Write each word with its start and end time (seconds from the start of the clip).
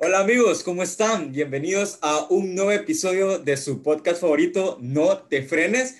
Hola 0.00 0.20
amigos, 0.20 0.62
¿cómo 0.62 0.84
están? 0.84 1.32
Bienvenidos 1.32 1.98
a 2.02 2.28
un 2.30 2.54
nuevo 2.54 2.70
episodio 2.70 3.40
de 3.40 3.56
su 3.56 3.82
podcast 3.82 4.20
favorito, 4.20 4.78
No 4.80 5.18
te 5.24 5.42
frenes. 5.42 5.96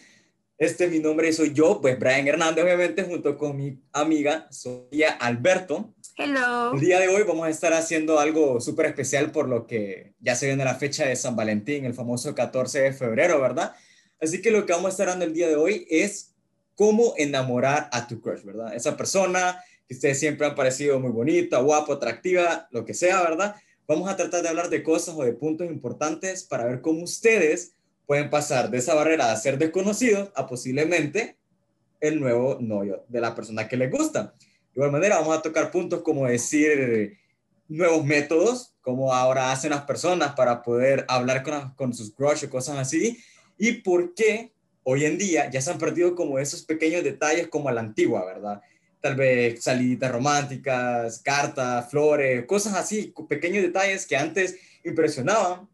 Este 0.56 0.84
es 0.84 0.90
mi 0.92 1.00
nombre, 1.00 1.32
soy 1.32 1.52
yo, 1.52 1.80
pues 1.80 1.98
Brian 1.98 2.28
Hernández, 2.28 2.62
obviamente, 2.62 3.02
junto 3.02 3.36
con 3.36 3.56
mi 3.56 3.82
amiga 3.92 4.46
Sofía 4.52 5.10
Alberto. 5.10 5.96
Hello. 6.16 6.74
El 6.74 6.80
día 6.80 7.00
de 7.00 7.08
hoy 7.08 7.24
vamos 7.24 7.48
a 7.48 7.50
estar 7.50 7.72
haciendo 7.72 8.20
algo 8.20 8.60
súper 8.60 8.86
especial 8.86 9.32
por 9.32 9.48
lo 9.48 9.66
que 9.66 10.14
ya 10.20 10.36
se 10.36 10.46
viene 10.46 10.64
la 10.64 10.76
fecha 10.76 11.04
de 11.04 11.16
San 11.16 11.34
Valentín, 11.34 11.84
el 11.84 11.92
famoso 11.92 12.36
14 12.36 12.80
de 12.80 12.92
febrero, 12.92 13.40
¿verdad? 13.40 13.74
Así 14.20 14.40
que 14.40 14.52
lo 14.52 14.64
que 14.64 14.74
vamos 14.74 14.86
a 14.86 14.90
estar 14.90 15.08
dando 15.08 15.24
el 15.24 15.34
día 15.34 15.48
de 15.48 15.56
hoy 15.56 15.88
es 15.90 16.36
cómo 16.76 17.14
enamorar 17.16 17.88
a 17.90 18.06
tu 18.06 18.20
crush, 18.20 18.44
¿verdad? 18.44 18.76
Esa 18.76 18.96
persona 18.96 19.60
que 19.88 19.94
ustedes 19.94 20.20
siempre 20.20 20.46
han 20.46 20.54
parecido 20.54 21.00
muy 21.00 21.10
bonita, 21.10 21.58
guapo, 21.58 21.94
atractiva, 21.94 22.68
lo 22.70 22.84
que 22.84 22.94
sea, 22.94 23.22
¿verdad? 23.22 23.56
Vamos 23.88 24.10
a 24.10 24.16
tratar 24.16 24.42
de 24.42 24.50
hablar 24.50 24.68
de 24.68 24.82
cosas 24.82 25.14
o 25.16 25.24
de 25.24 25.32
puntos 25.32 25.66
importantes 25.66 26.44
para 26.44 26.66
ver 26.66 26.82
cómo 26.82 27.04
ustedes 27.04 27.72
pueden 28.04 28.28
pasar 28.28 28.68
de 28.68 28.76
esa 28.76 28.94
barrera 28.94 29.30
de 29.30 29.36
ser 29.38 29.56
desconocidos 29.56 30.30
a 30.34 30.46
posiblemente 30.46 31.38
el 31.98 32.20
nuevo 32.20 32.58
novio 32.60 33.06
de 33.08 33.22
la 33.22 33.34
persona 33.34 33.66
que 33.66 33.78
les 33.78 33.90
gusta. 33.90 34.34
De 34.38 34.74
igual 34.74 34.92
manera, 34.92 35.18
vamos 35.18 35.38
a 35.38 35.40
tocar 35.40 35.70
puntos 35.70 36.02
como 36.02 36.26
decir 36.26 37.16
nuevos 37.66 38.04
métodos, 38.04 38.74
como 38.82 39.14
ahora 39.14 39.52
hacen 39.52 39.70
las 39.70 39.84
personas 39.84 40.34
para 40.34 40.62
poder 40.62 41.06
hablar 41.08 41.42
con, 41.42 41.70
con 41.74 41.94
sus 41.94 42.12
crush 42.12 42.44
o 42.44 42.50
cosas 42.50 42.76
así, 42.76 43.16
y 43.56 43.80
por 43.80 44.12
qué 44.12 44.52
hoy 44.82 45.06
en 45.06 45.16
día 45.16 45.48
ya 45.50 45.62
se 45.62 45.70
han 45.70 45.78
perdido 45.78 46.14
como 46.14 46.38
esos 46.38 46.62
pequeños 46.62 47.02
detalles 47.02 47.48
como 47.48 47.70
a 47.70 47.72
la 47.72 47.80
antigua, 47.80 48.26
¿verdad? 48.26 48.60
Tal 49.00 49.16
vez 49.16 49.62
saliditas 49.62 50.10
románticas, 50.10 51.20
cartas, 51.20 51.90
flores, 51.90 52.44
cosas 52.46 52.74
así, 52.74 53.14
pequeños 53.28 53.62
detalles 53.62 54.06
que 54.06 54.16
antes 54.16 54.56
impresionaban, 54.84 55.68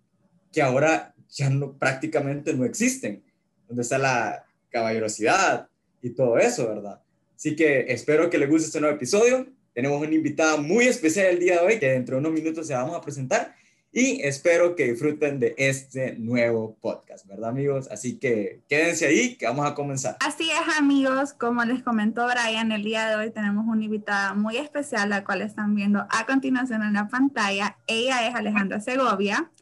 que 0.53 0.63
ahora 0.63 1.15
ya 1.31 1.51
no, 1.51 1.73
prácticamente 1.73 2.55
no 2.55 2.65
existen. 2.65 3.23
Donde 3.67 3.83
está 3.83 3.99
la 3.99 4.45
caballerosidad 4.71 5.69
y 6.03 6.11
todo 6.11 6.39
eso, 6.39 6.69
¿verdad? 6.69 7.01
Así 7.35 7.57
que 7.57 7.87
espero 7.89 8.29
que 8.29 8.39
les 8.39 8.49
guste 8.49 8.67
este 8.67 8.81
nuevo 8.81 8.97
episodio. 8.97 9.47
Tenemos 9.73 10.01
una 10.01 10.15
invitada 10.15 10.57
muy 10.57 10.87
especial 10.87 11.27
el 11.27 11.41
día 11.41 11.61
de 11.61 11.67
hoy 11.67 11.79
que 11.79 11.91
dentro 11.91 12.17
de 12.17 12.21
unos 12.21 12.33
minutos 12.33 12.67
se 12.67 12.75
vamos 12.75 12.97
a 12.97 13.01
presentar 13.01 13.55
y 13.97 14.21
espero 14.23 14.75
que 14.75 14.91
disfruten 14.91 15.39
de 15.39 15.55
este 15.57 16.17
nuevo 16.19 16.77
podcast, 16.81 17.29
¿verdad 17.29 17.51
amigos? 17.51 17.89
Así 17.93 18.19
que 18.19 18.65
quédense 18.69 19.07
ahí, 19.07 19.37
que 19.37 19.47
vamos 19.47 19.65
a 19.65 19.75
comenzar. 19.77 20.17
Así 20.19 20.51
es 20.51 20.77
amigos, 20.77 21.33
como 21.33 21.65
les 21.65 21.81
comentó 21.85 22.27
Brian, 22.27 22.73
el 22.73 22.83
día 22.83 23.09
de 23.09 23.15
hoy 23.15 23.31
tenemos 23.31 23.65
una 23.69 23.85
invitada 23.85 24.35
muy 24.35 24.57
especial, 24.57 25.11
la 25.11 25.23
cual 25.23 25.43
están 25.43 25.77
viendo 25.77 26.05
a 26.11 26.27
continuación 26.27 26.83
en 26.83 26.95
la 26.95 27.07
pantalla. 27.07 27.79
Ella 27.87 28.27
es 28.27 28.35
Alejandra 28.35 28.81
Segovia, 28.81 29.53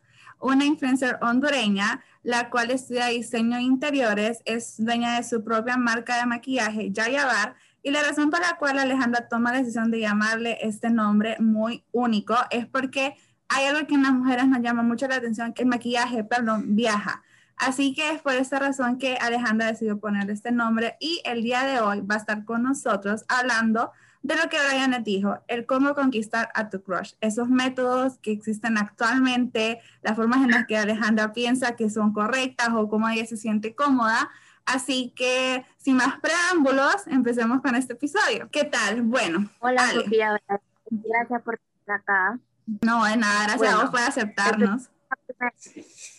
una 0.41 0.64
influencer 0.64 1.19
hondureña, 1.20 2.02
la 2.22 2.48
cual 2.48 2.70
estudia 2.70 3.08
diseño 3.08 3.58
de 3.58 3.64
interiores, 3.64 4.39
es 4.46 4.77
dueña 4.78 5.17
de 5.17 5.24
su 5.24 5.44
propia 5.44 5.77
marca 5.77 6.17
de 6.17 6.24
maquillaje, 6.24 6.91
Yayabar, 6.91 7.55
y 7.83 7.91
la 7.91 8.02
razón 8.02 8.30
por 8.30 8.41
la 8.41 8.56
cual 8.58 8.78
Alejandra 8.78 9.28
toma 9.28 9.52
la 9.52 9.58
decisión 9.58 9.91
de 9.91 10.00
llamarle 10.00 10.56
este 10.62 10.89
nombre 10.89 11.36
muy 11.39 11.84
único 11.92 12.34
es 12.50 12.64
porque 12.67 13.17
hay 13.55 13.67
algo 13.67 13.86
que 13.86 13.95
en 13.95 14.03
las 14.03 14.12
mujeres 14.12 14.47
nos 14.48 14.61
llama 14.61 14.83
mucho 14.83 15.06
la 15.06 15.17
atención, 15.17 15.53
que 15.53 15.62
el 15.62 15.69
maquillaje, 15.69 16.25
perdón, 16.25 16.75
viaja. 16.75 17.22
Así 17.56 17.95
que 17.95 18.11
es 18.12 18.22
por 18.22 18.33
esta 18.33 18.58
razón 18.58 18.98
que 18.98 19.17
Alejandra 19.17 19.67
decidió 19.67 20.00
poner 20.00 20.28
este 20.31 20.50
nombre 20.50 20.97
y 21.00 21.20
el 21.25 21.42
día 21.42 21.64
de 21.64 21.80
hoy 21.80 22.00
va 22.00 22.17
a 22.17 22.19
estar 22.19 22.45
con 22.45 22.62
nosotros 22.62 23.25
hablando 23.28 23.92
de 24.23 24.36
lo 24.36 24.48
que 24.48 24.56
Brian 24.69 24.92
les 24.92 25.05
dijo, 25.05 25.39
el 25.48 25.67
cómo 25.67 25.95
conquistar 25.95 26.48
a 26.55 26.70
tu 26.70 26.83
crush, 26.83 27.12
esos 27.20 27.48
métodos 27.48 28.19
que 28.19 28.33
existen 28.33 28.78
actualmente, 28.78 29.80
las 30.00 30.17
formas 30.17 30.42
en 30.42 30.50
las 30.50 30.67
que 30.67 30.78
Alejandra 30.78 31.33
piensa 31.33 31.77
que 31.77 31.91
son 31.91 32.12
correctas 32.12 32.69
o 32.75 32.89
cómo 32.89 33.08
ella 33.08 33.27
se 33.27 33.36
siente 33.36 33.75
cómoda. 33.75 34.30
Así 34.64 35.12
que, 35.17 35.67
sin 35.77 35.97
más 35.97 36.20
preámbulos, 36.20 37.07
empecemos 37.08 37.61
con 37.63 37.74
este 37.74 37.95
episodio. 37.95 38.48
¿Qué 38.52 38.64
tal? 38.64 39.02
Bueno. 39.02 39.51
Hola, 39.58 39.90
Sofía. 39.90 40.40
Gracias 40.89 41.42
por 41.42 41.61
estar 41.80 41.96
acá. 41.96 42.39
No, 42.67 43.05
de 43.05 43.17
nada, 43.17 43.45
gracias 43.45 43.73
a 43.73 43.80
vos 43.80 43.90
por 43.90 44.00
aceptarnos. 44.00 44.90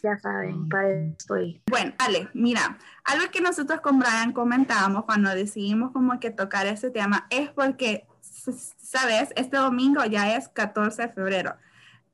Ya 0.04 0.18
saben, 0.20 0.68
para 0.70 0.90
eso 0.90 1.16
estoy. 1.18 1.62
Bueno, 1.70 1.94
Ale, 1.98 2.30
mira, 2.34 2.78
algo 3.06 3.32
que 3.32 3.42
nosotros 3.42 3.82
con 3.82 4.00
Brian 4.00 4.34
comentábamos 4.34 5.06
cuando 5.06 5.30
decidimos 5.30 5.92
como 5.92 6.20
que 6.20 6.30
tocar 6.30 6.68
ese 6.68 6.92
tema 6.92 7.26
es 7.30 7.50
porque, 7.50 8.06
sabes, 8.22 9.30
este 9.36 9.58
domingo 9.58 10.04
ya 10.06 10.36
es 10.36 10.50
14 10.50 11.04
de 11.04 11.10
febrero 11.10 11.56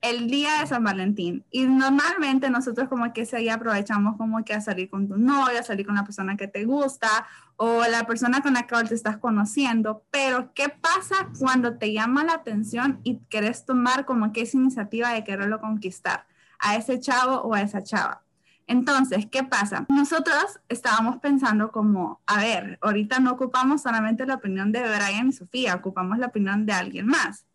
el 0.01 0.27
día 0.27 0.59
de 0.59 0.67
San 0.67 0.83
Valentín. 0.83 1.45
Y 1.51 1.65
normalmente 1.65 2.49
nosotros 2.49 2.87
como 2.87 3.11
que 3.13 3.21
ese 3.21 3.37
día 3.37 3.55
aprovechamos 3.55 4.17
como 4.17 4.43
que 4.45 4.53
a 4.53 4.61
salir 4.61 4.89
con 4.89 5.07
tu 5.07 5.17
novia, 5.17 5.59
a 5.59 5.63
salir 5.63 5.85
con 5.85 5.95
la 5.95 6.03
persona 6.03 6.37
que 6.37 6.47
te 6.47 6.65
gusta 6.65 7.27
o 7.57 7.83
la 7.89 8.05
persona 8.05 8.41
con 8.41 8.53
la 8.53 8.67
que 8.67 8.75
te 8.83 8.95
estás 8.95 9.17
conociendo. 9.17 10.03
Pero 10.11 10.53
¿qué 10.53 10.69
pasa 10.69 11.29
cuando 11.37 11.77
te 11.77 11.91
llama 11.91 12.23
la 12.23 12.33
atención 12.33 12.99
y 13.03 13.19
querés 13.29 13.65
tomar 13.65 14.05
como 14.05 14.31
que 14.31 14.41
esa 14.41 14.57
iniciativa 14.57 15.09
de 15.09 15.23
quererlo 15.23 15.59
conquistar 15.59 16.25
a 16.59 16.75
ese 16.75 16.99
chavo 16.99 17.41
o 17.41 17.53
a 17.53 17.61
esa 17.61 17.83
chava? 17.83 18.23
Entonces, 18.67 19.25
¿qué 19.25 19.43
pasa? 19.43 19.87
Nosotros 19.89 20.59
estábamos 20.69 21.17
pensando 21.17 21.71
como, 21.71 22.21
a 22.27 22.37
ver, 22.37 22.77
ahorita 22.83 23.19
no 23.19 23.31
ocupamos 23.31 23.81
solamente 23.81 24.27
la 24.27 24.35
opinión 24.35 24.71
de 24.71 24.81
Brian 24.81 25.29
y 25.29 25.31
Sofía, 25.33 25.73
ocupamos 25.73 26.19
la 26.19 26.27
opinión 26.27 26.67
de 26.67 26.73
alguien 26.73 27.07
más. 27.07 27.47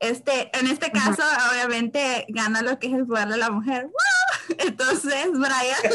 Este, 0.00 0.50
en 0.58 0.66
este 0.66 0.90
caso, 0.90 1.22
obviamente, 1.52 2.24
gana 2.30 2.62
lo 2.62 2.78
que 2.78 2.86
es 2.86 2.94
el 2.94 3.06
poder 3.06 3.28
de 3.28 3.36
la 3.36 3.50
mujer. 3.50 3.90
Entonces, 4.58 5.26
Brian, 5.32 5.92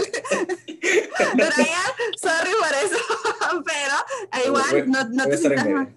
Brian, 1.34 1.92
sorry 2.22 2.52
por 2.60 2.74
eso, 2.84 3.64
pero 3.66 4.46
igual 4.46 4.92
no, 4.92 5.04
no 5.10 5.26
te 5.26 5.38
sientas 5.38 5.68
mal. 5.68 5.96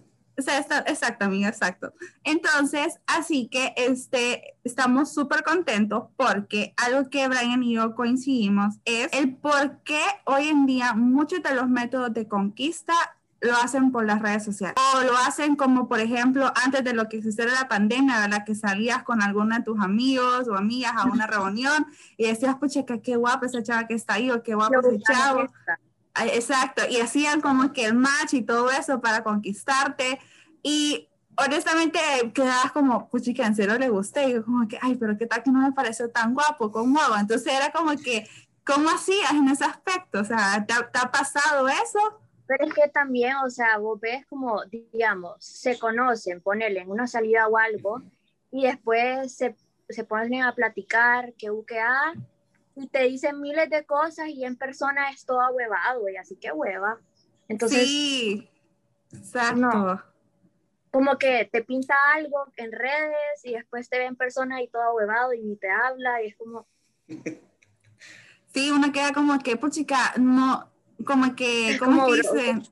exacto, 0.86 1.26
amiga, 1.26 1.48
exacto. 1.48 1.92
Entonces, 2.24 2.98
así 3.06 3.48
que 3.48 3.74
este, 3.76 4.56
estamos 4.64 5.12
súper 5.12 5.42
contentos 5.42 6.04
porque 6.16 6.72
algo 6.78 7.10
que 7.10 7.28
Brian 7.28 7.62
y 7.62 7.74
yo 7.74 7.94
coincidimos 7.94 8.76
es 8.86 9.10
el 9.12 9.36
por 9.36 9.82
qué 9.82 10.00
hoy 10.24 10.48
en 10.48 10.64
día 10.64 10.94
muchos 10.94 11.42
de 11.42 11.54
los 11.54 11.68
métodos 11.68 12.14
de 12.14 12.26
conquista 12.26 12.94
lo 13.40 13.56
hacen 13.56 13.92
por 13.92 14.04
las 14.04 14.20
redes 14.20 14.44
sociales. 14.44 14.76
O 14.94 15.02
lo 15.02 15.16
hacen 15.16 15.56
como, 15.56 15.88
por 15.88 16.00
ejemplo, 16.00 16.52
antes 16.64 16.82
de 16.82 16.92
lo 16.92 17.08
que 17.08 17.18
existiera 17.18 17.52
la 17.52 17.68
pandemia, 17.68 18.20
¿verdad? 18.20 18.44
Que 18.44 18.54
salías 18.54 19.02
con 19.04 19.22
alguno 19.22 19.56
de 19.56 19.62
tus 19.62 19.80
amigos 19.80 20.48
o 20.48 20.56
amigas 20.56 20.92
a 20.96 21.04
una 21.04 21.26
reunión 21.26 21.86
y 22.16 22.26
decías, 22.26 22.56
pucha, 22.56 22.84
qué 22.84 23.16
guapa 23.16 23.46
esa 23.46 23.62
chava 23.62 23.86
que 23.86 23.94
está 23.94 24.14
ahí 24.14 24.30
o 24.30 24.42
qué 24.42 24.54
guapo 24.54 24.80
ese 24.80 25.00
chavo. 25.00 25.46
Exacto, 26.32 26.82
y 26.90 26.96
hacían 26.96 27.40
como 27.40 27.72
que 27.72 27.84
el 27.84 27.94
match 27.94 28.34
y 28.34 28.42
todo 28.42 28.70
eso 28.70 29.00
para 29.00 29.22
conquistarte. 29.22 30.18
Y 30.62 31.08
honestamente 31.36 32.00
quedabas 32.34 32.72
como, 32.72 33.08
pucha, 33.08 33.46
en 33.46 33.54
serio 33.54 33.78
le 33.78 33.88
gusté. 33.88 34.30
Y 34.30 34.32
yo 34.34 34.44
como 34.44 34.66
que, 34.66 34.78
ay, 34.82 34.96
pero 34.96 35.16
qué 35.16 35.26
tal 35.26 35.44
que 35.44 35.52
no 35.52 35.60
me 35.60 35.72
pareció 35.72 36.10
tan 36.10 36.34
guapo, 36.34 36.72
como 36.72 36.98
Entonces 37.16 37.52
era 37.52 37.70
como 37.70 37.92
que, 37.92 38.28
¿cómo 38.66 38.90
hacías 38.90 39.30
en 39.30 39.48
ese 39.48 39.64
aspecto? 39.64 40.18
O 40.20 40.24
sea, 40.24 40.64
¿te, 40.66 40.74
te 40.74 40.98
ha 40.98 41.12
pasado 41.12 41.68
eso? 41.68 42.20
Pero 42.48 42.64
es 42.64 42.72
que 42.72 42.88
también, 42.88 43.36
o 43.44 43.50
sea, 43.50 43.76
vos 43.76 44.00
ves 44.00 44.24
como, 44.26 44.64
digamos, 44.64 45.36
se 45.38 45.78
conocen, 45.78 46.40
ponerle 46.40 46.80
en 46.80 46.90
una 46.90 47.06
salida 47.06 47.46
o 47.46 47.58
algo, 47.58 48.02
y 48.50 48.62
después 48.62 49.36
se, 49.36 49.54
se 49.90 50.04
ponen 50.04 50.42
a 50.42 50.54
platicar, 50.54 51.34
que 51.34 51.50
u, 51.50 51.66
que 51.66 51.78
a, 51.78 52.14
y 52.74 52.88
te 52.88 53.02
dicen 53.02 53.42
miles 53.42 53.68
de 53.68 53.84
cosas 53.84 54.28
y 54.28 54.46
en 54.46 54.56
persona 54.56 55.10
es 55.10 55.26
todo 55.26 55.46
huevado, 55.50 56.08
y 56.08 56.16
así 56.16 56.36
que 56.36 56.50
hueva. 56.50 56.98
Entonces, 57.48 57.82
sí, 57.82 58.48
exacto. 59.12 60.02
como 60.90 61.18
que 61.18 61.50
te 61.52 61.62
pinta 61.62 61.94
algo 62.14 62.46
en 62.56 62.72
redes 62.72 63.44
y 63.44 63.52
después 63.52 63.90
te 63.90 63.98
ve 63.98 64.06
en 64.06 64.16
persona 64.16 64.62
y 64.62 64.68
todo 64.68 64.94
huevado 64.94 65.34
y 65.34 65.42
ni 65.42 65.56
te 65.56 65.68
habla, 65.68 66.22
y 66.22 66.28
es 66.28 66.36
como... 66.36 66.66
Sí, 68.54 68.70
uno 68.70 68.90
queda 68.90 69.12
como 69.12 69.38
que, 69.40 69.58
pues 69.58 69.74
chica, 69.74 70.14
no, 70.16 70.66
como 71.04 71.34
que, 71.34 71.76
¿cómo 71.78 72.02
como 72.02 72.14
es 72.14 72.22
que 72.22 72.38
dice? 72.38 72.62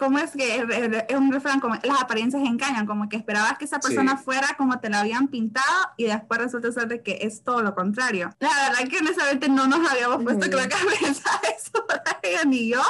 ¿Cómo 0.00 0.18
es 0.18 0.30
que 0.30 0.64
es 1.08 1.16
un 1.16 1.30
refrán? 1.30 1.60
Como 1.60 1.74
las 1.74 2.00
apariencias 2.00 2.42
engañan, 2.42 2.86
como 2.86 3.06
que 3.10 3.18
esperabas 3.18 3.58
que 3.58 3.66
esa 3.66 3.80
persona 3.80 4.16
fuera 4.16 4.54
como 4.56 4.80
te 4.80 4.88
la 4.88 5.00
habían 5.00 5.28
pintado 5.28 5.90
y 5.98 6.04
después 6.06 6.40
resulta 6.40 6.72
ser 6.72 6.88
de 6.88 7.02
que 7.02 7.18
es 7.20 7.42
todo 7.42 7.60
lo 7.60 7.74
contrario. 7.74 8.30
La 8.38 8.48
verdad 8.48 8.88
que 8.88 8.96
honestamente 8.96 9.50
no 9.50 9.66
nos 9.66 9.90
habíamos 9.90 10.24
puesto 10.24 10.46
mm. 10.46 10.50
creo 10.50 10.68
que 10.68 10.74
a 10.74 11.04
pensar 11.06 11.40
eso, 11.54 12.46
ni 12.46 12.70
yo, 12.70 12.80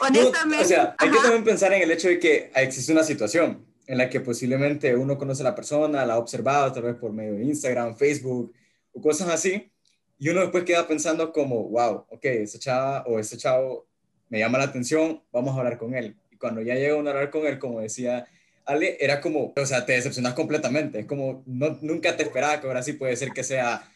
honestamente. 0.00 0.64
o 0.64 0.68
sea, 0.68 0.96
hay 0.98 1.08
que 1.08 1.18
también 1.18 1.44
pensar 1.44 1.72
en 1.72 1.82
el 1.82 1.90
hecho 1.92 2.08
de 2.08 2.18
que 2.18 2.50
existe 2.56 2.90
una 2.90 3.04
situación 3.04 3.64
en 3.86 3.98
la 3.98 4.10
que 4.10 4.18
posiblemente 4.18 4.96
uno 4.96 5.16
conoce 5.16 5.42
a 5.42 5.44
la 5.44 5.54
persona, 5.54 6.04
la 6.04 6.14
ha 6.14 6.18
observado 6.18 6.72
tal 6.72 6.82
vez 6.82 6.96
por 6.96 7.12
medio 7.12 7.34
de 7.34 7.44
Instagram, 7.44 7.94
Facebook 7.94 8.52
o 8.92 9.00
cosas 9.00 9.28
así, 9.28 9.70
y 10.18 10.28
uno 10.30 10.40
después 10.40 10.64
queda 10.64 10.88
pensando 10.88 11.32
como, 11.32 11.68
wow, 11.68 12.06
ok, 12.10 12.24
esa 12.24 12.58
chava 12.58 13.04
o 13.06 13.20
ese 13.20 13.36
chavo 13.36 13.86
me 14.28 14.38
llama 14.38 14.58
la 14.58 14.64
atención, 14.64 15.22
vamos 15.32 15.54
a 15.54 15.58
hablar 15.58 15.78
con 15.78 15.94
él. 15.94 16.16
Y 16.30 16.36
cuando 16.36 16.60
ya 16.62 16.74
llega 16.74 16.94
a 16.94 16.98
hablar 16.98 17.30
con 17.30 17.46
él, 17.46 17.58
como 17.58 17.80
decía 17.80 18.26
Ale, 18.66 18.96
era 19.00 19.20
como, 19.20 19.52
o 19.56 19.66
sea, 19.66 19.86
te 19.86 19.92
decepcionas 19.92 20.34
completamente. 20.34 21.00
Es 21.00 21.06
como, 21.06 21.44
no, 21.46 21.78
nunca 21.82 22.16
te 22.16 22.24
esperaba 22.24 22.60
que 22.60 22.66
ahora 22.66 22.82
sí 22.82 22.94
puede 22.94 23.14
ser 23.16 23.30
que 23.30 23.44
sea 23.44 23.88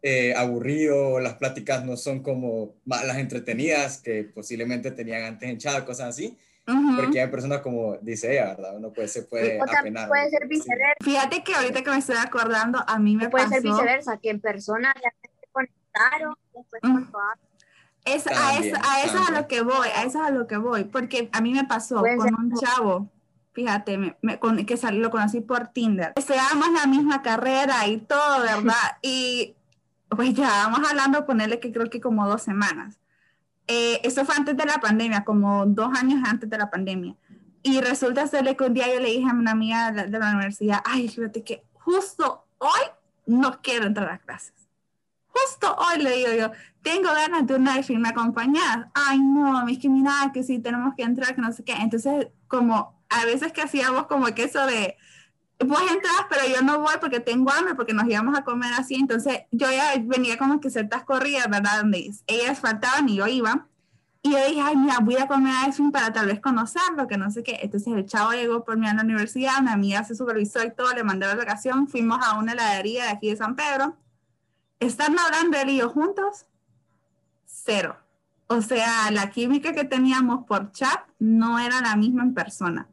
eh, 0.00 0.32
aburrido, 0.36 1.18
las 1.18 1.34
pláticas 1.34 1.84
no 1.84 1.96
son 1.96 2.22
como 2.22 2.76
las 2.86 3.18
entretenidas 3.18 3.98
que 3.98 4.24
posiblemente 4.24 4.92
tenían 4.92 5.24
antes 5.24 5.50
en 5.50 5.58
chat, 5.58 5.84
cosas 5.84 6.10
así. 6.10 6.38
Porque 6.96 7.20
hay 7.20 7.26
personas 7.26 7.60
como 7.60 7.96
dice 8.00 8.32
ella, 8.32 8.54
¿verdad? 8.54 8.76
Uno 8.76 8.92
puede, 8.92 9.08
se 9.08 9.24
puede 9.24 9.60
apenar. 9.60 10.08
Puede 10.08 10.30
ser 10.30 10.46
viceversa. 10.46 10.94
Fíjate 11.02 11.42
que 11.42 11.54
ahorita 11.54 11.82
que 11.82 11.90
me 11.90 11.98
estoy 11.98 12.16
acordando, 12.16 12.84
a 12.86 12.98
mí 13.00 13.16
me 13.16 13.28
puede 13.28 13.44
pasó... 13.46 13.60
Puede 13.60 13.62
ser 13.62 13.72
viceversa, 13.72 14.16
que 14.18 14.30
en 14.30 14.40
persona 14.40 14.94
ya 15.02 15.10
se 15.20 15.48
conectaron, 15.50 16.34
después 16.54 16.82
es, 18.04 18.26
a, 18.26 18.58
eso, 18.58 18.76
a 18.82 19.02
eso 19.02 19.18
es 19.18 19.28
a 19.28 19.32
lo 19.32 19.46
que 19.46 19.62
voy, 19.62 19.88
a 19.94 20.02
eso 20.02 20.22
es 20.22 20.28
a 20.28 20.30
lo 20.30 20.46
que 20.46 20.56
voy, 20.56 20.84
porque 20.84 21.28
a 21.32 21.40
mí 21.40 21.52
me 21.52 21.64
pasó 21.64 22.02
con 22.02 22.34
un 22.34 22.54
chavo, 22.56 23.08
fíjate, 23.52 23.96
me, 23.98 24.16
me, 24.22 24.38
con, 24.38 24.64
que 24.64 24.76
lo 24.92 25.10
conocí 25.10 25.40
por 25.40 25.68
Tinder. 25.68 26.12
Estudiábamos 26.16 26.72
la 26.72 26.86
misma 26.86 27.22
carrera 27.22 27.86
y 27.86 27.98
todo, 27.98 28.40
¿verdad? 28.40 28.74
y 29.02 29.54
pues 30.08 30.34
ya 30.34 30.48
vamos 30.48 30.88
hablando, 30.88 31.26
ponerle 31.26 31.60
que 31.60 31.72
creo 31.72 31.88
que 31.88 32.00
como 32.00 32.28
dos 32.28 32.42
semanas. 32.42 32.98
Eh, 33.68 34.00
eso 34.02 34.24
fue 34.24 34.34
antes 34.34 34.56
de 34.56 34.66
la 34.66 34.78
pandemia, 34.78 35.24
como 35.24 35.64
dos 35.66 35.96
años 35.96 36.20
antes 36.26 36.50
de 36.50 36.58
la 36.58 36.70
pandemia. 36.70 37.14
Y 37.62 37.80
resulta 37.80 38.26
ser 38.26 38.56
que 38.56 38.64
un 38.64 38.74
día 38.74 38.92
yo 38.92 39.00
le 39.00 39.10
dije 39.10 39.30
a 39.30 39.34
una 39.34 39.52
amiga 39.52 39.92
de, 39.92 40.08
de 40.08 40.18
la 40.18 40.32
universidad, 40.32 40.80
ay, 40.84 41.08
fíjate 41.08 41.44
que 41.44 41.62
justo 41.74 42.44
hoy 42.58 42.80
no 43.26 43.62
quiero 43.62 43.86
entrar 43.86 44.10
a 44.10 44.18
clases. 44.18 44.61
Justo 45.32 45.74
hoy 45.76 46.02
le 46.02 46.16
digo 46.16 46.32
yo, 46.32 46.52
tengo 46.82 47.08
ganas 47.12 47.46
de 47.46 47.54
una 47.54 47.80
de 47.80 47.98
me 47.98 48.08
acompañar. 48.08 48.90
Ay, 48.94 49.18
no, 49.20 49.66
es 49.68 49.78
que 49.78 49.88
mira, 49.88 50.30
que 50.32 50.42
sí, 50.42 50.58
tenemos 50.58 50.94
que 50.94 51.02
entrar, 51.02 51.34
que 51.34 51.40
no 51.40 51.52
sé 51.52 51.64
qué. 51.64 51.72
Entonces, 51.72 52.28
como 52.48 53.02
a 53.08 53.24
veces 53.24 53.52
que 53.52 53.62
hacíamos 53.62 54.06
como 54.06 54.26
que 54.26 54.44
eso 54.44 54.66
de, 54.66 54.96
vos 55.64 55.80
entras, 55.80 56.26
pero 56.28 56.42
yo 56.46 56.62
no 56.62 56.80
voy 56.80 56.94
porque 57.00 57.20
tengo 57.20 57.50
hambre, 57.50 57.74
porque 57.74 57.94
nos 57.94 58.06
íbamos 58.06 58.38
a 58.38 58.44
comer 58.44 58.72
así. 58.74 58.96
Entonces, 58.96 59.42
yo 59.50 59.70
ya 59.70 59.94
venía 60.02 60.36
como 60.36 60.60
que 60.60 60.70
ciertas 60.70 61.04
corridas, 61.04 61.48
¿verdad? 61.48 61.78
Donde 61.78 62.10
ellas 62.26 62.60
faltaban 62.60 63.08
y 63.08 63.16
yo 63.16 63.26
iba. 63.26 63.68
Y 64.24 64.32
yo 64.32 64.38
dije, 64.46 64.60
ay, 64.60 64.76
mira, 64.76 64.98
voy 65.00 65.16
a 65.16 65.26
comer 65.26 65.52
a 65.52 65.66
Edwin 65.66 65.90
para 65.90 66.12
tal 66.12 66.26
vez 66.26 66.40
conocerlo, 66.40 67.08
que 67.08 67.16
no 67.16 67.30
sé 67.30 67.42
qué. 67.42 67.58
Entonces 67.62 67.92
el 67.92 68.06
chavo 68.06 68.32
llegó 68.32 68.64
por 68.64 68.76
mí 68.76 68.86
a 68.86 68.94
la 68.94 69.02
universidad, 69.02 69.60
mi 69.62 69.70
amiga 69.70 70.04
se 70.04 70.14
supervisó 70.14 70.62
y 70.62 70.70
todo, 70.70 70.92
le 70.94 71.02
mandé 71.02 71.26
la 71.26 71.34
vacación, 71.34 71.88
fuimos 71.88 72.24
a 72.24 72.38
una 72.38 72.52
heladería 72.52 73.04
de 73.04 73.10
aquí 73.10 73.30
de 73.30 73.36
San 73.36 73.56
Pedro. 73.56 73.96
Están 74.82 75.16
hablando 75.16 75.56
él 75.58 75.70
y 75.70 75.76
yo 75.78 75.88
juntos, 75.88 76.46
cero. 77.44 77.96
O 78.48 78.60
sea, 78.60 79.12
la 79.12 79.30
química 79.30 79.72
que 79.72 79.84
teníamos 79.84 80.44
por 80.44 80.72
chat 80.72 81.06
no 81.20 81.60
era 81.60 81.80
la 81.80 81.94
misma 81.94 82.24
en 82.24 82.34
persona. 82.34 82.88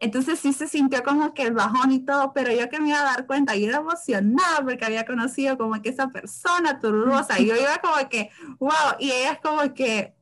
Entonces 0.00 0.38
sí 0.40 0.54
se 0.54 0.66
sintió 0.66 1.02
como 1.02 1.34
que 1.34 1.42
el 1.42 1.52
bajón 1.52 1.92
y 1.92 2.00
todo, 2.00 2.32
pero 2.32 2.50
yo 2.52 2.70
que 2.70 2.80
me 2.80 2.88
iba 2.88 3.00
a 3.00 3.04
dar 3.04 3.26
cuenta, 3.26 3.54
yo 3.54 3.68
era 3.68 3.78
emocionada 3.78 4.64
porque 4.64 4.86
había 4.86 5.04
conocido 5.04 5.58
como 5.58 5.80
que 5.82 5.90
esa 5.90 6.08
persona 6.08 6.80
tururosa, 6.80 7.38
y 7.38 7.46
yo 7.46 7.54
iba 7.54 7.78
como 7.82 8.08
que, 8.08 8.30
wow, 8.58 8.96
y 8.98 9.10
ella 9.10 9.32
es 9.32 9.40
como 9.40 9.74
que, 9.74 10.14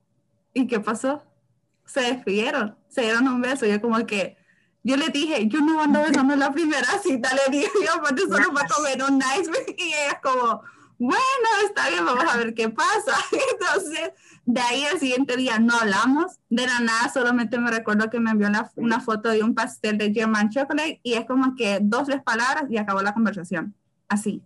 ¿y 0.52 0.66
qué 0.66 0.80
pasó? 0.80 1.22
Se 1.86 2.00
despidieron, 2.00 2.76
se 2.88 3.02
dieron 3.02 3.28
un 3.28 3.40
beso, 3.40 3.66
yo 3.66 3.80
como 3.80 4.04
que, 4.04 4.36
yo 4.82 4.96
le 4.96 5.08
dije, 5.08 5.46
yo 5.46 5.60
no 5.60 5.80
ando 5.80 6.02
besando 6.02 6.34
en 6.34 6.40
la 6.40 6.52
primera 6.52 6.98
cita, 7.02 7.30
le 7.34 7.56
dije 7.56 7.70
yo, 7.84 8.00
porque 8.00 8.22
solo 8.22 8.52
va 8.52 8.62
a 8.62 8.68
comer 8.68 9.02
un 9.02 9.18
nice, 9.18 9.50
y 9.78 9.82
ella 9.82 10.12
es 10.12 10.20
como, 10.20 10.62
bueno, 10.98 11.48
está 11.66 11.88
bien, 11.88 12.04
vamos 12.04 12.24
a 12.32 12.36
ver 12.36 12.54
qué 12.54 12.68
pasa. 12.68 13.16
Entonces, 13.52 14.12
de 14.44 14.60
ahí 14.60 14.84
el 14.84 14.98
siguiente 14.98 15.36
día 15.36 15.58
no 15.58 15.74
hablamos, 15.76 16.38
de 16.48 16.66
la 16.66 16.80
nada 16.80 17.08
solamente 17.08 17.58
me 17.58 17.70
recuerdo 17.70 18.10
que 18.10 18.20
me 18.20 18.30
envió 18.30 18.48
una, 18.76 19.00
foto 19.00 19.30
de 19.30 19.42
un 19.42 19.54
pastel 19.54 19.98
de 19.98 20.12
German 20.12 20.50
Chocolate 20.50 21.00
y 21.02 21.14
es 21.14 21.24
como 21.26 21.54
que 21.56 21.78
dos, 21.80 22.06
tres 22.06 22.22
palabras 22.22 22.64
y 22.68 22.76
acabó 22.76 23.02
la 23.02 23.14
conversación, 23.14 23.74
así. 24.08 24.42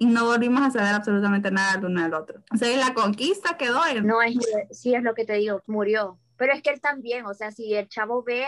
Y 0.00 0.06
no 0.06 0.26
volvimos 0.26 0.62
a 0.62 0.70
saber 0.70 0.94
absolutamente 0.94 1.50
nada 1.50 1.74
del 1.74 1.86
uno 1.86 2.02
del 2.02 2.14
otro. 2.14 2.40
O 2.52 2.56
sea, 2.56 2.76
la 2.76 2.94
conquista 2.94 3.56
quedó 3.56 3.84
en... 3.86 4.06
No, 4.06 4.22
es, 4.22 4.36
sí 4.70 4.94
es 4.94 5.02
lo 5.02 5.14
que 5.14 5.24
te 5.24 5.34
digo, 5.34 5.60
murió. 5.66 6.18
Pero 6.36 6.52
es 6.52 6.62
que 6.62 6.70
él 6.70 6.80
también, 6.80 7.26
o 7.26 7.34
sea, 7.34 7.50
si 7.50 7.74
el 7.74 7.88
chavo 7.88 8.22
ve, 8.22 8.46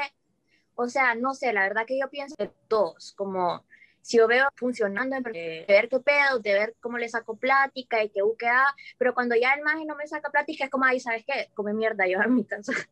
o 0.76 0.88
sea, 0.88 1.16
no 1.16 1.34
sé, 1.34 1.52
la 1.52 1.62
verdad 1.62 1.86
que 1.86 1.98
yo 1.98 2.08
pienso 2.08 2.36
que 2.36 2.52
todos, 2.68 3.12
como 3.16 3.64
si 4.02 4.18
yo 4.18 4.26
veo 4.26 4.48
funcionando, 4.56 5.16
de 5.16 5.64
ver 5.68 5.88
qué 5.88 6.00
pedo, 6.00 6.38
de 6.40 6.52
ver 6.52 6.76
cómo 6.80 6.98
le 6.98 7.08
saco 7.08 7.36
plática 7.36 8.02
y 8.02 8.10
qué 8.10 8.22
buquea, 8.22 8.64
pero 8.98 9.14
cuando 9.14 9.34
ya 9.36 9.52
el 9.52 9.62
maje 9.62 9.84
no 9.84 9.96
me 9.96 10.06
saca 10.06 10.30
plática 10.30 10.64
es 10.64 10.70
como, 10.70 10.84
ahí, 10.84 11.00
¿sabes 11.00 11.24
qué? 11.26 11.50
Come 11.54 11.74
mierda, 11.74 12.06
yo 12.06 12.20
a 12.20 12.26
mi 12.26 12.44
casa. 12.44 12.72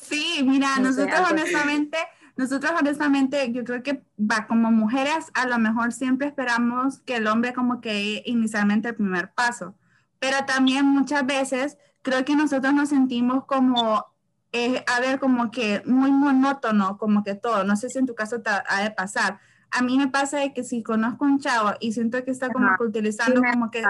Sí, 0.00 0.40
mira, 0.44 0.80
nosotros 0.80 1.30
honestamente, 1.30 1.96
nosotros 2.36 2.72
honestamente, 2.76 3.52
yo 3.52 3.62
creo 3.62 3.84
que 3.84 4.02
va 4.18 4.48
como 4.48 4.72
mujeres, 4.72 5.26
a 5.32 5.46
lo 5.46 5.60
mejor 5.60 5.92
siempre 5.92 6.26
esperamos 6.26 6.98
que 7.02 7.16
el 7.16 7.28
hombre 7.28 7.52
como 7.52 7.80
que 7.80 8.24
inicialmente 8.26 8.88
el 8.88 8.96
primer 8.96 9.30
paso, 9.30 9.76
pero 10.18 10.44
también 10.44 10.86
muchas 10.86 11.24
veces 11.24 11.78
creo 12.02 12.24
que 12.24 12.34
nosotros 12.34 12.74
nos 12.74 12.88
sentimos 12.88 13.44
como 13.44 14.10
eh, 14.52 14.84
a 14.88 15.00
ver, 15.00 15.20
como 15.20 15.50
que 15.50 15.82
muy 15.86 16.10
monótono, 16.10 16.98
como 16.98 17.22
que 17.22 17.34
todo. 17.34 17.62
No 17.64 17.76
sé 17.76 17.88
si 17.88 17.98
en 17.98 18.06
tu 18.06 18.14
caso 18.14 18.40
te 18.40 18.50
ha 18.50 18.82
de 18.82 18.90
pasar, 18.90 19.38
a 19.70 19.82
mí 19.82 19.98
me 19.98 20.08
pasa 20.08 20.38
de 20.38 20.52
que 20.52 20.64
si 20.64 20.82
conozco 20.82 21.24
un 21.24 21.40
chavo 21.40 21.72
y 21.80 21.92
siento 21.92 22.22
que 22.24 22.30
está 22.30 22.50
como 22.50 22.68
que 22.76 22.84
utilizando 22.84 23.40
como 23.42 23.70
que... 23.70 23.82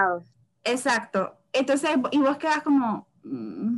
Exacto. 0.63 1.37
Entonces, 1.53 1.89
y 2.11 2.19
vos 2.19 2.37
quedas 2.37 2.61
como, 2.61 3.07
mm, 3.23 3.77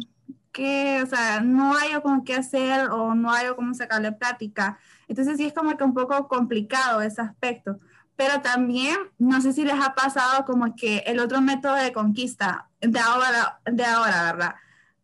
que, 0.51 1.01
o 1.01 1.05
sea, 1.05 1.41
no 1.41 1.75
hay 1.75 1.99
como 2.01 2.23
qué 2.23 2.35
hacer 2.35 2.89
o 2.91 3.15
no 3.15 3.31
hay 3.31 3.47
cómo 3.55 3.73
sacarle 3.73 4.11
plática. 4.11 4.77
Entonces 5.07 5.37
sí 5.37 5.45
es 5.45 5.53
como 5.53 5.75
que 5.77 5.83
un 5.83 5.93
poco 5.93 6.27
complicado 6.27 7.01
ese 7.01 7.21
aspecto. 7.21 7.77
Pero 8.15 8.41
también, 8.41 8.95
no 9.17 9.41
sé 9.41 9.53
si 9.53 9.63
les 9.63 9.81
ha 9.81 9.95
pasado 9.95 10.45
como 10.45 10.75
que 10.75 10.99
el 11.07 11.19
otro 11.19 11.41
método 11.41 11.75
de 11.75 11.91
conquista 11.91 12.69
de 12.79 12.99
ahora, 12.99 13.59
de 13.65 13.85
ahora 13.85 14.23
¿verdad? 14.31 14.55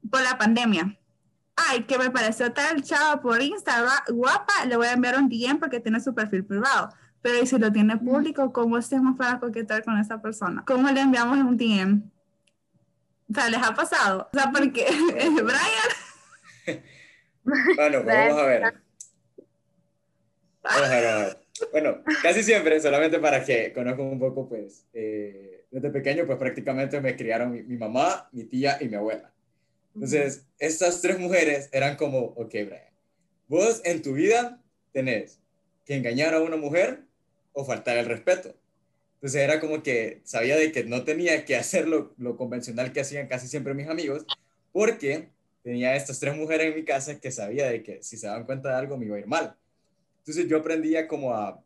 Por 0.09 0.21
la 0.21 0.37
pandemia 0.37 0.99
ay, 1.67 1.83
que 1.83 1.97
me 1.97 2.09
pareció 2.09 2.51
tal 2.51 2.81
chava 2.83 3.21
por 3.21 3.41
Instagram, 3.41 3.91
guapa, 4.09 4.65
le 4.67 4.77
voy 4.77 4.87
a 4.87 4.93
enviar 4.93 5.17
un 5.17 5.29
DM 5.29 5.59
porque 5.59 5.79
tiene 5.79 5.99
su 5.99 6.13
perfil 6.13 6.45
privado. 6.45 6.89
Pero 7.21 7.45
si 7.45 7.57
lo 7.57 7.71
tiene 7.71 7.97
público, 7.97 8.53
¿cómo 8.53 8.77
hacemos 8.77 9.17
para 9.17 9.39
coquetear 9.39 9.83
con 9.83 9.97
esa 9.99 10.21
persona? 10.21 10.63
¿Cómo 10.65 10.89
le 10.89 11.01
enviamos 11.01 11.37
un 11.39 11.57
DM? 11.57 12.01
O 13.29 13.33
sea, 13.33 13.49
¿les 13.49 13.61
ha 13.61 13.73
pasado? 13.75 14.29
O 14.31 14.37
sea, 14.37 14.51
porque, 14.51 14.85
Brian. 16.63 16.81
bueno, 17.75 18.03
pues 18.03 18.17
vamos 18.17 18.37
a 18.37 18.45
ver. 18.45 18.73
Vamos 20.63 20.89
a 20.89 20.89
ver, 20.89 21.37
Bueno, 21.71 21.97
casi 22.21 22.43
siempre, 22.43 22.79
solamente 22.79 23.19
para 23.19 23.43
que 23.43 23.73
conozcan 23.73 24.05
un 24.05 24.19
poco, 24.19 24.47
pues, 24.47 24.85
eh, 24.93 25.65
desde 25.69 25.89
pequeño, 25.89 26.25
pues 26.25 26.37
prácticamente 26.37 27.01
me 27.01 27.15
criaron 27.15 27.51
mi 27.51 27.77
mamá, 27.77 28.29
mi 28.31 28.45
tía 28.45 28.77
y 28.79 28.87
mi 28.87 28.95
abuela. 28.95 29.31
Entonces, 29.99 30.45
estas 30.59 31.01
tres 31.01 31.19
mujeres 31.19 31.67
eran 31.73 31.97
como, 31.97 32.19
ok, 32.19 32.51
Brian, 32.51 32.93
vos 33.49 33.81
en 33.83 34.01
tu 34.01 34.13
vida 34.13 34.61
tenés 34.93 35.39
que 35.83 35.95
engañar 35.95 36.33
a 36.33 36.39
una 36.39 36.55
mujer 36.55 37.01
o 37.51 37.65
faltar 37.65 37.97
el 37.97 38.05
respeto. 38.05 38.55
Entonces 39.15 39.41
era 39.41 39.59
como 39.59 39.83
que 39.83 40.21
sabía 40.23 40.55
de 40.55 40.71
que 40.71 40.85
no 40.85 41.03
tenía 41.03 41.43
que 41.43 41.57
hacer 41.57 41.85
lo, 41.85 42.13
lo 42.17 42.37
convencional 42.37 42.93
que 42.93 43.01
hacían 43.01 43.27
casi 43.27 43.49
siempre 43.49 43.73
mis 43.73 43.89
amigos, 43.89 44.25
porque 44.71 45.27
tenía 45.63 45.97
estas 45.97 46.17
tres 46.17 46.33
mujeres 46.33 46.67
en 46.67 46.75
mi 46.75 46.85
casa 46.85 47.19
que 47.19 47.29
sabía 47.29 47.67
de 47.69 47.83
que 47.83 48.01
si 48.01 48.15
se 48.15 48.27
daban 48.27 48.45
cuenta 48.45 48.69
de 48.69 48.75
algo 48.75 48.95
me 48.95 49.05
iba 49.05 49.17
a 49.17 49.19
ir 49.19 49.27
mal. 49.27 49.57
Entonces 50.19 50.47
yo 50.47 50.59
aprendía 50.59 51.09
como 51.09 51.33
a... 51.33 51.61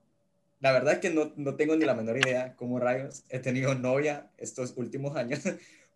La 0.60 0.72
verdad 0.72 0.94
es 0.94 1.00
que 1.02 1.12
no, 1.12 1.34
no 1.36 1.56
tengo 1.56 1.76
ni 1.76 1.86
la 1.86 1.94
menor 1.94 2.18
idea 2.18 2.56
cómo 2.56 2.80
rayos 2.80 3.26
he 3.30 3.38
tenido 3.38 3.76
novia 3.76 4.32
estos 4.38 4.74
últimos 4.76 5.16
años, 5.16 5.42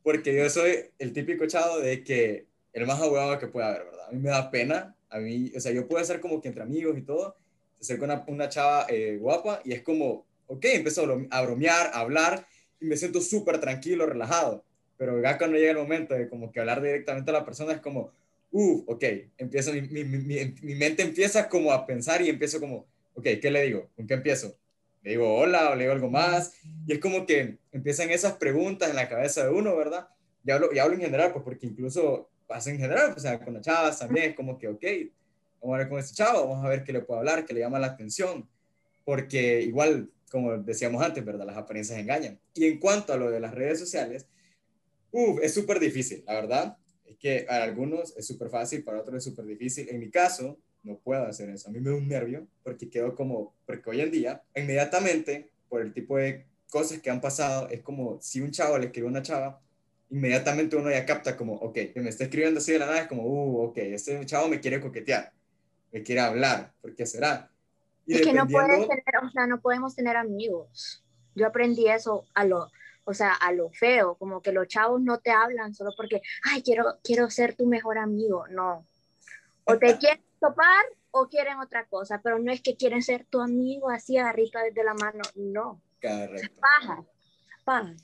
porque 0.08 0.34
yo 0.34 0.50
soy 0.50 0.86
el 1.00 1.12
típico 1.12 1.46
chavo 1.48 1.80
de 1.80 2.02
que 2.02 2.46
el 2.72 2.88
más 2.88 3.02
abogado 3.02 3.38
que 3.40 3.48
pueda 3.48 3.68
haber, 3.68 3.84
¿verdad? 3.88 4.08
A 4.08 4.12
mí 4.14 4.20
me 4.20 4.30
da 4.30 4.50
pena, 4.50 4.96
a 5.10 5.20
mí, 5.20 5.52
o 5.54 5.60
sea, 5.60 5.74
yo 5.74 5.86
puedo 5.86 6.02
ser 6.06 6.22
como 6.22 6.40
que 6.40 6.48
entre 6.48 6.64
amigos 6.64 6.98
y 6.98 7.02
todo, 7.02 7.36
ser 7.82 8.00
con 8.00 8.10
una, 8.10 8.24
una 8.26 8.48
chava 8.48 8.86
eh, 8.88 9.18
guapa 9.20 9.60
y 9.66 9.74
es 9.74 9.82
como, 9.82 10.26
ok, 10.48 10.64
empiezo 10.64 11.06
a 11.30 11.42
bromear, 11.42 11.92
a 11.94 12.00
hablar 12.00 12.48
y 12.80 12.86
me 12.86 12.96
siento 12.96 13.20
súper 13.20 13.60
tranquilo, 13.60 14.06
relajado, 14.06 14.64
pero 14.98 15.22
ya 15.22 15.38
cuando 15.38 15.58
llega 15.58 15.72
el 15.72 15.78
momento 15.78 16.14
de 16.14 16.30
como 16.30 16.54
que 16.54 16.62
hablar 16.62 16.82
directamente 16.82 17.30
a 17.32 17.34
la 17.34 17.44
persona 17.44 17.74
es 17.74 17.82
como, 17.82 18.10
uff, 18.52 18.84
ok, 18.88 19.04
empiezo, 19.38 19.74
mi, 19.74 19.82
mi, 19.82 20.06
mi, 20.06 20.56
mi, 20.62 20.76
mente 20.76 21.04
empieza 21.04 21.50
como 21.50 21.74
a 21.74 21.86
pensar 21.86 22.22
y 22.22 22.30
empiezo 22.30 22.62
como, 22.62 22.86
ok, 23.14 23.26
¿qué 23.42 23.52
le 23.52 23.64
digo? 23.64 23.90
¿Con 23.94 24.08
qué 24.08 24.14
empiezo? 24.14 24.56
Le 25.08 25.14
digo 25.14 25.36
hola 25.36 25.70
o 25.72 25.76
le 25.76 25.84
digo 25.84 25.94
algo 25.94 26.10
más. 26.10 26.54
Y 26.86 26.92
es 26.92 27.00
como 27.00 27.26
que 27.26 27.60
empiezan 27.72 28.10
esas 28.10 28.34
preguntas 28.34 28.90
en 28.90 28.98
la 28.98 29.08
cabeza 29.08 29.46
de 29.46 29.52
uno, 29.52 29.74
¿verdad? 29.74 30.10
Y 30.44 30.52
hablo, 30.52 30.70
y 30.74 30.80
hablo 30.80 30.96
en 30.96 31.02
general, 31.02 31.32
pues 31.32 31.46
porque 31.46 31.66
incluso 31.66 32.30
pasa 32.46 32.72
en 32.72 32.78
general, 32.78 33.14
o 33.16 33.20
sea, 33.20 33.40
con 33.40 33.54
las 33.54 33.64
chavas 33.64 34.00
también 34.00 34.32
es 34.32 34.36
como 34.36 34.60
que, 34.60 34.68
ok, 34.68 34.84
vamos 35.62 35.76
a 35.76 35.78
ver 35.78 35.90
con 35.90 36.00
este 36.00 36.14
chavo, 36.14 36.50
vamos 36.50 36.66
a 36.66 36.68
ver 36.68 36.84
qué 36.84 36.92
le 36.92 37.00
puedo 37.00 37.20
hablar, 37.20 37.46
qué 37.46 37.54
le 37.54 37.62
llama 37.62 37.80
la 37.80 37.88
atención. 37.88 38.50
Porque 39.06 39.62
igual, 39.62 40.10
como 40.30 40.58
decíamos 40.58 41.02
antes, 41.02 41.24
¿verdad? 41.24 41.46
Las 41.46 41.56
apariencias 41.56 41.98
engañan. 41.98 42.38
Y 42.54 42.66
en 42.66 42.78
cuanto 42.78 43.14
a 43.14 43.18
lo 43.18 43.32
de 43.32 43.40
las 43.40 43.54
redes 43.54 43.80
sociales, 43.80 44.28
es 45.42 45.54
súper 45.54 45.80
difícil, 45.80 46.26
la 46.28 46.34
verdad. 46.34 46.78
Es 47.06 47.16
que 47.16 47.46
para 47.48 47.64
algunos 47.64 48.14
es 48.18 48.28
súper 48.28 48.50
fácil, 48.50 48.84
para 48.84 49.00
otros 49.00 49.20
es 49.20 49.24
súper 49.24 49.46
difícil. 49.46 49.88
En 49.90 50.02
mi 50.02 50.12
caso, 50.12 50.60
no 50.84 50.98
puedo 50.98 51.26
hacer 51.26 51.50
eso. 51.50 51.70
A 51.70 51.72
mí 51.72 51.80
me 51.80 51.90
da 51.90 51.96
un 51.96 52.08
nervio 52.08 52.48
porque 52.64 52.90
quedo 52.90 53.16
como, 53.16 53.54
porque 53.66 53.90
hoy 53.90 54.02
en 54.02 54.12
día, 54.12 54.44
inmediatamente, 54.56 55.52
por 55.70 55.82
el 55.82 55.94
tipo 55.94 56.18
de 56.18 56.46
cosas 56.70 57.00
que 57.00 57.10
han 57.10 57.22
pasado, 57.22 57.68
es 57.70 57.82
como 57.82 58.20
si 58.22 58.42
un 58.42 58.52
chavo 58.52 58.78
le 58.78 58.88
escribe 58.88 59.08
a 59.08 59.12
una 59.12 59.22
chava, 59.22 59.62
inmediatamente 60.10 60.76
uno 60.76 60.90
ya 60.90 61.06
capta 61.06 61.36
como, 61.36 61.56
ok, 61.56 61.74
que 61.94 62.02
me 62.02 62.10
está 62.10 62.26
escribiendo 62.26 62.60
así 62.60 62.72
de 62.72 62.80
la 62.80 62.86
nada, 62.86 63.02
es 63.02 63.08
como, 63.08 63.24
uh, 63.24 63.68
ok, 63.68 63.78
este 63.78 64.26
chavo 64.26 64.48
me 64.48 64.60
quiere 64.60 64.80
coquetear, 64.80 65.32
me 65.92 66.04
quiere 66.04 66.22
hablar, 66.22 66.74
¿por 66.82 66.96
qué 66.96 67.06
será? 67.06 67.52
Y 68.06 68.16
es 68.16 68.22
que 68.22 68.34
no, 68.34 68.48
puedes 68.48 68.88
tener, 68.88 69.04
o 69.22 69.30
sea, 69.32 69.48
no 69.48 69.60
podemos 69.60 69.96
tener 69.96 70.16
amigos. 70.16 71.04
Yo 71.36 71.46
aprendí 71.46 71.88
eso 71.88 72.26
a 72.34 72.46
lo, 72.46 72.70
o 73.04 73.14
sea, 73.14 73.34
a 73.34 73.52
lo 73.52 73.70
feo, 73.70 74.16
como 74.16 74.42
que 74.42 74.54
los 74.54 74.68
chavos 74.68 75.02
no 75.02 75.20
te 75.20 75.32
hablan 75.32 75.74
solo 75.74 75.92
porque, 75.96 76.22
ay, 76.44 76.64
quiero, 76.64 77.00
quiero 77.04 77.30
ser 77.30 77.56
tu 77.56 77.66
mejor 77.66 77.98
amigo, 77.98 78.46
no. 78.50 78.86
O 79.66 79.78
te 79.78 79.98
quieren 79.98 80.24
topar 80.40 80.86
o 81.12 81.28
quieren 81.28 81.60
otra 81.60 81.86
cosa, 81.86 82.22
pero 82.24 82.40
no 82.40 82.52
es 82.52 82.62
que 82.62 82.76
quieren 82.76 83.02
ser 83.02 83.26
tu 83.26 83.42
amigo 83.42 83.90
así 83.90 84.18
agarrito 84.18 84.60
desde 84.60 84.84
la 84.84 84.94
mano, 84.94 85.22
no. 85.36 85.82
Correcto. 86.02 86.62
Paja, 86.62 87.04
paja. 87.64 87.96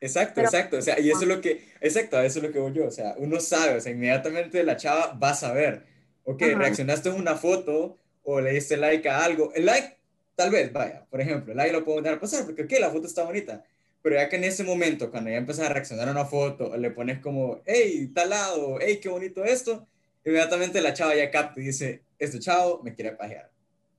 Exacto, 0.00 0.40
exacto, 0.40 0.78
o 0.78 0.82
sea, 0.82 0.98
y 0.98 1.10
eso 1.10 1.20
es 1.22 1.28
lo 1.28 1.40
que, 1.40 1.64
exacto, 1.80 2.20
eso 2.20 2.40
es 2.40 2.44
lo 2.44 2.50
que 2.50 2.58
voy 2.58 2.72
yo, 2.72 2.86
o 2.86 2.90
sea, 2.90 3.14
uno 3.18 3.38
sabe, 3.38 3.76
o 3.76 3.80
sea, 3.80 3.92
inmediatamente 3.92 4.64
la 4.64 4.76
chava 4.76 5.12
va 5.12 5.30
a 5.30 5.34
saber, 5.34 5.86
ok, 6.24 6.42
reaccionaste 6.56 7.08
a 7.08 7.14
una 7.14 7.36
foto 7.36 7.98
o 8.24 8.40
le 8.40 8.50
diste 8.50 8.76
like 8.76 9.08
a 9.08 9.24
algo, 9.24 9.52
el 9.54 9.64
like, 9.64 9.96
tal 10.34 10.50
vez, 10.50 10.72
vaya, 10.72 11.06
por 11.08 11.20
ejemplo, 11.20 11.52
el 11.52 11.56
like 11.56 11.72
lo 11.72 11.84
puedo 11.84 12.02
dar 12.02 12.14
a 12.14 12.20
pasar, 12.20 12.44
porque, 12.44 12.64
ok, 12.64 12.72
la 12.80 12.90
foto 12.90 13.06
está 13.06 13.22
bonita, 13.22 13.62
pero 14.02 14.16
ya 14.16 14.28
que 14.28 14.34
en 14.34 14.42
ese 14.42 14.64
momento, 14.64 15.08
cuando 15.08 15.30
ya 15.30 15.36
empiezas 15.36 15.66
a 15.66 15.72
reaccionar 15.72 16.08
a 16.08 16.10
una 16.10 16.24
foto, 16.24 16.76
le 16.76 16.90
pones 16.90 17.20
como, 17.20 17.62
hey, 17.64 18.10
tal 18.12 18.30
lado, 18.30 18.78
hey, 18.80 18.98
qué 19.00 19.08
bonito 19.08 19.44
esto, 19.44 19.86
inmediatamente 20.24 20.80
la 20.80 20.94
chava 20.94 21.14
ya 21.14 21.30
capta 21.30 21.60
y 21.60 21.64
dice, 21.64 22.04
este 22.18 22.38
chavo 22.38 22.82
me 22.82 22.94
quiere 22.94 23.12
pajear. 23.12 23.50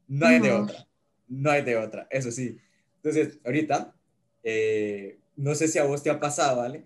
No 0.07 0.27
hay 0.27 0.39
de 0.39 0.51
otra, 0.51 0.87
no 1.27 1.51
hay 1.51 1.61
de 1.63 1.77
otra, 1.77 2.07
eso 2.09 2.31
sí. 2.31 2.57
Entonces, 2.97 3.39
ahorita, 3.43 3.95
eh, 4.43 5.19
no 5.35 5.55
sé 5.55 5.67
si 5.67 5.79
a 5.79 5.83
vos 5.83 6.03
te 6.03 6.09
ha 6.09 6.19
pasado, 6.19 6.57
¿vale? 6.57 6.85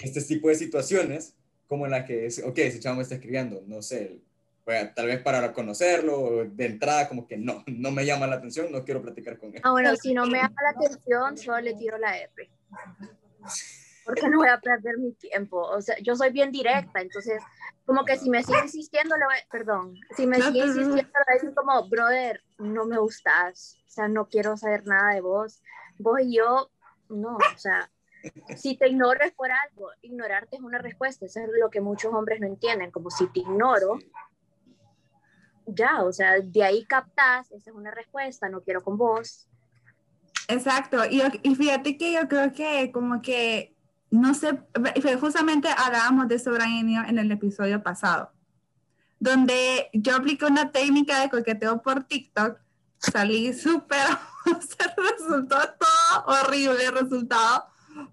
Este 0.00 0.22
tipo 0.22 0.48
de 0.48 0.54
situaciones, 0.54 1.34
como 1.66 1.84
en 1.84 1.92
la 1.92 2.04
que, 2.04 2.26
es, 2.26 2.42
ok, 2.42 2.58
ese 2.58 2.80
chavo 2.80 2.96
me 2.96 3.02
está 3.02 3.16
escribiendo, 3.16 3.62
no 3.66 3.82
sé, 3.82 4.20
tal 4.94 5.06
vez 5.06 5.20
para 5.20 5.52
conocerlo, 5.52 6.44
de 6.46 6.66
entrada 6.66 7.08
como 7.08 7.26
que 7.26 7.36
no, 7.36 7.62
no 7.66 7.90
me 7.90 8.06
llama 8.06 8.26
la 8.26 8.36
atención, 8.36 8.72
no 8.72 8.84
quiero 8.84 9.02
platicar 9.02 9.38
con 9.38 9.54
él. 9.54 9.60
Ah, 9.62 9.72
bueno, 9.72 9.94
si 9.96 10.14
no 10.14 10.26
me 10.26 10.38
llama 10.38 10.56
la 10.62 10.70
atención, 10.70 11.36
solo 11.36 11.60
le 11.60 11.74
tiro 11.74 11.98
la 11.98 12.18
R. 12.18 12.50
Porque 14.04 14.28
no 14.28 14.38
voy 14.38 14.48
a 14.48 14.60
perder 14.60 14.98
mi 14.98 15.12
tiempo. 15.12 15.60
O 15.60 15.80
sea, 15.80 15.96
yo 16.02 16.14
soy 16.14 16.30
bien 16.30 16.52
directa, 16.52 17.00
entonces, 17.00 17.42
como 17.84 18.04
que 18.04 18.18
si 18.18 18.30
me 18.30 18.42
sigue 18.42 18.60
insistiendo, 18.62 19.16
le 19.16 19.24
voy, 19.24 19.36
perdón, 19.50 19.94
si 20.16 20.26
me 20.26 20.40
sigue 20.40 20.60
insistiendo, 20.60 21.02
le 21.02 21.02
voy 21.02 21.24
a 21.28 21.34
decir 21.34 21.54
como, 21.54 21.88
brother, 21.88 22.42
no 22.58 22.84
me 22.86 22.98
gustas, 22.98 23.78
o 23.86 23.90
sea, 23.90 24.08
no 24.08 24.28
quiero 24.28 24.56
saber 24.56 24.86
nada 24.86 25.14
de 25.14 25.20
vos. 25.20 25.62
Vos 25.98 26.20
y 26.20 26.36
yo, 26.36 26.70
no, 27.08 27.36
o 27.36 27.58
sea, 27.58 27.90
si 28.56 28.76
te 28.76 28.88
ignoro 28.88 29.20
es 29.22 29.32
por 29.32 29.50
algo, 29.50 29.90
ignorarte 30.02 30.56
es 30.56 30.62
una 30.62 30.78
respuesta, 30.78 31.26
eso 31.26 31.40
es 31.40 31.48
lo 31.60 31.70
que 31.70 31.80
muchos 31.80 32.12
hombres 32.12 32.40
no 32.40 32.46
entienden, 32.46 32.90
como 32.90 33.10
si 33.10 33.26
te 33.28 33.40
ignoro, 33.40 33.98
ya, 35.66 36.02
o 36.02 36.12
sea, 36.12 36.40
de 36.40 36.64
ahí 36.64 36.84
captas, 36.84 37.50
esa 37.52 37.70
es 37.70 37.76
una 37.76 37.90
respuesta, 37.90 38.48
no 38.48 38.62
quiero 38.62 38.82
con 38.82 38.96
vos. 38.96 39.48
Exacto, 40.48 41.04
y, 41.06 41.22
y 41.42 41.54
fíjate 41.54 41.96
que 41.96 42.12
yo 42.12 42.28
creo 42.28 42.52
que 42.52 42.90
como 42.92 43.22
que, 43.22 43.73
no 44.14 44.32
sé, 44.34 44.58
justamente 45.20 45.68
hablábamos 45.76 46.28
de 46.28 46.36
eso, 46.36 46.52
Brian 46.52 46.88
en 46.88 47.18
el 47.18 47.30
episodio 47.32 47.82
pasado, 47.82 48.30
donde 49.18 49.90
yo 49.92 50.16
apliqué 50.16 50.44
una 50.44 50.70
técnica 50.70 51.20
de 51.20 51.30
coqueteo 51.30 51.82
por 51.82 52.04
TikTok, 52.04 52.58
salí 52.98 53.52
súper, 53.52 54.06
resultó 54.46 55.56
todo 55.56 56.24
horrible 56.26 56.90
resultado, 56.92 57.64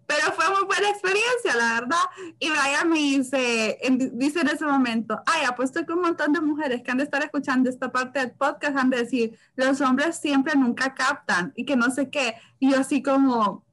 pero 0.08 0.31
fue 0.34 0.50
muy 0.50 0.65
buena 0.65 0.89
experiencia, 0.89 1.55
la 1.55 1.81
verdad. 1.81 2.34
Y 2.39 2.50
Brian 2.50 2.89
me 2.89 2.98
dice, 2.98 3.77
dice 4.13 4.41
en 4.41 4.50
ese 4.50 4.65
momento, 4.65 5.22
ay, 5.25 5.46
apuesto 5.46 5.86
que 5.86 5.93
un 5.93 6.01
montón 6.01 6.34
de 6.34 6.41
mujeres 6.41 6.81
que 6.84 6.91
han 6.91 6.98
de 6.98 7.03
estar 7.03 7.24
escuchando 7.24 7.70
esta 7.70 7.91
parte 7.91 8.20
del 8.20 8.31
podcast 8.31 8.77
han 8.77 8.89
de 8.89 8.98
decir, 8.98 9.38
los 9.55 9.81
hombres 9.81 10.17
siempre 10.17 10.55
nunca 10.55 10.93
captan 10.93 11.53
y 11.55 11.65
que 11.65 11.75
no 11.75 11.89
sé 11.89 12.10
qué. 12.10 12.36
Y 12.60 12.72
yo 12.72 12.79
así 12.79 13.01
como, 13.01 13.65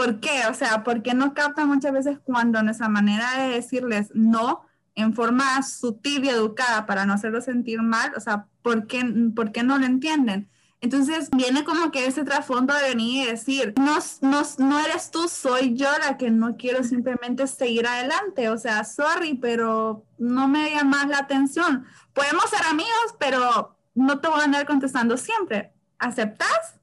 ¿por 0.00 0.18
qué? 0.18 0.46
O 0.48 0.54
sea, 0.54 0.82
¿por 0.82 1.02
qué 1.02 1.12
no 1.12 1.34
captan 1.34 1.68
muchas 1.68 1.92
veces 1.92 2.18
cuando 2.24 2.62
nuestra 2.62 2.88
manera 2.88 3.36
de 3.36 3.50
decirles 3.50 4.10
no 4.14 4.62
en 4.94 5.12
forma 5.12 5.62
sutil 5.62 6.24
y 6.24 6.30
educada 6.30 6.86
para 6.86 7.04
no 7.04 7.12
hacerlo 7.12 7.42
sentir 7.42 7.82
mal? 7.82 8.10
O 8.16 8.20
sea, 8.20 8.46
¿por 8.62 8.86
qué, 8.86 9.04
¿por 9.36 9.52
qué 9.52 9.62
no 9.62 9.76
lo 9.76 9.84
entienden? 9.84 10.48
Entonces 10.80 11.28
viene 11.36 11.64
como 11.64 11.90
que 11.90 12.06
ese 12.06 12.24
trasfondo 12.24 12.72
de 12.72 12.88
venir 12.88 13.24
y 13.24 13.30
decir, 13.30 13.74
no, 13.76 13.98
no, 14.22 14.40
no 14.56 14.78
eres 14.80 15.10
tú, 15.10 15.28
soy 15.28 15.74
yo 15.74 15.90
la 15.98 16.16
que 16.16 16.30
no 16.30 16.56
quiero 16.56 16.82
simplemente 16.82 17.46
seguir 17.46 17.86
adelante. 17.86 18.48
O 18.48 18.56
sea, 18.56 18.84
sorry, 18.84 19.34
pero 19.34 20.06
no 20.16 20.48
me 20.48 20.70
llama 20.70 21.04
la 21.08 21.18
atención. 21.18 21.84
Podemos 22.14 22.48
ser 22.48 22.62
amigos, 22.70 23.16
pero 23.18 23.76
no 23.94 24.18
te 24.18 24.28
voy 24.28 24.40
a 24.40 24.44
andar 24.44 24.64
contestando 24.64 25.18
siempre. 25.18 25.74
¿Aceptas? 25.98 26.80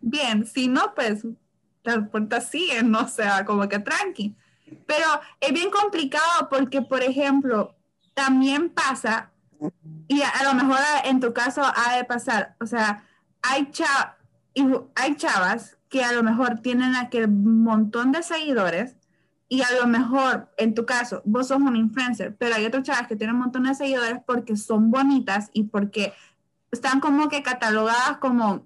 Bien, 0.00 0.46
si 0.46 0.68
no, 0.68 0.94
pues 0.94 1.24
las 1.82 2.08
puertas 2.08 2.48
siguen, 2.48 2.90
¿no? 2.90 3.00
o 3.00 3.08
sea, 3.08 3.44
como 3.44 3.68
que 3.68 3.78
tranqui. 3.78 4.34
Pero 4.86 5.06
es 5.40 5.52
bien 5.52 5.70
complicado 5.70 6.48
porque, 6.48 6.82
por 6.82 7.02
ejemplo, 7.02 7.74
también 8.14 8.70
pasa, 8.70 9.30
y 10.08 10.22
a 10.22 10.44
lo 10.44 10.54
mejor 10.54 10.78
en 11.04 11.20
tu 11.20 11.32
caso 11.32 11.62
ha 11.62 11.96
de 11.96 12.04
pasar, 12.04 12.56
o 12.60 12.66
sea, 12.66 13.04
hay, 13.42 13.70
hay 14.94 15.16
chavas 15.16 15.78
que 15.88 16.04
a 16.04 16.12
lo 16.12 16.22
mejor 16.22 16.60
tienen 16.60 16.94
aquel 16.94 17.28
montón 17.28 18.12
de 18.12 18.22
seguidores 18.22 18.96
y 19.48 19.62
a 19.62 19.72
lo 19.80 19.88
mejor, 19.88 20.48
en 20.58 20.74
tu 20.74 20.86
caso, 20.86 21.22
vos 21.24 21.48
sos 21.48 21.60
un 21.60 21.74
influencer, 21.74 22.36
pero 22.36 22.54
hay 22.54 22.64
otras 22.66 22.84
chavas 22.84 23.08
que 23.08 23.16
tienen 23.16 23.34
un 23.34 23.42
montón 23.42 23.64
de 23.64 23.74
seguidores 23.74 24.20
porque 24.24 24.56
son 24.56 24.92
bonitas 24.92 25.50
y 25.52 25.64
porque 25.64 26.12
están 26.70 27.00
como 27.00 27.28
que 27.28 27.42
catalogadas 27.42 28.18
como 28.18 28.62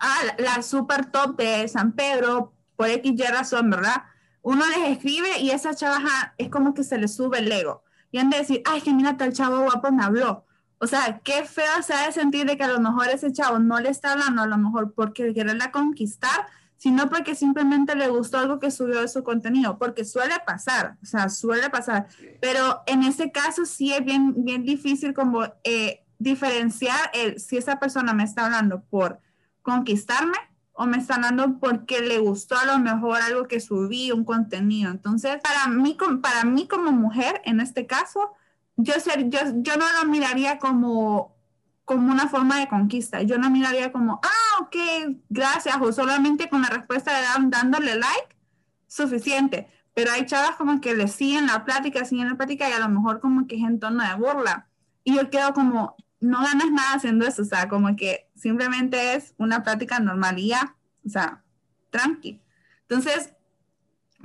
ah, 0.00 0.18
la, 0.38 0.62
super 0.62 1.06
top 1.06 1.36
de 1.36 1.68
San 1.68 1.92
Pedro 1.92 2.52
por 2.76 2.88
X 2.88 3.12
y 3.16 3.22
razón, 3.24 3.70
¿verdad? 3.70 4.04
Uno 4.42 4.64
les 4.66 4.90
escribe 4.90 5.40
y 5.40 5.50
esa 5.50 5.74
chava 5.74 6.34
es 6.38 6.48
como 6.50 6.74
que 6.74 6.84
se 6.84 6.98
le 6.98 7.08
sube 7.08 7.38
el 7.38 7.50
ego. 7.50 7.82
Y 8.12 8.18
han 8.18 8.30
de 8.30 8.38
decir, 8.38 8.62
ay, 8.64 8.80
que 8.80 8.92
mira, 8.92 9.16
tal 9.16 9.32
chavo 9.32 9.60
guapo 9.62 9.90
me 9.90 10.04
habló. 10.04 10.44
O 10.78 10.86
sea, 10.86 11.20
qué 11.24 11.44
feo 11.44 11.82
se 11.82 11.94
ha 11.94 12.06
de 12.06 12.12
sentir 12.12 12.46
de 12.46 12.56
que 12.56 12.64
a 12.64 12.68
lo 12.68 12.80
mejor 12.80 13.08
ese 13.08 13.32
chavo 13.32 13.58
no 13.58 13.80
le 13.80 13.88
está 13.88 14.12
hablando, 14.12 14.42
a 14.42 14.46
lo 14.46 14.58
mejor 14.58 14.92
porque 14.92 15.32
quererla 15.32 15.72
conquistar, 15.72 16.46
sino 16.76 17.08
porque 17.08 17.34
simplemente 17.34 17.94
le 17.96 18.08
gustó 18.08 18.38
algo 18.38 18.58
que 18.58 18.70
subió 18.70 19.00
de 19.00 19.08
su 19.08 19.24
contenido, 19.24 19.78
porque 19.78 20.04
suele 20.04 20.34
pasar, 20.46 20.96
o 21.02 21.06
sea, 21.06 21.28
suele 21.30 21.70
pasar. 21.70 22.06
Pero 22.40 22.82
en 22.86 23.02
ese 23.02 23.32
caso 23.32 23.64
sí 23.64 23.92
es 23.92 24.04
bien, 24.04 24.34
bien 24.36 24.64
difícil 24.64 25.14
como 25.14 25.44
eh, 25.64 26.04
diferenciar 26.18 27.10
el, 27.14 27.40
si 27.40 27.56
esa 27.56 27.78
persona 27.78 28.12
me 28.12 28.24
está 28.24 28.44
hablando 28.44 28.82
por 28.82 29.20
conquistarme 29.66 30.38
o 30.72 30.86
me 30.86 30.98
está 30.98 31.16
hablando 31.16 31.58
porque 31.58 32.00
le 32.00 32.18
gustó 32.18 32.56
a 32.56 32.66
lo 32.66 32.78
mejor 32.78 33.20
algo 33.20 33.48
que 33.48 33.58
subí, 33.58 34.12
un 34.12 34.24
contenido. 34.24 34.92
Entonces, 34.92 35.38
para 35.42 35.66
mí, 35.66 35.96
para 36.22 36.44
mí 36.44 36.68
como 36.68 36.92
mujer, 36.92 37.42
en 37.44 37.60
este 37.60 37.86
caso, 37.86 38.32
yo, 38.76 38.94
ser, 39.00 39.28
yo, 39.28 39.40
yo 39.56 39.76
no 39.76 39.86
lo 39.98 40.08
miraría 40.08 40.58
como, 40.58 41.34
como 41.84 42.12
una 42.12 42.28
forma 42.28 42.60
de 42.60 42.68
conquista. 42.68 43.22
Yo 43.22 43.38
no 43.38 43.50
miraría 43.50 43.90
como, 43.90 44.20
ah, 44.22 44.62
ok, 44.62 44.76
gracias, 45.30 45.76
o 45.80 45.92
solamente 45.92 46.48
con 46.48 46.62
la 46.62 46.68
respuesta 46.68 47.10
de 47.12 47.48
dándole 47.48 47.96
like, 47.96 48.36
suficiente. 48.86 49.68
Pero 49.94 50.12
hay 50.12 50.26
chavas 50.26 50.56
como 50.56 50.80
que 50.80 50.94
le 50.94 51.08
siguen 51.08 51.48
la 51.48 51.64
plática, 51.64 52.04
siguen 52.04 52.28
la 52.28 52.36
plática 52.36 52.68
y 52.68 52.72
a 52.72 52.78
lo 52.78 52.88
mejor 52.88 53.18
como 53.20 53.48
que 53.48 53.56
es 53.56 53.62
en 53.62 53.80
tono 53.80 54.06
de 54.06 54.14
burla. 54.14 54.68
Y 55.02 55.16
yo 55.16 55.30
quedo 55.30 55.54
como, 55.54 55.96
no 56.20 56.40
ganas 56.42 56.70
nada 56.70 56.94
haciendo 56.94 57.26
eso, 57.26 57.42
o 57.42 57.44
sea, 57.44 57.68
como 57.68 57.94
que 57.96 58.28
simplemente 58.34 59.14
es 59.14 59.34
una 59.38 59.62
plática 59.62 60.00
normal 60.00 60.38
y 60.38 60.48
ya, 60.48 60.76
o 61.04 61.08
sea, 61.08 61.42
tranqui. 61.90 62.40
Entonces, 62.82 63.32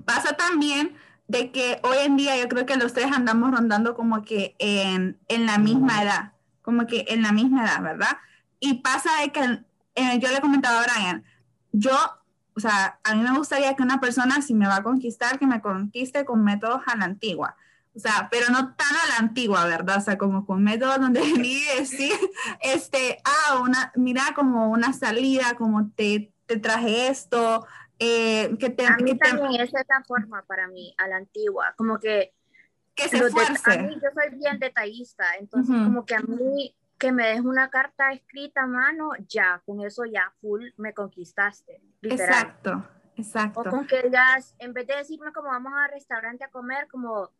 pasa 0.05 0.33
también 0.33 0.95
de 1.27 1.51
que 1.51 1.79
hoy 1.83 1.97
en 2.01 2.17
día 2.17 2.37
yo 2.37 2.47
creo 2.49 2.65
que 2.65 2.75
los 2.75 2.93
tres 2.93 3.11
andamos 3.11 3.51
rondando 3.51 3.95
como 3.95 4.23
que 4.23 4.55
en, 4.59 5.17
en 5.27 5.45
la 5.45 5.57
misma 5.57 6.03
edad, 6.03 6.33
como 6.61 6.87
que 6.87 7.05
en 7.07 7.21
la 7.21 7.31
misma 7.31 7.63
edad, 7.63 7.81
¿verdad? 7.81 8.17
Y 8.59 8.75
pasa 8.75 9.09
de 9.21 9.31
que 9.31 9.63
eh, 9.95 10.19
yo 10.19 10.29
le 10.29 10.41
comentaba 10.41 10.81
a 10.81 10.83
Brian, 10.83 11.23
yo, 11.71 11.97
o 12.55 12.59
sea, 12.59 12.99
a 13.03 13.15
mí 13.15 13.21
me 13.21 13.37
gustaría 13.37 13.75
que 13.75 13.83
una 13.83 13.99
persona, 13.99 14.41
si 14.41 14.53
me 14.53 14.67
va 14.67 14.77
a 14.77 14.83
conquistar, 14.83 15.39
que 15.39 15.47
me 15.47 15.61
conquiste 15.61 16.25
con 16.25 16.43
métodos 16.43 16.81
a 16.85 16.97
la 16.97 17.05
antigua. 17.05 17.55
O 17.93 17.99
sea, 17.99 18.29
pero 18.31 18.47
no 18.49 18.73
tan 18.75 18.95
a 18.95 19.09
la 19.09 19.17
antigua, 19.19 19.65
¿verdad? 19.65 19.97
O 19.97 20.01
sea, 20.01 20.17
como 20.17 20.45
con 20.45 20.63
métodos 20.63 20.99
donde 20.99 21.19
venir 21.21 21.61
y 21.73 21.79
decir, 21.79 22.13
este, 22.61 23.17
ah, 23.25 23.59
una, 23.61 23.91
mira 23.95 24.33
como 24.33 24.69
una 24.69 24.93
salida, 24.93 25.55
como 25.57 25.89
te, 25.91 26.33
te 26.45 26.57
traje 26.57 27.09
esto, 27.09 27.65
eh, 27.99 28.55
que 28.59 28.69
te, 28.69 28.85
a 28.85 28.95
mí 28.97 29.11
que 29.11 29.17
también 29.17 29.61
es 29.61 29.73
esa 29.73 30.03
forma 30.07 30.43
para 30.47 30.67
mí, 30.67 30.95
a 30.97 31.07
la 31.07 31.17
antigua, 31.17 31.73
como 31.75 31.99
que, 31.99 32.33
que 32.95 33.09
se 33.09 33.17
esfuerce. 33.17 33.73
A 33.73 33.83
mí 33.83 33.95
yo 33.95 34.09
soy 34.13 34.37
bien 34.37 34.57
detallista, 34.57 35.25
entonces 35.37 35.75
como 35.75 36.05
que 36.05 36.15
a 36.15 36.21
mí 36.21 36.75
que 36.97 37.11
me 37.11 37.27
des 37.27 37.41
una 37.41 37.69
carta 37.69 38.11
escrita 38.11 38.61
a 38.61 38.67
mano, 38.67 39.11
ya, 39.27 39.61
con 39.65 39.81
eso 39.81 40.05
ya 40.05 40.31
full 40.39 40.69
me 40.77 40.93
conquistaste. 40.93 41.81
Literal. 41.99 42.29
Exacto, 42.29 42.87
exacto. 43.15 43.59
O 43.59 43.63
con 43.63 43.87
que 43.87 44.03
digas, 44.03 44.55
en 44.59 44.71
vez 44.71 44.87
de 44.87 44.95
decirme 44.97 45.33
como 45.33 45.49
vamos 45.49 45.73
al 45.75 45.91
restaurante 45.91 46.43
a 46.43 46.51
comer, 46.51 46.87
como 46.87 47.31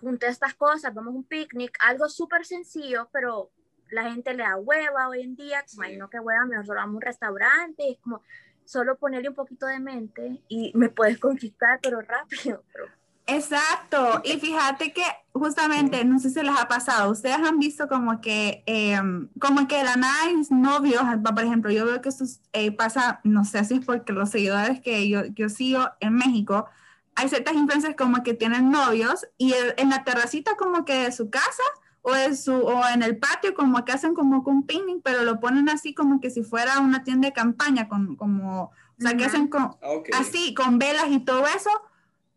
junté 0.00 0.28
estas 0.28 0.54
cosas, 0.54 0.94
vamos 0.94 1.14
a 1.14 1.16
un 1.16 1.24
picnic, 1.24 1.76
algo 1.80 2.08
súper 2.08 2.44
sencillo, 2.44 3.08
pero 3.12 3.50
la 3.90 4.10
gente 4.10 4.34
le 4.34 4.42
da 4.42 4.56
hueva 4.56 5.08
hoy 5.08 5.22
en 5.22 5.36
día, 5.36 5.64
como, 5.70 5.82
ay, 5.82 5.96
no, 5.96 6.08
que 6.08 6.18
hueva, 6.18 6.46
mejor 6.46 6.66
solo 6.66 6.80
vamos 6.80 6.94
a 6.94 6.96
un 6.96 7.02
restaurante, 7.02 7.90
es 7.90 7.98
como 7.98 8.22
solo 8.64 8.96
ponerle 8.96 9.28
un 9.28 9.34
poquito 9.34 9.66
de 9.66 9.80
mente 9.80 10.42
y 10.48 10.72
me 10.74 10.88
puedes 10.88 11.18
conquistar, 11.18 11.78
pero 11.82 12.00
rápido. 12.00 12.64
Pero... 12.72 12.86
Exacto, 13.24 14.20
y 14.24 14.40
fíjate 14.40 14.92
que 14.92 15.04
justamente, 15.32 16.04
no 16.04 16.18
sé 16.18 16.30
si 16.30 16.42
les 16.42 16.58
ha 16.58 16.66
pasado, 16.66 17.12
ustedes 17.12 17.36
han 17.36 17.58
visto 17.60 17.86
como 17.88 18.20
que, 18.20 18.64
em, 18.66 19.28
como 19.38 19.68
que 19.68 19.84
la 19.84 19.94
nada 19.94 20.24
novios, 20.50 21.02
por 21.22 21.44
ejemplo, 21.44 21.70
yo 21.70 21.86
veo 21.86 22.02
que 22.02 22.08
esto 22.08 22.24
eh, 22.52 22.72
pasa, 22.72 23.20
no 23.22 23.44
sé 23.44 23.64
si 23.64 23.74
es 23.74 23.84
porque 23.86 24.12
los 24.12 24.30
seguidores 24.30 24.80
que 24.80 25.08
yo, 25.08 25.24
yo 25.26 25.48
sigo 25.48 25.88
en 26.00 26.14
México, 26.14 26.66
hay 27.14 27.28
ciertas 27.28 27.54
influencias 27.54 27.94
como 27.96 28.22
que 28.22 28.34
tienen 28.34 28.70
novios 28.70 29.26
y 29.38 29.54
en 29.76 29.90
la 29.90 30.04
terracita 30.04 30.56
como 30.56 30.84
que 30.84 31.04
de 31.04 31.12
su 31.12 31.30
casa 31.30 31.62
o 32.02 32.14
en, 32.16 32.36
su, 32.36 32.52
o 32.52 32.88
en 32.88 33.02
el 33.02 33.16
patio 33.16 33.54
como 33.54 33.84
que 33.84 33.92
hacen 33.92 34.14
como 34.14 34.42
un 34.44 34.66
picnic, 34.66 35.00
pero 35.04 35.22
lo 35.22 35.40
ponen 35.40 35.68
así 35.68 35.94
como 35.94 36.20
que 36.20 36.30
si 36.30 36.42
fuera 36.42 36.80
una 36.80 37.04
tienda 37.04 37.28
de 37.28 37.32
campaña, 37.32 37.88
con, 37.88 38.16
como, 38.16 38.64
o 38.64 38.72
sea, 38.98 39.16
que 39.16 39.24
hacen 39.24 39.48
con, 39.48 39.76
así, 40.18 40.52
con 40.54 40.78
velas 40.78 41.06
y 41.08 41.20
todo 41.20 41.46
eso. 41.46 41.70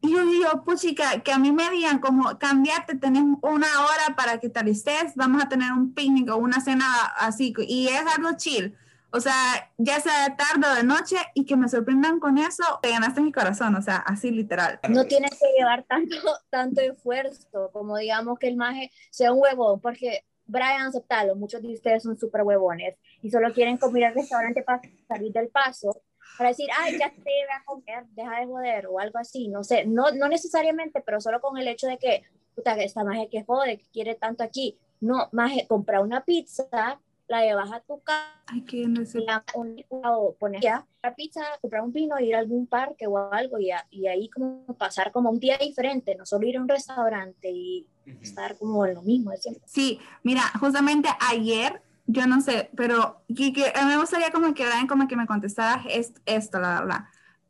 Y 0.01 0.11
yo 0.11 0.23
digo, 0.23 0.63
puchica, 0.63 1.21
que 1.21 1.31
a 1.31 1.39
mí 1.39 1.51
me 1.51 1.67
digan 1.71 1.97
como, 1.97 2.37
cambiate, 2.37 2.95
tenés 2.95 3.23
una 3.41 3.67
hora 3.81 4.15
para 4.15 4.39
que 4.39 4.49
te 4.49 4.59
alistes, 4.59 5.15
vamos 5.15 5.41
a 5.41 5.49
tener 5.49 5.71
un 5.71 5.95
picnic 5.95 6.29
o 6.29 6.37
una 6.37 6.61
cena 6.61 6.85
así, 7.17 7.53
y 7.67 7.87
es 7.87 8.05
algo 8.15 8.33
chill. 8.37 8.77
O 9.11 9.19
sea, 9.19 9.71
ya 9.77 9.99
sea 9.99 10.29
de 10.29 10.35
tarde 10.35 10.67
o 10.71 10.75
de 10.75 10.83
noche 10.83 11.15
y 11.33 11.45
que 11.45 11.55
me 11.55 11.69
sorprendan 11.69 12.19
con 12.19 12.37
eso, 12.37 12.63
te 12.81 12.89
ganaste 12.89 13.21
mi 13.21 13.31
corazón, 13.31 13.75
o 13.75 13.81
sea, 13.81 13.97
así 13.97 14.31
literal. 14.31 14.79
No 14.89 15.05
tienes 15.05 15.31
que 15.31 15.47
llevar 15.57 15.83
tanto, 15.83 16.15
tanto 16.49 16.81
esfuerzo 16.81 17.69
como 17.71 17.97
digamos 17.97 18.37
que 18.39 18.47
el 18.47 18.57
maje 18.57 18.91
sea 19.11 19.31
un 19.31 19.41
huevón, 19.41 19.79
porque 19.79 20.25
Brian, 20.45 20.87
aceptalo, 20.87 21.35
muchos 21.35 21.61
de 21.61 21.73
ustedes 21.73 22.03
son 22.03 22.17
súper 22.17 22.43
huevones 22.43 22.97
y 23.21 23.31
solo 23.31 23.51
quieren 23.53 23.77
comer 23.77 24.05
al 24.05 24.15
restaurante 24.15 24.61
para 24.63 24.81
salir 25.07 25.31
del 25.31 25.49
paso, 25.49 26.01
para 26.37 26.49
decir, 26.49 26.67
ay, 26.77 26.97
ya 26.99 27.09
te 27.09 27.21
voy 27.21 27.31
a 27.51 27.63
comer, 27.65 28.05
deja 28.11 28.39
de 28.39 28.45
joder 28.45 28.87
o 28.87 28.99
algo 28.99 29.17
así, 29.17 29.47
no 29.47 29.63
sé, 29.63 29.85
no, 29.85 30.11
no 30.11 30.27
necesariamente, 30.27 31.01
pero 31.01 31.19
solo 31.19 31.41
con 31.41 31.57
el 31.57 31.67
hecho 31.67 31.87
de 31.87 31.97
que, 31.97 32.23
puta, 32.53 32.75
esta 32.75 33.03
maje 33.03 33.27
que 33.29 33.43
jode, 33.43 33.77
que 33.77 33.85
quiere 33.91 34.15
tanto 34.15 34.43
aquí, 34.43 34.77
no, 34.99 35.29
maje, 35.31 35.65
compra 35.67 36.01
una 36.01 36.23
pizza 36.23 36.99
la 37.27 37.43
llevas 37.43 37.71
a 37.71 37.79
tu 37.79 38.01
casa, 38.01 38.35
Ay, 38.47 38.61
qué 38.61 38.87
no 38.87 39.05
sé. 39.05 39.19
la, 39.21 39.43
o 39.89 40.35
pones 40.39 40.61
ya 40.61 40.85
la 41.01 41.15
pizza, 41.15 41.41
comprar 41.61 41.83
un 41.83 41.91
vino, 41.91 42.19
ir 42.19 42.35
a 42.35 42.39
algún 42.39 42.67
parque 42.67 43.07
o 43.07 43.31
algo 43.31 43.59
y, 43.59 43.69
y, 43.91 44.07
ahí 44.07 44.29
como 44.29 44.65
pasar 44.77 45.11
como 45.11 45.29
un 45.29 45.39
día 45.39 45.57
diferente, 45.57 46.15
no 46.15 46.25
solo 46.25 46.47
ir 46.47 46.57
a 46.57 46.61
un 46.61 46.67
restaurante 46.67 47.49
y 47.49 47.87
estar 48.21 48.57
como 48.57 48.85
en 48.85 48.95
lo 48.95 49.01
mismo 49.01 49.31
de 49.31 49.37
siempre. 49.37 49.63
Sí, 49.65 49.99
mira, 50.23 50.41
justamente 50.59 51.09
ayer, 51.29 51.81
yo 52.05 52.27
no 52.27 52.41
sé, 52.41 52.69
pero 52.75 53.21
que, 53.35 53.53
que 53.53 53.71
me 53.85 53.97
gustaría 53.97 54.31
como 54.31 54.53
que, 54.53 54.65
como 54.87 55.07
que 55.07 55.15
me 55.15 55.27
contestaras 55.27 55.85
esto, 56.25 56.59
la 56.59 56.81
verdad. 56.81 57.05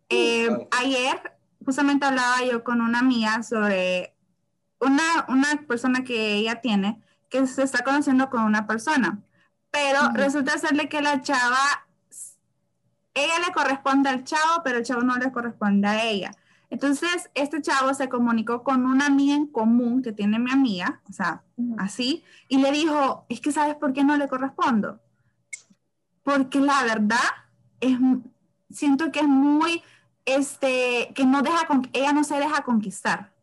Eh, 0.10 0.50
ayer 0.80 1.34
justamente 1.66 2.06
hablaba 2.06 2.44
yo 2.44 2.64
con 2.64 2.80
una 2.82 3.00
amiga 3.00 3.42
sobre 3.44 4.14
una, 4.80 5.26
una 5.30 5.66
persona 5.68 6.04
que 6.04 6.36
ella 6.36 6.62
tiene 6.62 7.02
que 7.30 7.48
se 7.48 7.64
está 7.64 7.84
conociendo 7.84 8.30
con 8.30 8.44
una 8.44 8.68
persona 8.68 9.20
pero 9.76 10.10
resulta 10.14 10.58
serle 10.58 10.88
que 10.88 11.02
la 11.02 11.22
chava, 11.22 11.86
ella 13.14 13.40
le 13.46 13.52
corresponde 13.54 14.08
al 14.08 14.24
chavo, 14.24 14.64
pero 14.64 14.78
el 14.78 14.86
chavo 14.86 15.02
no 15.02 15.18
le 15.18 15.34
corresponde 15.34 15.86
a 15.86 16.02
ella. 16.06 16.32
Entonces, 16.70 17.30
este 17.34 17.62
chavo 17.62 17.94
se 17.94 18.08
comunicó 18.08 18.64
con 18.64 18.86
una 18.86 19.08
amiga 19.08 19.36
en 19.36 19.48
común 19.48 20.02
que 20.02 20.14
tiene 20.14 20.40
mi 20.40 20.50
amiga, 20.50 21.02
o 21.10 21.14
sea, 21.14 21.44
así, 21.78 22.24
y 22.48 22.60
le 22.60 22.72
dijo, 22.72 23.26
es 23.28 23.42
que 23.42 23.52
sabes 23.52 23.76
por 23.76 23.92
qué 23.92 24.06
no 24.06 24.16
le 24.16 24.30
correspondo. 24.30 25.02
Porque 26.24 26.60
la 26.62 26.84
verdad, 26.84 27.20
es, 27.82 27.98
siento 28.70 29.12
que 29.12 29.20
es 29.20 29.28
muy, 29.28 29.84
este, 30.24 31.12
que 31.14 31.26
no 31.26 31.42
deja, 31.42 31.68
ella 31.92 32.14
no 32.14 32.24
se 32.24 32.40
deja 32.40 32.64
conquistar. 32.64 33.34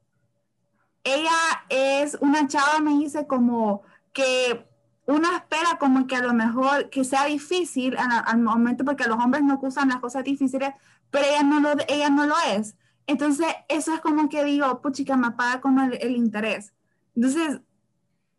Ella 1.04 1.36
es 1.68 2.16
una 2.22 2.48
chava, 2.48 2.80
me 2.80 2.92
dice, 2.92 3.26
como 3.26 3.82
que 4.14 4.71
uno 5.06 5.28
espera 5.34 5.78
como 5.78 6.06
que 6.06 6.16
a 6.16 6.22
lo 6.22 6.32
mejor 6.32 6.90
que 6.90 7.04
sea 7.04 7.26
difícil 7.26 7.96
al, 7.98 8.38
momento 8.38 8.84
porque 8.84 9.04
los 9.04 9.18
hombres 9.18 9.42
no 9.42 9.58
usan 9.62 9.88
las 9.88 9.98
cosas 9.98 10.24
difíciles, 10.24 10.70
pero 11.10 11.26
ella 11.26 11.42
no 11.42 11.60
lo, 11.60 11.70
ella 11.88 12.08
no 12.08 12.26
lo 12.26 12.34
es. 12.54 12.76
Entonces, 13.06 13.46
eso 13.68 13.94
es 13.94 14.00
como 14.00 14.28
que 14.28 14.44
digo, 14.44 14.80
puchica, 14.80 15.16
me 15.16 15.28
apaga 15.28 15.60
como 15.60 15.82
el, 15.82 15.98
el 16.00 16.16
interés. 16.16 16.72
Entonces, 17.16 17.60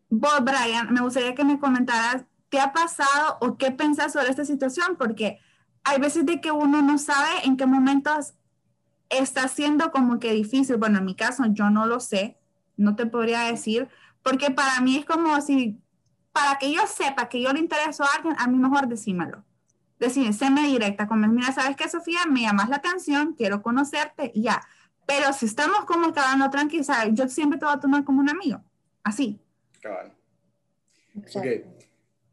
vos, 0.10 0.40
Brian, 0.42 0.94
me 0.94 1.02
gustaría 1.02 1.36
que 1.36 1.44
me 1.44 1.60
comentaras 1.60 2.24
qué 2.50 2.60
ha 2.60 2.72
pasado 2.72 3.38
o 3.42 3.58
qué 3.58 3.72
pensás 3.72 4.14
sobre 4.14 4.30
esta 4.30 4.46
situación, 4.46 4.96
porque 4.98 5.40
hay 5.84 6.00
veces 6.00 6.26
de 6.26 6.40
que 6.40 6.52
uno 6.52 6.82
no 6.82 6.98
sabe 6.98 7.30
en 7.44 7.58
qué 7.58 7.66
momentos 7.66 8.34
está 9.10 9.48
siendo 9.48 9.92
como 9.92 10.20
que 10.20 10.32
difícil. 10.32 10.78
Bueno, 10.78 11.00
en 11.00 11.06
mi 11.06 11.16
caso, 11.16 11.44
yo 11.50 11.70
no 11.70 11.86
lo 11.86 12.00
sé, 12.00 12.38
no 12.78 12.96
te 12.96 13.06
podría 13.06 13.42
decir, 13.42 13.90
porque 14.22 14.50
para 14.52 14.80
mí 14.82 14.98
es 14.98 15.06
como 15.06 15.40
si 15.42 15.83
para 16.34 16.58
que 16.58 16.74
yo 16.74 16.86
sepa 16.88 17.30
que 17.30 17.40
yo 17.40 17.54
le 17.54 17.60
intereso 17.60 18.04
a 18.04 18.08
alguien, 18.18 18.36
a 18.38 18.48
mí 18.48 18.58
mejor 18.58 18.88
decímelo. 18.88 19.46
Decime, 20.00 20.34
séme 20.34 20.64
directa, 20.64 21.08
como, 21.08 21.28
mira, 21.28 21.54
¿sabes 21.54 21.78
qué, 21.78 21.88
Sofía? 21.88 22.26
Me 22.30 22.42
llamas 22.42 22.70
la 22.70 22.78
atención, 22.78 23.36
quiero 23.36 23.62
conocerte 23.62 24.32
y 24.34 24.42
ya. 24.42 24.62
Pero 25.06 25.32
si 25.32 25.46
estamos 25.46 25.86
como 25.86 26.12
quedando 26.12 26.50
tranquilos, 26.50 26.88
yo 27.12 27.30
siempre 27.30 27.60
te 27.60 27.66
voy 27.66 27.76
a 27.76 27.80
tomar 27.80 28.04
como 28.04 28.20
un 28.20 28.30
amigo, 28.30 28.62
así. 29.04 29.40
Cabal. 29.80 30.12
Ok. 31.16 31.46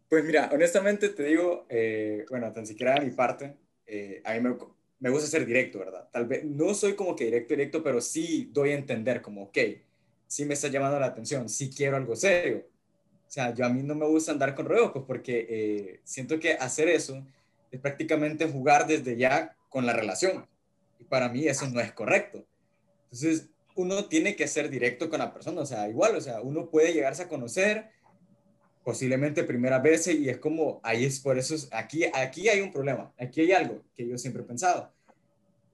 Pues 0.09 0.25
mira, 0.25 0.51
honestamente 0.53 1.11
te 1.11 1.23
digo, 1.23 1.67
eh, 1.69 2.25
bueno, 2.31 2.53
tan 2.53 2.67
siquiera 2.67 2.95
de 2.95 3.03
mi 3.03 3.13
parte, 3.13 3.57
eh, 3.87 4.23
a 4.25 4.33
mí 4.33 4.41
me, 4.41 4.57
me, 4.99 5.11
gusta 5.11 5.29
ser 5.29 5.47
directo, 5.47 5.79
¿verdad? 5.79 6.09
Tal 6.11 6.27
vez 6.27 6.45
no 6.45 6.75
soy 6.75 6.95
como 6.95 7.15
que 7.15 7.27
directo, 7.27 7.55
directo, 7.55 7.83
pero 7.83 8.01
sí 8.01 8.51
doy 8.51 8.71
a 8.71 8.75
entender 8.75 9.21
como, 9.21 9.45
ok, 9.45 9.59
sí 10.27 10.47
me 10.47 10.55
está 10.55 10.69
llamando 10.69 10.99
la 10.99 11.07
atención, 11.07 11.49
sí 11.49 11.71
quiero 11.71 11.97
algo 11.97 12.17
serio 12.17 12.65
o 13.31 13.33
sea, 13.33 13.55
yo 13.55 13.65
a 13.65 13.69
mí 13.69 13.85
no 13.85 13.95
me 13.95 14.07
gusta 14.07 14.33
andar 14.33 14.57
con 14.57 14.67
ruedos, 14.67 14.91
pues 14.91 15.05
porque 15.07 15.47
eh, 15.49 16.01
siento 16.03 16.41
que 16.41 16.55
hacer 16.55 16.89
eso 16.89 17.25
es 17.71 17.79
prácticamente 17.79 18.45
jugar 18.49 18.89
desde 18.89 19.17
ya 19.17 19.57
con 19.69 19.87
la 19.87 19.93
relación. 19.93 20.49
Y 20.99 21.05
para 21.05 21.29
mí 21.29 21.47
eso 21.47 21.71
no 21.71 21.79
es 21.79 21.93
correcto. 21.93 22.45
Entonces, 23.05 23.47
uno 23.77 24.07
tiene 24.07 24.35
que 24.35 24.49
ser 24.49 24.69
directo 24.69 25.09
con 25.09 25.21
la 25.21 25.33
persona, 25.33 25.61
o 25.61 25.65
sea, 25.67 25.89
igual, 25.89 26.17
o 26.17 26.21
sea, 26.21 26.41
uno 26.41 26.71
puede 26.71 26.93
llegarse 26.93 27.23
a 27.23 27.29
conocer 27.29 27.91
posiblemente 28.83 29.45
primera 29.45 29.79
vez 29.79 30.09
y 30.09 30.29
es 30.29 30.39
como, 30.39 30.81
ahí 30.83 31.05
es 31.05 31.21
por 31.21 31.39
eso, 31.39 31.55
aquí, 31.71 32.07
aquí 32.13 32.49
hay 32.49 32.61
un 32.63 32.73
problema, 32.73 33.13
aquí 33.17 33.43
hay 33.43 33.53
algo 33.53 33.81
que 33.95 34.09
yo 34.09 34.19
siempre 34.19 34.43
he 34.43 34.47
pensado. 34.47 34.93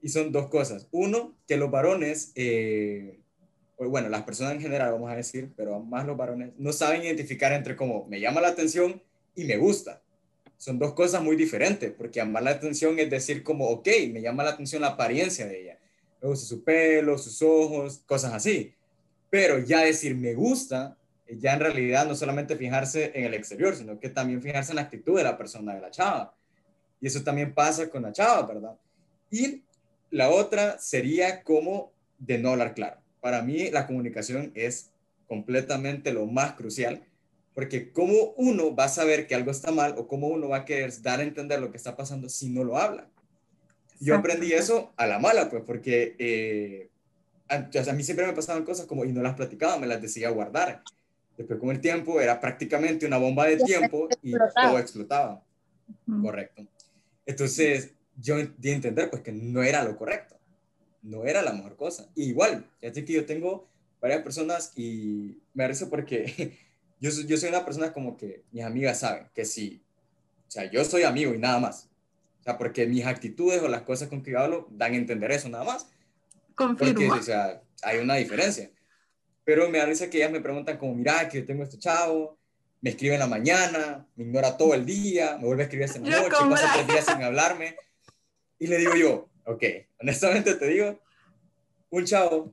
Y 0.02 0.10
son 0.10 0.30
dos 0.30 0.48
cosas. 0.48 0.88
Uno, 0.90 1.34
que 1.48 1.56
los 1.56 1.70
varones 1.70 2.32
eh, 2.34 3.18
bueno, 3.78 4.08
las 4.08 4.22
personas 4.22 4.54
en 4.54 4.60
general, 4.60 4.92
vamos 4.92 5.10
a 5.10 5.16
decir, 5.16 5.52
pero 5.54 5.80
más 5.80 6.06
los 6.06 6.16
varones, 6.16 6.52
no 6.56 6.72
saben 6.72 7.02
identificar 7.02 7.52
entre 7.52 7.76
cómo 7.76 8.06
me 8.06 8.20
llama 8.20 8.40
la 8.40 8.48
atención 8.48 9.02
y 9.34 9.44
me 9.44 9.58
gusta. 9.58 10.02
Son 10.56 10.78
dos 10.78 10.94
cosas 10.94 11.22
muy 11.22 11.36
diferentes, 11.36 11.92
porque 11.92 12.20
llamar 12.20 12.42
la 12.42 12.52
atención 12.52 12.98
es 12.98 13.10
decir 13.10 13.42
como, 13.42 13.68
ok, 13.68 13.88
me 14.10 14.22
llama 14.22 14.42
la 14.42 14.50
atención 14.50 14.80
la 14.80 14.88
apariencia 14.88 15.46
de 15.46 15.60
ella. 15.60 15.78
Me 16.22 16.28
gusta 16.28 16.46
su 16.46 16.64
pelo, 16.64 17.18
sus 17.18 17.42
ojos, 17.42 18.00
cosas 18.06 18.32
así. 18.32 18.72
Pero 19.28 19.58
ya 19.58 19.82
decir 19.82 20.16
me 20.16 20.32
gusta, 20.32 20.96
ya 21.28 21.52
en 21.52 21.60
realidad 21.60 22.06
no 22.06 22.14
solamente 22.14 22.56
fijarse 22.56 23.12
en 23.14 23.24
el 23.24 23.34
exterior, 23.34 23.76
sino 23.76 24.00
que 24.00 24.08
también 24.08 24.40
fijarse 24.40 24.72
en 24.72 24.76
la 24.76 24.82
actitud 24.82 25.18
de 25.18 25.24
la 25.24 25.36
persona, 25.36 25.74
de 25.74 25.82
la 25.82 25.90
chava. 25.90 26.34
Y 26.98 27.08
eso 27.08 27.22
también 27.22 27.52
pasa 27.52 27.90
con 27.90 28.02
la 28.02 28.12
chava, 28.12 28.46
¿verdad? 28.46 28.74
Y 29.30 29.62
la 30.10 30.30
otra 30.30 30.78
sería 30.78 31.42
como 31.42 31.92
de 32.18 32.38
no 32.38 32.52
hablar 32.52 32.72
claro 32.72 33.05
para 33.26 33.42
mí 33.42 33.72
la 33.72 33.88
comunicación 33.88 34.52
es 34.54 34.92
completamente 35.26 36.12
lo 36.12 36.26
más 36.26 36.52
crucial, 36.52 37.02
porque 37.54 37.90
cómo 37.90 38.14
uno 38.36 38.72
va 38.72 38.84
a 38.84 38.88
saber 38.88 39.26
que 39.26 39.34
algo 39.34 39.50
está 39.50 39.72
mal 39.72 39.96
o 39.98 40.06
cómo 40.06 40.28
uno 40.28 40.50
va 40.50 40.58
a 40.58 40.64
querer 40.64 40.92
dar 41.02 41.18
a 41.18 41.24
entender 41.24 41.58
lo 41.58 41.72
que 41.72 41.76
está 41.76 41.96
pasando 41.96 42.28
si 42.28 42.50
no 42.50 42.62
lo 42.62 42.78
habla. 42.78 43.08
Yo 43.98 44.14
aprendí 44.14 44.52
eso 44.52 44.92
a 44.96 45.08
la 45.08 45.18
mala, 45.18 45.50
pues, 45.50 45.64
porque 45.66 46.14
eh, 46.20 46.88
a, 47.48 47.92
mí 47.94 48.04
siempre 48.04 48.28
me 48.28 48.32
pasaban 48.32 48.62
cosas 48.62 48.86
como 48.86 49.04
y 49.04 49.10
no 49.10 49.22
las 49.22 49.34
platicaba, 49.34 49.76
me 49.76 49.88
las 49.88 50.00
decía 50.00 50.30
guardar. 50.30 50.84
Después 51.36 51.58
con 51.58 51.70
el 51.70 51.80
tiempo 51.80 52.20
era 52.20 52.38
prácticamente 52.38 53.06
una 53.06 53.18
bomba 53.18 53.46
de 53.46 53.56
tiempo 53.56 54.08
y 54.22 54.34
todo 54.34 54.78
explotaba. 54.78 55.42
Correcto. 56.22 56.64
Entonces 57.26 57.90
yo 58.16 58.36
di 58.56 58.70
a 58.70 58.74
entender 58.74 59.10
pues 59.10 59.22
que 59.22 59.32
no 59.32 59.64
era 59.64 59.82
lo 59.82 59.96
correcto 59.96 60.35
no 61.06 61.24
era 61.24 61.42
la 61.42 61.52
mejor 61.52 61.76
cosa. 61.76 62.08
igual, 62.14 62.68
ya 62.82 62.92
sé 62.92 63.04
que 63.04 63.12
yo 63.12 63.26
tengo 63.26 63.68
varias 64.00 64.22
personas 64.22 64.72
y 64.76 65.40
me 65.54 65.64
parece 65.64 65.86
porque 65.86 66.58
yo, 67.00 67.10
yo 67.10 67.36
soy 67.36 67.48
una 67.48 67.64
persona 67.64 67.92
como 67.92 68.16
que 68.16 68.42
mis 68.52 68.64
amigas 68.64 69.00
saben 69.00 69.28
que 69.34 69.44
si, 69.44 69.82
o 70.48 70.50
sea, 70.50 70.70
yo 70.70 70.84
soy 70.84 71.04
amigo 71.04 71.34
y 71.34 71.38
nada 71.38 71.58
más. 71.58 71.88
O 72.40 72.42
sea, 72.42 72.58
porque 72.58 72.86
mis 72.86 73.04
actitudes 73.04 73.60
o 73.62 73.68
las 73.68 73.82
cosas 73.82 74.08
con 74.08 74.22
que 74.22 74.36
hablo 74.36 74.68
dan 74.70 74.92
a 74.92 74.96
entender 74.96 75.32
eso 75.32 75.48
nada 75.48 75.64
más. 75.64 75.88
Confirmo. 76.54 76.94
Porque, 76.94 77.10
o 77.10 77.22
sea, 77.22 77.60
hay 77.82 77.98
una 77.98 78.14
diferencia. 78.14 78.70
Pero 79.44 79.68
me 79.68 79.78
da 79.78 79.86
risa 79.86 80.08
que 80.08 80.18
ellas 80.18 80.30
me 80.30 80.40
preguntan 80.40 80.78
como, 80.78 80.94
mira, 80.94 81.28
que 81.28 81.40
yo 81.40 81.46
tengo 81.46 81.62
este 81.62 81.78
chavo, 81.78 82.38
me 82.80 82.90
escribe 82.90 83.14
en 83.14 83.20
la 83.20 83.26
mañana, 83.26 84.06
me 84.16 84.24
ignora 84.24 84.56
todo 84.56 84.74
el 84.74 84.86
día, 84.86 85.36
me 85.38 85.46
vuelve 85.46 85.62
a 85.62 85.66
escribir 85.66 85.88
en 85.94 86.08
la 86.08 86.22
noche, 86.22 86.36
pasa 86.48 86.72
tres 86.74 86.86
días 86.86 87.06
sin 87.06 87.22
hablarme. 87.22 87.76
Y 88.58 88.68
le 88.68 88.78
digo 88.78 88.94
yo, 88.94 89.28
ok, 89.46 89.62
honestamente 90.00 90.54
te 90.54 90.66
digo, 90.66 91.00
un 91.90 92.04
chavo 92.04 92.52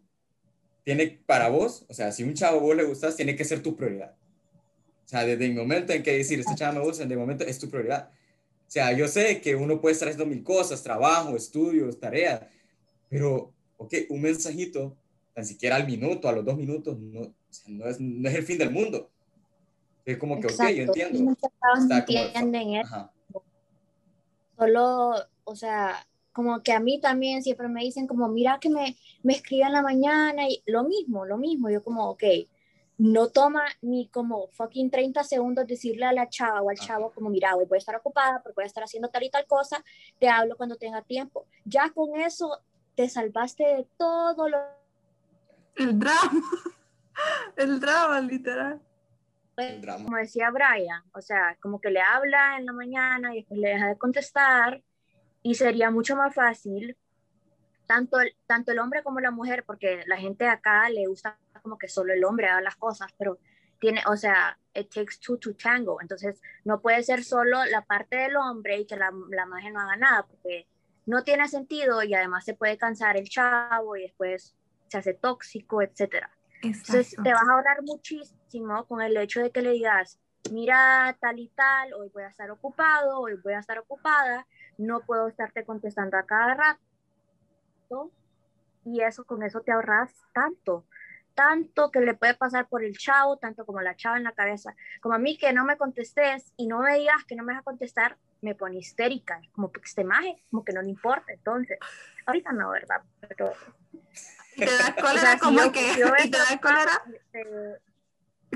tiene 0.83 1.19
para 1.25 1.49
vos, 1.49 1.85
o 1.89 1.93
sea, 1.93 2.11
si 2.11 2.23
un 2.23 2.33
chavo 2.33 2.59
vos 2.59 2.75
le 2.75 2.83
gustas, 2.83 3.15
tiene 3.15 3.35
que 3.35 3.45
ser 3.45 3.61
tu 3.61 3.75
prioridad. 3.75 4.15
O 5.05 5.07
sea, 5.07 5.25
desde 5.25 5.45
el 5.45 5.55
momento 5.55 5.93
en 5.93 6.03
que 6.03 6.17
decir, 6.17 6.39
este 6.39 6.55
chavo 6.55 6.79
me 6.79 6.85
gusta, 6.85 7.03
desde 7.03 7.13
el 7.13 7.19
momento 7.19 7.43
es 7.43 7.59
tu 7.59 7.69
prioridad. 7.69 8.09
O 8.67 8.71
sea, 8.73 8.91
yo 8.93 9.07
sé 9.07 9.41
que 9.41 9.55
uno 9.55 9.79
puede 9.79 9.93
estar 9.93 10.07
haciendo 10.07 10.25
mil 10.25 10.43
cosas, 10.43 10.81
trabajo, 10.81 11.35
estudios, 11.35 11.99
tareas, 11.99 12.41
pero, 13.09 13.53
ok, 13.77 13.93
un 14.09 14.21
mensajito, 14.21 14.97
tan 15.33 15.45
siquiera 15.45 15.75
al 15.75 15.85
minuto, 15.85 16.27
a 16.27 16.31
los 16.31 16.45
dos 16.45 16.57
minutos, 16.57 16.97
no, 16.99 17.21
o 17.21 17.33
sea, 17.49 17.73
no, 17.73 17.85
es, 17.87 17.99
no 17.99 18.29
es 18.29 18.35
el 18.35 18.43
fin 18.43 18.57
del 18.57 18.71
mundo. 18.71 19.09
Es 20.05 20.17
como 20.17 20.39
que, 20.39 20.47
Exacto. 20.47 20.71
ok, 20.71 20.77
yo 20.77 20.83
entiendo. 20.83 21.31
Está 21.31 21.97
entienden 21.99 22.75
eso. 22.75 23.11
Solo, 24.57 25.15
o 25.43 25.55
sea, 25.55 26.05
como 26.33 26.61
que 26.63 26.73
a 26.73 26.79
mí 26.79 26.99
también 26.99 27.43
siempre 27.43 27.67
me 27.67 27.81
dicen 27.81 28.07
como, 28.07 28.27
mira 28.27 28.59
que 28.59 28.69
me, 28.69 28.97
me 29.21 29.33
escribe 29.33 29.65
en 29.65 29.73
la 29.73 29.83
mañana 29.83 30.49
y 30.49 30.61
lo 30.65 30.83
mismo, 30.83 31.25
lo 31.25 31.37
mismo. 31.37 31.69
Yo 31.69 31.83
como, 31.83 32.09
ok, 32.09 32.23
no 32.97 33.29
toma 33.29 33.65
ni 33.81 34.07
como 34.07 34.47
fucking 34.49 34.89
30 34.89 35.23
segundos 35.23 35.67
decirle 35.67 36.05
a 36.05 36.13
la 36.13 36.29
chava 36.29 36.61
o 36.61 36.69
al 36.69 36.77
chavo 36.77 37.11
como, 37.11 37.29
mira, 37.29 37.55
hoy 37.55 37.65
voy 37.65 37.77
a 37.77 37.79
estar 37.79 37.95
ocupada 37.95 38.41
porque 38.41 38.55
voy 38.55 38.63
a 38.63 38.67
estar 38.67 38.83
haciendo 38.83 39.09
tal 39.09 39.23
y 39.23 39.29
tal 39.29 39.45
cosa, 39.45 39.83
te 40.19 40.27
hablo 40.27 40.57
cuando 40.57 40.75
tenga 40.75 41.01
tiempo. 41.01 41.45
Ya 41.65 41.89
con 41.91 42.19
eso 42.19 42.59
te 42.95 43.09
salvaste 43.09 43.63
de 43.63 43.87
todo 43.97 44.49
lo... 44.49 44.57
El 45.75 45.99
drama, 45.99 46.41
el 47.57 47.79
drama, 47.79 48.21
literal. 48.21 48.81
El 49.57 49.81
drama. 49.81 50.05
Como 50.05 50.17
decía 50.17 50.49
Brian, 50.51 51.03
o 51.13 51.21
sea, 51.21 51.57
como 51.61 51.79
que 51.79 51.91
le 51.91 52.01
habla 52.01 52.57
en 52.57 52.65
la 52.65 52.73
mañana 52.73 53.33
y 53.33 53.37
después 53.37 53.59
le 53.59 53.69
deja 53.69 53.87
de 53.87 53.97
contestar 53.97 54.81
y 55.43 55.55
sería 55.55 55.91
mucho 55.91 56.15
más 56.15 56.33
fácil 56.33 56.97
tanto 57.85 58.19
el, 58.19 58.35
tanto 58.47 58.71
el 58.71 58.79
hombre 58.79 59.03
como 59.03 59.19
la 59.19 59.31
mujer, 59.31 59.63
porque 59.65 60.03
la 60.07 60.17
gente 60.17 60.47
acá 60.47 60.89
le 60.89 61.05
gusta 61.05 61.37
como 61.61 61.77
que 61.77 61.87
solo 61.87 62.13
el 62.13 62.23
hombre 62.23 62.47
haga 62.47 62.61
las 62.61 62.75
cosas, 62.75 63.11
pero 63.17 63.37
tiene, 63.79 64.01
o 64.07 64.15
sea, 64.15 64.57
it 64.73 64.91
takes 64.93 65.17
two 65.19 65.37
to 65.37 65.53
tango, 65.55 66.01
entonces 66.01 66.41
no 66.63 66.81
puede 66.81 67.03
ser 67.03 67.23
solo 67.23 67.65
la 67.65 67.81
parte 67.81 68.15
del 68.15 68.37
hombre 68.37 68.79
y 68.79 68.85
que 68.85 68.95
la, 68.95 69.11
la 69.29 69.45
mujer 69.45 69.73
no 69.73 69.81
haga 69.81 69.97
nada, 69.97 70.25
porque 70.25 70.67
no 71.05 71.23
tiene 71.23 71.47
sentido 71.49 72.01
y 72.03 72.13
además 72.13 72.45
se 72.45 72.53
puede 72.53 72.77
cansar 72.77 73.17
el 73.17 73.27
chavo 73.27 73.97
y 73.97 74.03
después 74.03 74.55
se 74.87 74.97
hace 74.97 75.13
tóxico, 75.13 75.81
etcétera. 75.81 76.31
Entonces 76.61 77.15
te 77.21 77.33
vas 77.33 77.43
a 77.43 77.53
ahorrar 77.53 77.81
muchísimo 77.83 78.85
con 78.87 79.01
el 79.01 79.17
hecho 79.17 79.41
de 79.41 79.51
que 79.51 79.61
le 79.61 79.71
digas, 79.71 80.17
mira 80.51 81.17
tal 81.19 81.39
y 81.39 81.49
tal, 81.49 81.93
hoy 81.93 82.09
voy 82.13 82.23
a 82.23 82.27
estar 82.27 82.49
ocupado, 82.51 83.19
hoy 83.19 83.33
voy 83.43 83.53
a 83.53 83.59
estar 83.59 83.77
ocupada, 83.79 84.47
no 84.77 85.01
puedo 85.01 85.27
estarte 85.27 85.65
contestando 85.65 86.17
a 86.17 86.25
cada 86.25 86.53
rato. 86.55 88.11
Y 88.85 89.01
eso, 89.01 89.23
con 89.23 89.43
eso 89.43 89.61
te 89.61 89.71
ahorras 89.71 90.11
tanto, 90.33 90.85
tanto 91.35 91.91
que 91.91 92.01
le 92.01 92.13
puede 92.13 92.33
pasar 92.33 92.67
por 92.67 92.83
el 92.83 92.97
chavo, 92.97 93.37
tanto 93.37 93.65
como 93.65 93.81
la 93.81 93.95
chava 93.95 94.17
en 94.17 94.23
la 94.23 94.33
cabeza. 94.33 94.75
Como 95.01 95.15
a 95.15 95.19
mí 95.19 95.37
que 95.37 95.53
no 95.53 95.63
me 95.65 95.77
contestes 95.77 96.53
y 96.57 96.67
no 96.67 96.79
me 96.79 96.97
digas 96.97 97.23
que 97.25 97.35
no 97.35 97.43
me 97.43 97.53
vas 97.53 97.61
a 97.61 97.63
contestar, 97.63 98.17
me 98.41 98.55
pone 98.55 98.77
histérica, 98.77 99.41
como 99.53 99.71
que 99.71 99.79
este 99.81 100.03
maje, 100.03 100.43
como 100.49 100.65
que 100.65 100.73
no 100.73 100.81
le 100.81 100.89
importa. 100.89 101.31
Entonces, 101.31 101.79
ahorita 102.25 102.51
no, 102.51 102.71
¿verdad? 102.71 103.01
Pero, 103.21 103.53
te 104.57 104.65
da 104.65 104.95
cólera, 104.95 105.13
o 105.13 105.17
sea, 105.17 105.39
como 105.39 105.59
si 105.59 105.65
yo, 105.65 105.71
que, 105.71 105.95
yo 105.97 106.07
y 106.23 106.29
te 106.29 106.37
da 106.37 106.59
cólera. 106.61 107.03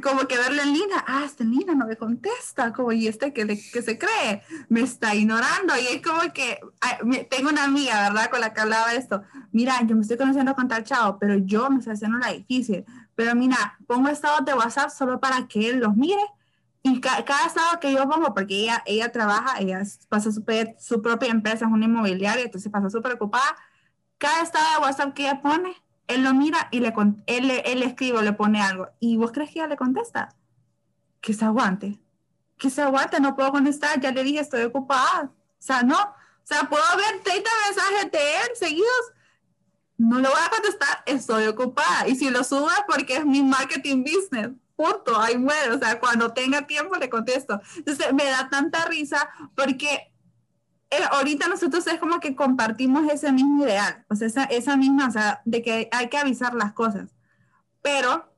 Como 0.01 0.27
que 0.27 0.37
verle 0.37 0.61
en 0.61 0.73
línea, 0.73 1.03
ah, 1.07 1.23
esta 1.25 1.43
niña 1.43 1.73
no 1.73 1.87
me 1.87 1.95
contesta, 1.95 2.73
como, 2.73 2.91
y 2.91 3.07
este 3.07 3.33
que, 3.33 3.45
que 3.45 3.81
se 3.81 3.97
cree, 3.97 4.43
me 4.69 4.81
está 4.81 5.15
ignorando, 5.15 5.73
y 5.77 5.87
es 5.87 6.01
como 6.01 6.21
que, 6.33 6.59
tengo 7.29 7.49
una 7.49 7.63
amiga, 7.63 8.09
¿verdad?, 8.09 8.29
con 8.29 8.41
la 8.41 8.53
que 8.53 8.61
hablaba 8.61 8.93
esto, 8.93 9.23
mira, 9.51 9.79
yo 9.85 9.95
me 9.95 10.01
estoy 10.01 10.17
conociendo 10.17 10.55
con 10.55 10.67
tal 10.67 10.83
chavo, 10.83 11.17
pero 11.19 11.37
yo 11.37 11.69
me 11.69 11.79
estoy 11.79 11.93
haciendo 11.93 12.17
la 12.17 12.31
difícil, 12.31 12.85
pero 13.15 13.33
mira, 13.35 13.77
pongo 13.87 14.09
estados 14.09 14.45
de 14.45 14.53
WhatsApp 14.53 14.89
solo 14.89 15.19
para 15.19 15.47
que 15.47 15.69
él 15.69 15.79
los 15.79 15.95
mire, 15.95 16.21
y 16.83 17.01
ca 17.01 17.25
cada 17.25 17.47
estado 17.47 17.79
que 17.79 17.91
yo 17.91 18.07
pongo, 18.07 18.33
porque 18.33 18.63
ella, 18.63 18.83
ella 18.85 19.11
trabaja, 19.11 19.59
ella 19.59 19.81
pasa 20.09 20.31
su, 20.31 20.43
su 20.79 21.01
propia 21.01 21.29
empresa, 21.29 21.65
es 21.65 21.71
una 21.71 21.85
inmobiliaria, 21.85 22.45
entonces 22.45 22.71
pasa 22.71 22.89
súper 22.89 23.13
ocupada, 23.13 23.55
cada 24.17 24.43
estado 24.43 24.65
de 24.75 24.85
WhatsApp 24.85 25.13
que 25.13 25.23
ella 25.23 25.41
pone, 25.41 25.75
él 26.07 26.23
lo 26.23 26.33
mira 26.33 26.69
y 26.71 26.79
le, 26.79 26.93
él, 27.25 27.51
él 27.51 27.79
le 27.79 27.85
escribe 27.85 28.17
o 28.17 28.21
le 28.21 28.33
pone 28.33 28.61
algo. 28.61 28.89
¿Y 28.99 29.17
vos 29.17 29.31
crees 29.31 29.51
que 29.51 29.59
ella 29.59 29.67
le 29.67 29.77
contesta? 29.77 30.29
Que 31.21 31.33
se 31.33 31.45
aguante. 31.45 31.99
Que 32.57 32.69
se 32.69 32.81
aguante, 32.81 33.19
no 33.19 33.35
puedo 33.35 33.51
contestar. 33.51 33.99
Ya 33.99 34.11
le 34.11 34.23
dije, 34.23 34.39
estoy 34.39 34.63
ocupada. 34.63 35.25
O 35.25 35.31
sea, 35.59 35.83
no. 35.83 35.99
O 35.99 36.43
sea, 36.43 36.63
puedo 36.69 36.83
ver 36.95 37.21
30 37.23 37.49
mensajes 37.67 38.11
de 38.11 38.35
él 38.37 38.49
seguidos. 38.55 39.13
No 39.97 40.19
le 40.19 40.29
voy 40.29 40.37
a 40.39 40.49
contestar, 40.49 41.03
estoy 41.05 41.47
ocupada. 41.47 42.07
Y 42.07 42.15
si 42.15 42.29
lo 42.29 42.43
subo 42.43 42.69
es 42.69 42.83
porque 42.87 43.17
es 43.17 43.25
mi 43.25 43.43
marketing 43.43 44.03
business. 44.03 44.51
Punto, 44.75 45.19
ahí 45.19 45.37
muere. 45.37 45.71
O 45.71 45.79
sea, 45.79 45.99
cuando 45.99 46.31
tenga 46.33 46.65
tiempo 46.65 46.95
le 46.95 47.09
contesto. 47.09 47.59
Entonces, 47.75 48.13
me 48.13 48.25
da 48.25 48.47
tanta 48.49 48.85
risa 48.85 49.29
porque 49.55 50.13
eh, 50.89 50.97
ahorita 51.11 51.47
nosotros 51.47 51.85
es 51.87 51.99
como 51.99 52.19
que 52.19 52.35
compartimos 52.35 53.11
ese 53.11 53.31
mismo 53.31 53.65
ideal, 53.65 54.05
o 54.09 54.15
sea, 54.15 54.45
esa, 54.45 54.77
misma, 54.77 55.07
o 55.07 55.11
sea, 55.11 55.41
de 55.45 55.61
que 55.61 55.89
hay 55.91 56.09
que 56.09 56.17
avisar 56.17 56.53
las 56.53 56.73
cosas. 56.73 57.09
Pero 57.81 58.33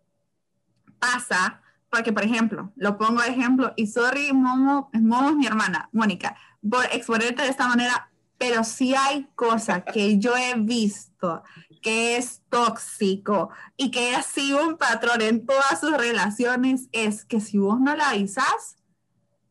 pasa, 0.99 1.61
porque 1.89 2.11
por 2.11 2.23
ejemplo, 2.23 2.71
lo 2.75 2.97
pongo 2.97 3.21
de 3.21 3.29
ejemplo, 3.29 3.73
y 3.75 3.87
sorry, 3.87 4.33
Momo, 4.33 4.89
Momo 4.93 5.29
es 5.29 5.35
mi 5.35 5.45
hermana, 5.45 5.89
Mónica, 5.91 6.35
por 6.67 6.85
exponerte 6.85 7.43
de 7.43 7.49
esta 7.49 7.67
manera, 7.67 8.09
pero 8.37 8.63
sí 8.63 8.95
hay 8.95 9.27
cosas 9.35 9.83
que 9.91 10.17
yo 10.17 10.35
he 10.35 10.55
visto 10.55 11.43
que 11.81 12.17
es 12.17 12.41
tóxico 12.49 13.49
y 13.77 13.91
que 13.91 14.15
ha 14.15 14.21
sido 14.21 14.67
un 14.67 14.77
patrón 14.77 15.21
en 15.21 15.45
todas 15.45 15.79
sus 15.79 15.95
relaciones, 15.95 16.89
es 16.91 17.25
que 17.25 17.39
si 17.39 17.57
vos 17.57 17.79
no 17.79 17.95
la 17.95 18.09
avisas, 18.09 18.77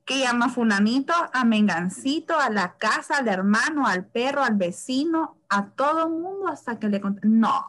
que 0.08 0.20
llama 0.20 0.46
a 0.46 0.48
fulanito, 0.48 1.12
a 1.34 1.44
mengancito, 1.44 2.40
a 2.40 2.48
la 2.48 2.78
casa, 2.78 3.18
al 3.18 3.28
hermano, 3.28 3.86
al 3.86 4.06
perro, 4.06 4.42
al 4.42 4.56
vecino, 4.56 5.36
a 5.50 5.68
todo 5.68 6.06
el 6.06 6.14
mundo 6.14 6.48
hasta 6.48 6.78
que 6.78 6.88
le 6.88 6.98
conté. 6.98 7.20
No, 7.28 7.62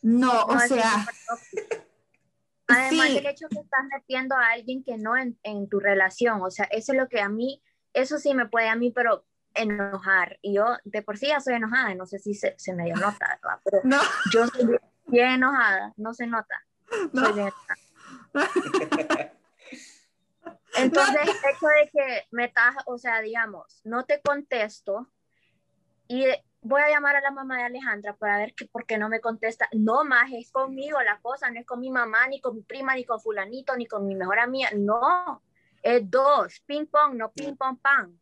no, 0.00 0.32
no, 0.32 0.44
o 0.44 0.58
sea... 0.58 1.06
Además 2.66 3.08
sí. 3.08 3.14
del 3.16 3.26
hecho 3.26 3.46
que 3.50 3.58
estás 3.58 3.84
metiendo 3.92 4.34
a 4.34 4.52
alguien 4.52 4.82
que 4.82 4.96
no 4.96 5.18
en, 5.18 5.38
en, 5.42 5.68
tu 5.68 5.80
relación, 5.80 6.40
o 6.40 6.50
sea, 6.50 6.64
eso 6.70 6.92
es 6.92 6.98
lo 6.98 7.08
que 7.08 7.20
a 7.20 7.28
mí, 7.28 7.62
eso 7.92 8.16
sí 8.16 8.32
me 8.32 8.48
puede 8.48 8.70
a 8.70 8.74
mí, 8.74 8.90
pero 8.90 9.26
enojar. 9.52 10.38
Y 10.40 10.54
yo 10.54 10.78
de 10.84 11.02
por 11.02 11.18
sí 11.18 11.26
ya 11.26 11.40
soy 11.40 11.56
enojada, 11.56 11.94
no 11.94 12.06
sé 12.06 12.18
si 12.20 12.32
se, 12.32 12.54
se 12.56 12.72
me 12.72 12.84
dio 12.84 12.94
nota, 12.94 13.38
¿verdad? 13.42 13.60
Pero 13.64 13.80
no. 13.84 14.00
yo 14.32 14.46
soy 14.46 14.78
bien 15.08 15.28
enojada, 15.32 15.92
no 15.98 16.14
se 16.14 16.26
nota. 16.26 16.64
No. 17.12 17.26
Soy 17.26 17.32
bien 17.34 17.52
enojada. 18.32 19.30
Entonces, 20.76 21.22
el 21.22 21.30
hecho 21.30 21.66
de 21.66 21.90
que 21.92 22.26
me 22.30 22.46
estás, 22.46 22.74
o 22.86 22.98
sea, 22.98 23.20
digamos, 23.20 23.80
no 23.84 24.04
te 24.04 24.20
contesto 24.20 25.08
y 26.08 26.26
voy 26.64 26.82
a 26.82 26.88
llamar 26.88 27.16
a 27.16 27.20
la 27.20 27.30
mamá 27.30 27.58
de 27.58 27.64
Alejandra 27.64 28.16
para 28.16 28.38
ver 28.38 28.54
que, 28.54 28.66
por 28.66 28.86
qué 28.86 28.98
no 28.98 29.08
me 29.08 29.20
contesta. 29.20 29.68
No 29.72 30.04
más, 30.04 30.32
es 30.32 30.50
conmigo 30.50 31.00
la 31.02 31.20
cosa, 31.20 31.50
no 31.50 31.60
es 31.60 31.66
con 31.66 31.80
mi 31.80 31.90
mamá, 31.90 32.26
ni 32.28 32.40
con 32.40 32.56
mi 32.56 32.62
prima, 32.62 32.94
ni 32.94 33.04
con 33.04 33.20
fulanito, 33.20 33.76
ni 33.76 33.86
con 33.86 34.06
mi 34.06 34.14
mejor 34.14 34.38
amiga. 34.38 34.70
No, 34.74 35.42
es 35.82 36.10
dos, 36.10 36.60
ping 36.66 36.86
pong, 36.86 37.14
no 37.14 37.30
ping 37.30 37.54
pong 37.56 37.78
pan. 37.78 38.18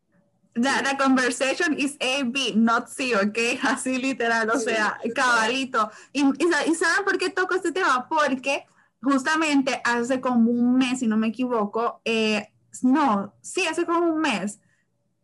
The, 0.54 0.82
the 0.84 0.96
conversation 0.98 1.78
is 1.78 1.96
A, 1.98 2.24
B, 2.24 2.52
not 2.56 2.88
C, 2.88 3.16
¿ok? 3.16 3.38
Así 3.62 3.96
literal, 3.96 4.50
o 4.50 4.58
sea, 4.58 5.00
cabalito. 5.14 5.90
Y, 6.12 6.22
y, 6.22 6.50
¿Y 6.66 6.74
saben 6.74 7.04
por 7.04 7.16
qué 7.16 7.30
toco 7.30 7.54
este 7.54 7.72
tema? 7.72 8.06
Porque 8.06 8.66
justamente 9.02 9.80
hace 9.84 10.20
como 10.20 10.50
un 10.50 10.76
mes, 10.76 11.00
si 11.00 11.06
no 11.06 11.16
me 11.16 11.28
equivoco, 11.28 12.00
eh, 12.04 12.48
no, 12.82 13.34
sí, 13.40 13.66
hace 13.66 13.84
como 13.84 14.12
un 14.12 14.20
mes, 14.20 14.60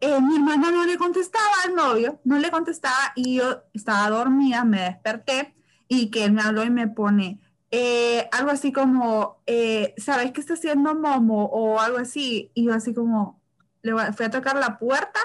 eh, 0.01 0.21
mi 0.21 0.37
hermana 0.37 0.71
no 0.71 0.85
le 0.85 0.97
contestaba 0.97 1.47
al 1.65 1.75
novio, 1.75 2.21
no 2.25 2.39
le 2.39 2.51
contestaba 2.51 3.13
y 3.17 3.37
yo 3.37 3.63
estaba 3.73 4.11
dormida, 4.11 4.65
me 4.65 4.81
desperté 4.83 5.55
y 5.89 6.11
que 6.11 6.25
él 6.25 6.33
me 6.33 6.43
habló 6.43 6.65
y 6.65 6.71
me 6.71 6.89
pone 6.89 7.41
eh, 7.71 8.29
algo 8.33 8.51
así 8.51 8.73
como, 8.73 9.43
eh, 9.47 9.95
¿sabes 9.99 10.33
qué 10.33 10.41
está 10.41 10.55
haciendo 10.55 10.95
Momo? 10.95 11.47
O 11.47 11.81
algo 11.81 11.99
así. 11.99 12.51
Y 12.55 12.65
yo 12.65 12.75
así 12.75 12.95
como, 12.95 13.41
le 13.83 13.93
fui 14.13 14.27
a 14.27 14.31
tocar 14.31 14.57
la 14.57 14.79
puerta 14.79 15.21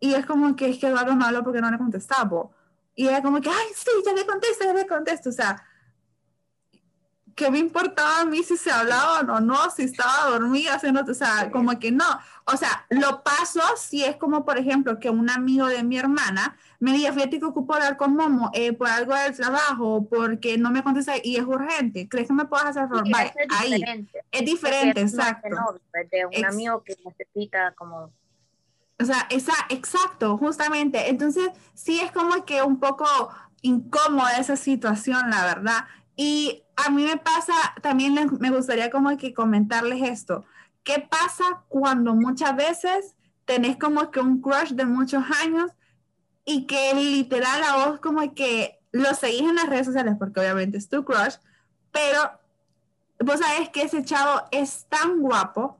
y 0.00 0.14
es 0.14 0.26
como 0.26 0.56
que 0.56 0.70
es 0.70 0.78
que 0.78 0.88
Eduardo 0.88 1.14
no 1.14 1.24
habló 1.26 1.44
porque 1.44 1.60
no 1.60 1.70
le 1.70 1.78
contestaba. 1.78 2.48
Y 2.94 3.08
era 3.08 3.22
como 3.22 3.40
que, 3.40 3.48
ay, 3.48 3.66
sí, 3.74 3.90
ya 4.04 4.12
le 4.12 4.26
contesto, 4.26 4.64
ya 4.64 4.74
le 4.74 4.86
contesto. 4.86 5.30
O 5.30 5.32
sea, 5.32 5.62
¿qué 7.34 7.50
me 7.50 7.58
importaba 7.58 8.20
a 8.20 8.24
mí 8.24 8.42
si 8.42 8.56
se 8.56 8.70
hablaban 8.70 9.28
o 9.30 9.40
no, 9.40 9.70
si 9.70 9.82
estaba 9.84 10.26
dormida, 10.30 10.74
haciendo, 10.74 11.02
o 11.08 11.14
sea, 11.14 11.50
como 11.50 11.78
que 11.78 11.90
no. 11.92 12.04
O 12.44 12.56
sea, 12.56 12.86
lo 12.90 13.22
paso 13.22 13.60
si 13.76 14.04
es 14.04 14.16
como, 14.16 14.44
por 14.44 14.58
ejemplo, 14.58 14.98
que 14.98 15.10
un 15.10 15.30
amigo 15.30 15.66
de 15.66 15.82
mi 15.84 15.96
hermana 15.98 16.56
me 16.80 16.92
diga, 16.92 17.12
fíjate 17.12 17.38
que 17.38 17.44
ocupo 17.44 17.74
hablar 17.74 17.96
con 17.96 18.16
Momo 18.16 18.50
eh, 18.54 18.72
por 18.72 18.88
algo 18.88 19.14
del 19.14 19.36
trabajo, 19.36 20.06
porque 20.10 20.58
no 20.58 20.70
me 20.70 20.82
contesta 20.82 21.14
y 21.22 21.36
es 21.36 21.44
urgente. 21.44 22.08
¿Crees 22.08 22.26
que 22.26 22.34
me 22.34 22.44
puedas 22.46 22.76
hacer? 22.76 22.88
Sí, 23.04 23.10
Vale, 23.12 23.32
es 23.36 23.56
ahí. 23.60 23.74
diferente. 23.74 24.20
Es 24.32 24.44
diferente, 24.44 25.00
es 25.02 25.14
exacto. 25.14 25.48
de 25.48 25.54
novio, 25.54 25.80
es 25.94 26.10
de 26.10 26.26
un 26.26 26.32
Ex- 26.34 26.48
amigo 26.48 26.82
que 26.82 26.96
necesita 27.04 27.72
como 27.72 28.12
O 29.00 29.04
sea, 29.04 29.26
esa, 29.30 29.54
exacto, 29.68 30.36
justamente. 30.38 31.08
Entonces, 31.10 31.50
sí 31.74 32.00
es 32.00 32.10
como 32.12 32.44
que 32.44 32.62
un 32.62 32.78
poco 32.80 33.06
incómoda 33.62 34.36
esa 34.38 34.56
situación, 34.56 35.30
la 35.30 35.44
verdad. 35.44 35.84
Y 36.16 36.62
a 36.86 36.90
mí 36.90 37.04
me 37.04 37.16
pasa, 37.16 37.54
también 37.82 38.14
les- 38.14 38.32
me 38.40 38.50
gustaría 38.50 38.90
como 38.90 39.16
que 39.16 39.34
comentarles 39.34 40.02
esto. 40.02 40.44
¿Qué 40.84 41.06
pasa 41.10 41.44
cuando 41.68 42.14
muchas 42.14 42.56
veces 42.56 43.14
tenés 43.44 43.76
como 43.76 44.10
que 44.10 44.20
un 44.20 44.40
crush 44.40 44.70
de 44.72 44.84
muchos 44.84 45.24
años 45.42 45.70
y 46.44 46.66
que 46.66 46.94
literal 46.94 47.62
a 47.64 47.86
vos 47.86 48.00
como 48.00 48.34
que 48.34 48.80
lo 48.92 49.14
seguís 49.14 49.42
en 49.42 49.56
las 49.56 49.68
redes 49.68 49.86
sociales 49.86 50.16
porque 50.18 50.40
obviamente 50.40 50.78
es 50.78 50.88
tu 50.88 51.04
crush, 51.04 51.36
pero 51.92 52.32
vos 53.20 53.40
sabés 53.40 53.68
que 53.70 53.82
ese 53.82 54.04
chavo 54.04 54.42
es 54.50 54.86
tan 54.88 55.20
guapo 55.20 55.78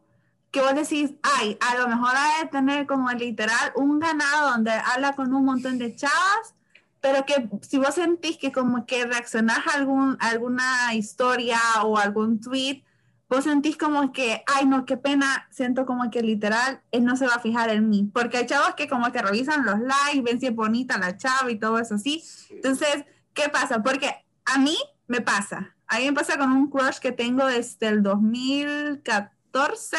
que 0.51 0.61
vos 0.61 0.75
decís, 0.75 1.12
ay, 1.23 1.57
a 1.61 1.77
lo 1.79 1.88
mejor 1.88 2.11
ha 2.15 2.43
de 2.43 2.49
tener 2.51 2.87
como 2.87 3.11
literal 3.11 3.73
un 3.75 3.99
ganado 3.99 4.51
donde 4.51 4.71
habla 4.71 5.15
con 5.15 5.33
un 5.35 5.45
montón 5.45 5.79
de 5.79 5.97
chavas, 5.97 6.55
pero 7.03 7.27
que 7.27 7.49
si 7.62 7.79
vos 7.79 7.97
sentís 7.97 8.38
que 8.38 8.53
como 8.53 8.87
que 8.87 9.05
reaccionás 9.05 9.67
a 9.67 9.75
algún, 9.75 10.17
a 10.21 10.29
alguna 10.29 10.95
historia 10.95 11.59
o 11.85 11.99
algún 11.99 12.41
tweet, 12.41 12.85
vos 13.29 13.43
sentís 13.45 13.77
como 13.77 14.12
que, 14.12 14.45
ay, 14.47 14.67
no, 14.67 14.87
qué 14.87 14.97
pena, 14.97 15.49
siento 15.51 15.85
como 15.85 16.11
que 16.11 16.23
literal, 16.23 16.81
él 16.93 17.05
no 17.05 17.17
se 17.17 17.27
va 17.27 17.35
a 17.35 17.41
fijar 17.41 17.71
en 17.71 17.88
mí, 17.88 18.09
porque 18.15 18.38
hay 18.38 18.47
chavos 18.47 18.75
que 18.77 18.88
como 18.88 19.11
que 19.11 19.21
revisan 19.21 19.65
los 19.65 19.81
likes, 19.81 20.23
ven 20.23 20.38
si 20.38 20.47
es 20.47 20.55
bonita 20.55 20.97
la 20.97 21.17
chava 21.17 21.51
y 21.51 21.59
todo 21.59 21.81
eso 21.81 21.97
así, 21.97 22.23
entonces, 22.51 23.05
¿qué 23.35 23.49
pasa? 23.49 23.83
Porque 23.83 24.15
a 24.45 24.59
mí 24.59 24.77
me 25.09 25.21
pasa. 25.21 25.75
A 25.88 25.99
mí 25.99 26.07
me 26.07 26.12
pasa 26.12 26.38
con 26.38 26.53
un 26.53 26.71
crush 26.71 26.99
que 26.99 27.11
tengo 27.11 27.47
desde 27.47 27.88
el 27.88 28.03
2014, 28.05 29.97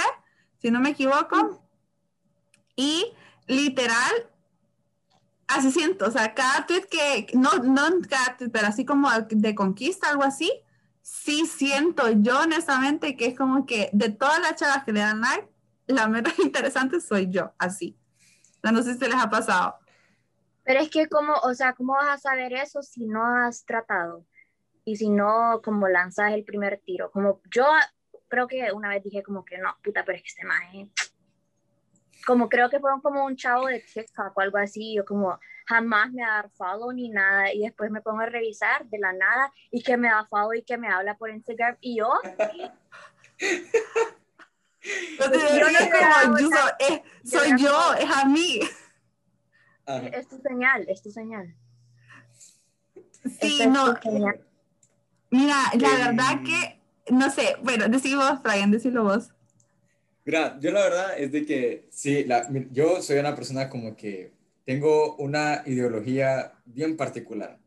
si 0.58 0.72
no 0.72 0.80
me 0.80 0.92
equivoco. 0.92 1.62
Y 2.78 3.14
literal, 3.48 4.30
así 5.58 5.72
siento. 5.72 6.06
O 6.06 6.12
sea, 6.12 6.34
cada 6.34 6.66
tweet 6.66 6.86
que, 6.90 7.28
no, 7.34 7.52
no 7.64 7.84
cada 8.10 8.38
tweet, 8.38 8.50
pero 8.50 8.68
así 8.68 8.86
como 8.86 9.10
de 9.30 9.56
conquista, 9.56 10.10
algo 10.10 10.24
así, 10.24 10.52
sí 11.02 11.46
siento 11.46 12.10
yo 12.10 12.40
honestamente 12.42 13.18
que 13.18 13.28
es 13.28 13.38
como 13.38 13.66
que 13.66 13.90
de 13.94 14.10
todas 14.10 14.40
las 14.40 14.56
chavas 14.56 14.84
que 14.84 14.94
le 14.94 15.02
dan 15.02 15.22
like, 15.22 15.50
la 15.88 16.08
menos 16.08 16.38
interesante 16.40 17.00
soy 17.02 17.30
yo, 17.30 17.54
así. 17.58 17.98
No 18.64 18.82
sé 18.82 18.94
si 18.94 19.00
se 19.00 19.10
les 19.10 19.18
ha 19.18 19.30
pasado. 19.30 19.76
Pero 20.64 20.80
es 20.80 20.90
que 20.90 21.08
como, 21.08 21.34
o 21.44 21.54
sea, 21.54 21.74
¿cómo 21.74 21.94
vas 21.94 22.08
a 22.08 22.18
saber 22.18 22.54
eso 22.54 22.82
si 22.82 23.06
no 23.06 23.26
has 23.26 23.66
tratado? 23.66 24.26
Y 24.86 24.96
si 24.96 25.10
no, 25.10 25.62
como 25.64 25.90
lanzas 25.90 26.32
el 26.32 26.46
primer 26.46 26.82
tiro. 26.86 27.12
Como 27.12 27.42
yo 27.54 27.66
creo 28.30 28.48
que 28.48 28.72
una 28.72 28.90
vez 28.90 29.04
dije 29.04 29.22
como 29.24 29.44
que 29.44 29.58
no, 29.58 29.76
puta, 29.84 30.04
pero 30.06 30.18
es 30.18 30.24
que 30.24 30.30
este 30.30 30.46
maje, 30.46 30.90
como 32.26 32.50
creo 32.50 32.70
que 32.70 32.80
fueron 32.80 33.02
como 33.02 33.26
un 33.26 33.36
chavo 33.36 33.68
de 33.68 33.80
TikTok 33.80 34.36
o 34.38 34.42
algo 34.42 34.58
así, 34.58 34.96
yo 34.96 35.06
como 35.06 35.40
jamás 35.66 36.12
me 36.12 36.22
va 36.24 36.28
a 36.28 36.36
dar 36.44 36.50
follow 36.52 36.92
ni 36.92 37.10
nada, 37.10 37.54
y 37.54 37.60
después 37.62 37.90
me 37.92 38.02
pongo 38.02 38.22
a 38.22 38.26
revisar 38.26 38.86
de 38.88 38.98
la 39.00 39.14
nada, 39.14 39.52
y 39.72 39.82
que 39.84 39.96
me 39.98 40.10
da 40.10 40.26
follow 40.26 40.54
y 40.54 40.64
que 40.64 40.78
me 40.78 40.88
habla 40.90 41.16
por 41.18 41.30
Instagram, 41.30 41.78
y 41.82 41.98
yo, 42.00 42.10
no 45.20 45.26
como, 46.26 46.38
so- 46.38 46.76
es- 46.80 47.02
soy 47.30 47.52
yo, 47.58 47.94
es 47.94 48.10
a 48.10 48.26
mí. 48.26 48.60
Ajá. 49.86 50.08
es 50.08 50.28
tu 50.30 50.38
señal, 50.40 50.86
es 50.88 51.02
tu 51.02 51.12
señal. 51.12 51.56
Sí, 53.42 53.62
es 53.62 53.68
no, 53.70 53.96
señal. 54.02 54.46
mira, 55.30 55.56
la 55.80 55.88
Eh, 55.90 55.98
verdad 56.08 56.42
que, 56.46 56.82
no 57.14 57.30
sé, 57.30 57.56
bueno, 57.64 57.88
decí 57.90 58.16
vos, 58.16 58.42
Brian, 58.44 58.72
decilo 58.72 59.04
vos. 59.04 59.32
Mira, 60.26 60.58
yo 60.62 60.72
la 60.72 60.84
verdad 60.84 61.20
es 61.20 61.32
de 61.32 61.46
que 61.46 61.86
sí, 61.90 62.24
la- 62.24 62.48
yo 62.72 63.02
soy 63.02 63.18
una 63.20 63.36
persona 63.36 63.70
como 63.70 63.96
que 63.96 64.32
tengo 64.66 65.16
una 65.18 65.64
ideología 65.66 66.54
bien 66.66 66.96
particular. 66.96 67.58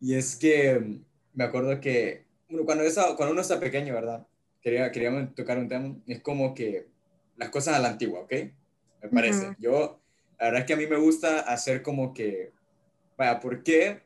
Y 0.00 0.14
es 0.14 0.36
que 0.36 0.78
mm, 0.78 1.04
me 1.34 1.44
acuerdo 1.44 1.80
que 1.80 2.24
cuando, 2.64 2.84
esa- 2.84 3.14
cuando 3.16 3.32
uno 3.32 3.40
está 3.42 3.58
pequeño, 3.60 3.94
¿verdad? 3.94 4.26
Quería, 4.60 4.90
queríamos 4.90 5.34
tocar 5.34 5.58
un 5.58 5.68
tema, 5.68 5.94
es 6.06 6.20
como 6.20 6.54
que 6.54 6.86
las 7.36 7.50
cosas 7.50 7.74
a 7.76 7.78
la 7.78 7.88
antigua, 7.88 8.20
¿ok? 8.20 8.32
Me 9.02 9.08
parece. 9.10 9.46
Ujú. 9.46 9.56
Yo, 9.58 10.00
la 10.38 10.46
verdad 10.46 10.60
es 10.60 10.66
que 10.66 10.72
a 10.72 10.76
mí 10.76 10.86
me 10.86 10.96
gusta 10.96 11.40
hacer 11.40 11.82
como 11.82 12.14
que, 12.14 12.52
vaya, 13.16 13.40
¿por 13.40 13.62
qué 13.62 14.00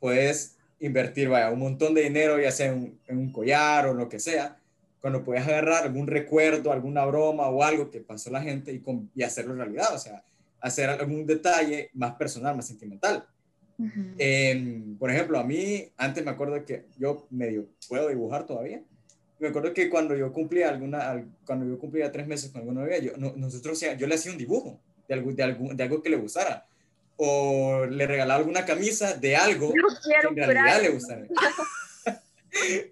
puedes 0.00 0.56
invertir, 0.80 1.28
vaya, 1.28 1.50
un 1.50 1.58
montón 1.60 1.94
de 1.94 2.02
dinero, 2.02 2.38
ya 2.40 2.50
sea 2.52 2.68
en, 2.72 2.98
en 3.06 3.18
un 3.18 3.32
collar 3.32 3.86
o 3.86 3.94
lo 3.94 4.08
que 4.08 4.18
sea, 4.20 4.57
cuando 5.00 5.22
puedes 5.24 5.46
agarrar 5.46 5.84
algún 5.84 6.06
recuerdo, 6.06 6.72
alguna 6.72 7.04
broma 7.06 7.48
o 7.48 7.62
algo 7.62 7.90
que 7.90 8.00
pasó 8.00 8.30
la 8.30 8.42
gente 8.42 8.72
y, 8.72 8.80
con- 8.80 9.10
y 9.14 9.22
hacerlo 9.22 9.54
realidad, 9.54 9.94
o 9.94 9.98
sea, 9.98 10.22
hacer 10.60 10.90
algún 10.90 11.24
detalle 11.26 11.90
más 11.94 12.14
personal, 12.16 12.56
más 12.56 12.66
sentimental. 12.66 13.24
Ujú. 13.78 14.00
Em, 14.18 14.96
por 14.98 15.10
ejemplo, 15.10 15.38
a 15.38 15.44
mí, 15.44 15.88
antes 15.96 16.24
me 16.24 16.32
acuerdo 16.32 16.64
que 16.64 16.86
yo 16.98 17.26
medio 17.30 17.66
puedo 17.88 18.08
dibujar 18.08 18.44
todavía. 18.44 18.82
Me 19.38 19.48
acuerdo 19.48 19.72
que 19.72 19.88
cuando 19.88 20.16
yo 20.16 20.32
cumplía 20.32 20.68
alguna, 20.68 21.10
al- 21.10 21.28
cuando 21.46 21.64
yo 21.64 21.78
cumplía 21.78 22.10
tres 22.10 22.26
meses 22.26 22.50
con 22.50 22.60
alguna 22.62 22.80
novia, 22.80 22.98
yo, 22.98 23.12
no- 23.16 23.34
nosotros, 23.36 23.80
yo 23.96 24.06
le 24.08 24.14
hacía 24.16 24.32
un 24.32 24.38
dibujo 24.38 24.80
de 25.06 25.14
algo, 25.14 25.32
de, 25.32 25.42
algo, 25.44 25.74
de 25.74 25.82
algo 25.84 26.02
que 26.02 26.10
le 26.10 26.16
gustara. 26.16 26.66
O 27.16 27.84
le 27.86 28.06
regalaba 28.06 28.38
alguna 28.40 28.64
camisa 28.64 29.14
de 29.14 29.36
algo 29.36 29.68
Yo 29.74 29.82
que 30.04 30.28
en 30.28 30.36
realidad 30.48 30.82
le 30.82 30.88
gustara. 30.90 31.22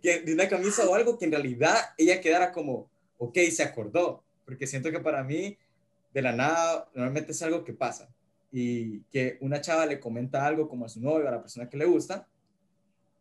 que, 0.02 0.20
de 0.20 0.33
una 0.35 0.48
camisa 0.48 0.88
o 0.88 0.94
algo 0.94 1.18
que 1.18 1.24
en 1.24 1.33
realidad 1.33 1.76
ella 1.98 2.20
quedara 2.20 2.52
como, 2.52 2.88
ok, 3.18 3.38
se 3.50 3.62
acordó. 3.62 4.22
Porque 4.44 4.66
siento 4.66 4.90
que 4.90 5.00
para 5.00 5.24
mí, 5.24 5.57
de 6.14 6.22
la 6.22 6.33
nada, 6.33 6.88
normalmente 6.94 7.33
es 7.33 7.42
algo 7.42 7.64
que 7.64 7.72
pasa. 7.72 8.09
Y 8.52 9.00
que 9.12 9.38
una 9.40 9.61
chava 9.61 9.87
le 9.87 9.98
comenta 10.00 10.46
algo 10.46 10.68
como 10.68 10.85
a 10.87 10.88
su 10.88 11.00
novio, 11.00 11.29
a 11.29 11.33
la 11.33 11.40
persona 11.40 11.68
que 11.68 11.76
le 11.76 11.85
gusta, 11.85 12.26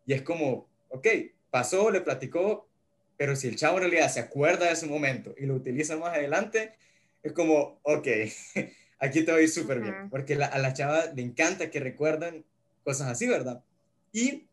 y 0.06 0.14
es 0.14 0.22
como, 0.22 0.68
ok, 0.90 1.08
pasó, 1.50 1.90
le 1.90 2.02
platicó, 2.02 2.68
pero 3.18 3.36
si 3.36 3.48
el 3.48 3.56
chavo 3.56 3.78
en 3.78 3.84
realidad 3.84 4.10
se 4.12 4.20
acuerda 4.20 4.68
de 4.68 4.74
ese 4.74 4.86
momento 4.88 5.34
y 5.38 5.46
lo 5.46 5.56
utiliza 5.56 5.98
más 5.98 6.14
adelante, 6.14 6.74
es 7.24 7.32
como, 7.34 7.80
ok, 7.82 8.08
aquí 9.00 9.24
te 9.24 9.32
va 9.32 9.40
a 9.40 9.42
ir 9.42 9.50
súper 9.50 9.80
bien. 9.82 9.96
Ujú. 10.02 10.10
Porque 10.10 10.36
la- 10.36 10.46
a 10.48 10.60
la 10.60 10.74
chava 10.74 11.06
le 11.16 11.22
encanta 11.24 11.72
que 11.72 11.80
recuerden 11.80 12.46
cosas 12.84 13.08
así, 13.08 13.28
¿verdad? 13.28 13.64
Y 14.14 14.46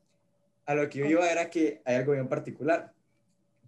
a 0.72 0.74
lo 0.74 0.88
que 0.88 0.98
yo 1.00 1.06
iba 1.06 1.30
era 1.30 1.50
que 1.50 1.80
hay 1.85 1.96
algo 1.96 2.12
bien 2.12 2.28
particular. 2.28 2.92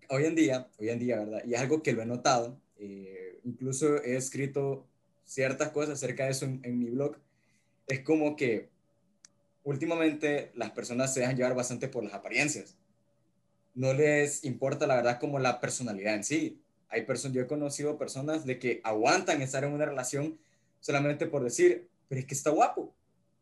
Hoy 0.08 0.24
en 0.24 0.34
día, 0.34 0.68
hoy 0.78 0.90
en 0.90 0.98
día, 0.98 1.18
¿verdad? 1.18 1.42
Y 1.46 1.54
es 1.54 1.60
algo 1.60 1.82
que 1.82 1.92
lo 1.92 2.02
he 2.02 2.06
notado, 2.06 2.60
eh, 2.76 3.40
incluso 3.44 4.02
he 4.02 4.16
escrito 4.16 4.86
ciertas 5.24 5.70
cosas 5.70 5.94
acerca 5.94 6.24
de 6.24 6.32
eso 6.32 6.44
en, 6.44 6.60
en 6.62 6.78
mi 6.78 6.90
blog, 6.90 7.16
es 7.86 8.00
como 8.00 8.36
que 8.36 8.68
últimamente 9.62 10.50
las 10.54 10.70
personas 10.72 11.12
se 11.12 11.20
dejan 11.20 11.36
llevar 11.36 11.54
bastante 11.54 11.88
por 11.88 12.04
las 12.04 12.12
apariencias. 12.12 12.76
No 13.74 13.92
les 13.92 14.44
importa, 14.44 14.86
la 14.86 14.96
verdad, 14.96 15.18
como 15.18 15.38
la 15.38 15.60
personalidad 15.60 16.14
en 16.14 16.24
sí. 16.24 16.60
Hay 16.88 17.02
personas, 17.06 17.34
yo 17.34 17.42
he 17.42 17.46
conocido 17.46 17.98
personas 17.98 18.44
de 18.44 18.58
que 18.58 18.80
aguantan 18.84 19.42
estar 19.42 19.64
en 19.64 19.72
una 19.72 19.86
relación 19.86 20.38
solamente 20.80 21.26
por 21.26 21.42
decir, 21.42 21.88
pero 22.08 22.20
es 22.20 22.26
que 22.26 22.34
está 22.34 22.50
guapo, 22.50 22.94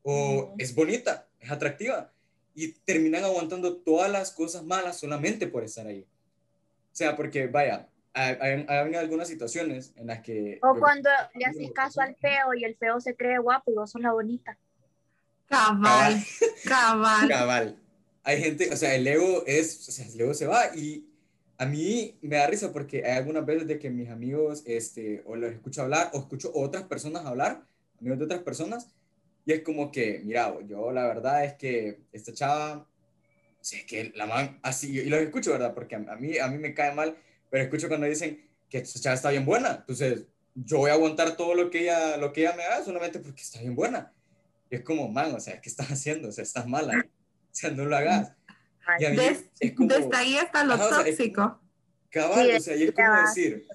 o 0.02 0.44
Ujú. 0.44 0.54
es 0.58 0.74
bonita, 0.74 1.28
es 1.40 1.50
atractiva, 1.50 2.12
y 2.54 2.72
terminan 2.72 3.24
aguantando 3.24 3.76
todas 3.76 4.10
las 4.10 4.30
cosas 4.30 4.62
malas 4.64 4.98
solamente 4.98 5.46
por 5.46 5.64
estar 5.64 5.86
ahí. 5.86 6.02
O 6.02 6.94
sea, 6.94 7.16
porque 7.16 7.46
vaya, 7.46 7.88
hay, 8.12 8.36
hay- 8.40 8.66
hay 8.68 8.94
algunas 8.94 9.28
situaciones 9.28 9.92
en 9.96 10.06
las 10.08 10.20
que... 10.20 10.58
O 10.62 10.74
yo- 10.74 10.80
cuando 10.80 11.08
le 11.34 11.44
haces 11.46 11.70
caso 11.72 12.00
al 12.00 12.14
feo 12.16 12.52
y 12.54 12.64
el 12.64 12.76
feo 12.76 13.00
se 13.00 13.16
cree 13.16 13.38
guapo 13.38 13.70
y 13.70 13.74
vos 13.74 13.90
sos 13.90 14.02
la 14.02 14.12
bonita. 14.12 14.58
Cabal, 15.48 16.22
cabal. 16.64 17.28
Cabal. 17.28 17.78
Hay 18.24 18.40
gente, 18.42 18.70
o 18.72 18.76
sea, 18.76 18.94
el 18.94 19.06
ego 19.06 19.42
es, 19.46 19.88
o 19.88 19.92
sea, 19.92 20.06
el 20.06 20.20
ego 20.20 20.34
se 20.34 20.46
va 20.46 20.74
y 20.76 21.06
a 21.58 21.66
mí 21.66 22.16
me 22.22 22.36
da 22.36 22.46
risa 22.46 22.72
porque 22.72 23.04
hay 23.04 23.18
algunas 23.18 23.44
veces 23.44 23.66
de 23.66 23.78
que 23.78 23.90
mis 23.90 24.08
amigos, 24.08 24.62
este, 24.66 25.22
o 25.26 25.36
los 25.36 25.52
escucho 25.52 25.82
hablar 25.82 26.10
o 26.14 26.18
escucho 26.20 26.50
otras 26.54 26.84
personas 26.84 27.24
hablar, 27.26 27.62
amigos 28.00 28.18
de 28.18 28.24
otras 28.24 28.40
personas, 28.42 28.88
y 29.44 29.52
es 29.52 29.62
como 29.62 29.90
que, 29.90 30.20
mira, 30.24 30.54
yo 30.66 30.92
la 30.92 31.06
verdad 31.06 31.44
es 31.44 31.54
que 31.54 32.00
esta 32.12 32.32
chava, 32.32 32.76
o 32.78 33.64
sea, 33.64 33.80
es 33.80 33.86
que 33.86 34.12
la 34.14 34.26
man, 34.26 34.58
así, 34.62 34.98
y 35.00 35.04
los 35.08 35.20
escucho, 35.20 35.52
¿verdad? 35.52 35.74
Porque 35.74 35.96
a, 35.96 35.98
a 35.98 36.16
mí, 36.16 36.38
a 36.38 36.48
mí 36.48 36.58
me 36.58 36.74
cae 36.74 36.94
mal, 36.94 37.16
pero 37.50 37.64
escucho 37.64 37.88
cuando 37.88 38.06
dicen 38.06 38.48
que 38.68 38.78
esta 38.78 39.00
chava 39.00 39.14
está 39.14 39.30
bien 39.30 39.44
buena, 39.44 39.76
entonces 39.80 40.26
yo 40.54 40.78
voy 40.78 40.90
a 40.90 40.94
aguantar 40.94 41.36
todo 41.36 41.54
lo 41.54 41.70
que 41.70 41.82
ella, 41.82 42.16
lo 42.16 42.32
que 42.32 42.42
ella 42.42 42.54
me 42.56 42.62
haga 42.64 42.84
solamente 42.84 43.18
porque 43.18 43.42
está 43.42 43.60
bien 43.60 43.74
buena. 43.74 44.12
Y 44.70 44.76
es 44.76 44.82
como, 44.82 45.08
man, 45.08 45.34
o 45.34 45.40
sea, 45.40 45.60
¿qué 45.60 45.68
estás 45.68 45.90
haciendo? 45.90 46.28
O 46.28 46.32
sea, 46.32 46.42
estás 46.42 46.66
mala. 46.66 47.04
O 47.04 47.54
sea, 47.54 47.70
no 47.70 47.84
lo 47.84 47.96
hagas. 47.96 48.32
desde 48.98 50.16
ahí 50.16 50.36
está 50.36 50.64
lo 50.64 50.78
tóxico. 50.78 51.60
cabal, 52.08 52.50
o 52.56 52.60
sea, 52.60 52.76
y 52.76 52.84
es 52.84 52.92
como 52.92 53.20
decir, 53.20 53.66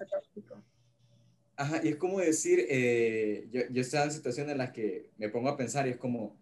Ajá, 1.57 1.81
y 1.83 1.89
es 1.89 1.95
como 1.95 2.19
decir, 2.19 2.67
eh, 2.69 3.47
yo, 3.51 3.61
yo 3.71 3.81
estaba 3.81 4.05
en 4.05 4.11
situaciones 4.11 4.51
en 4.51 4.59
las 4.59 4.71
que 4.71 5.09
me 5.17 5.27
pongo 5.27 5.49
a 5.49 5.57
pensar 5.57 5.87
y 5.87 5.89
es 5.89 5.97
como, 5.97 6.37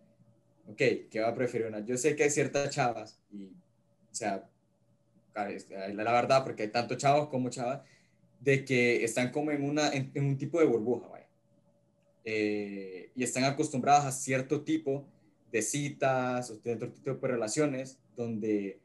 ok, 0.67 0.81
¿qué 1.09 1.21
va 1.21 1.29
a 1.29 1.33
preferir 1.33 1.67
una? 1.67 1.79
Yo 1.79 1.97
sé 1.97 2.17
que 2.17 2.23
hay 2.23 2.29
ciertas 2.29 2.69
chavas, 2.69 3.17
y, 3.31 3.45
o 3.45 4.13
sea, 4.13 4.49
la 5.33 6.11
verdad, 6.11 6.43
porque 6.43 6.63
hay 6.63 6.69
tanto 6.69 6.95
chavos 6.95 7.29
como 7.29 7.49
chavas, 7.49 7.81
de 8.41 8.65
que 8.65 9.05
están 9.05 9.31
como 9.31 9.51
en, 9.51 9.63
una, 9.63 9.89
en, 9.93 10.11
un 10.15 10.37
tipo 10.37 10.59
de 10.59 10.65
burbuja, 10.65 11.07
vaya. 11.07 11.27
Eh, 12.25 13.11
y 13.15 13.23
están 13.23 13.45
acostumbradas 13.45 14.05
a 14.05 14.11
cierto 14.11 14.63
tipo 14.63 15.07
de 15.49 15.61
citas 15.61 16.49
o 16.49 16.59
cierto 16.59 16.89
tipo 16.89 17.11
de 17.11 17.33
relaciones 17.33 17.99
donde 18.17 18.79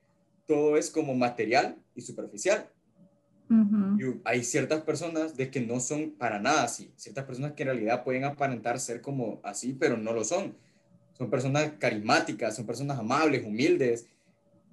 todo 0.46 0.76
es 0.76 0.90
como 0.90 1.14
material 1.14 1.76
y 1.96 2.02
superficial 2.02 2.70
hay 4.24 4.44
ciertas 4.44 4.82
personas 4.82 5.36
de 5.36 5.50
que 5.50 5.60
no 5.60 5.80
son 5.80 6.12
para 6.12 6.38
nada 6.38 6.64
así, 6.64 6.92
ciertas 6.96 7.24
personas 7.24 7.52
que 7.52 7.62
en 7.64 7.68
realidad 7.70 8.04
pueden 8.04 8.24
aparentar 8.24 8.78
ser 8.78 9.00
como 9.00 9.40
así, 9.42 9.72
pero 9.72 9.96
no 9.96 10.12
lo 10.12 10.24
son. 10.24 10.56
Son 11.12 11.28
personas 11.28 11.72
carismáticas, 11.78 12.56
son 12.56 12.66
personas 12.66 12.98
amables, 12.98 13.44
humildes, 13.44 14.06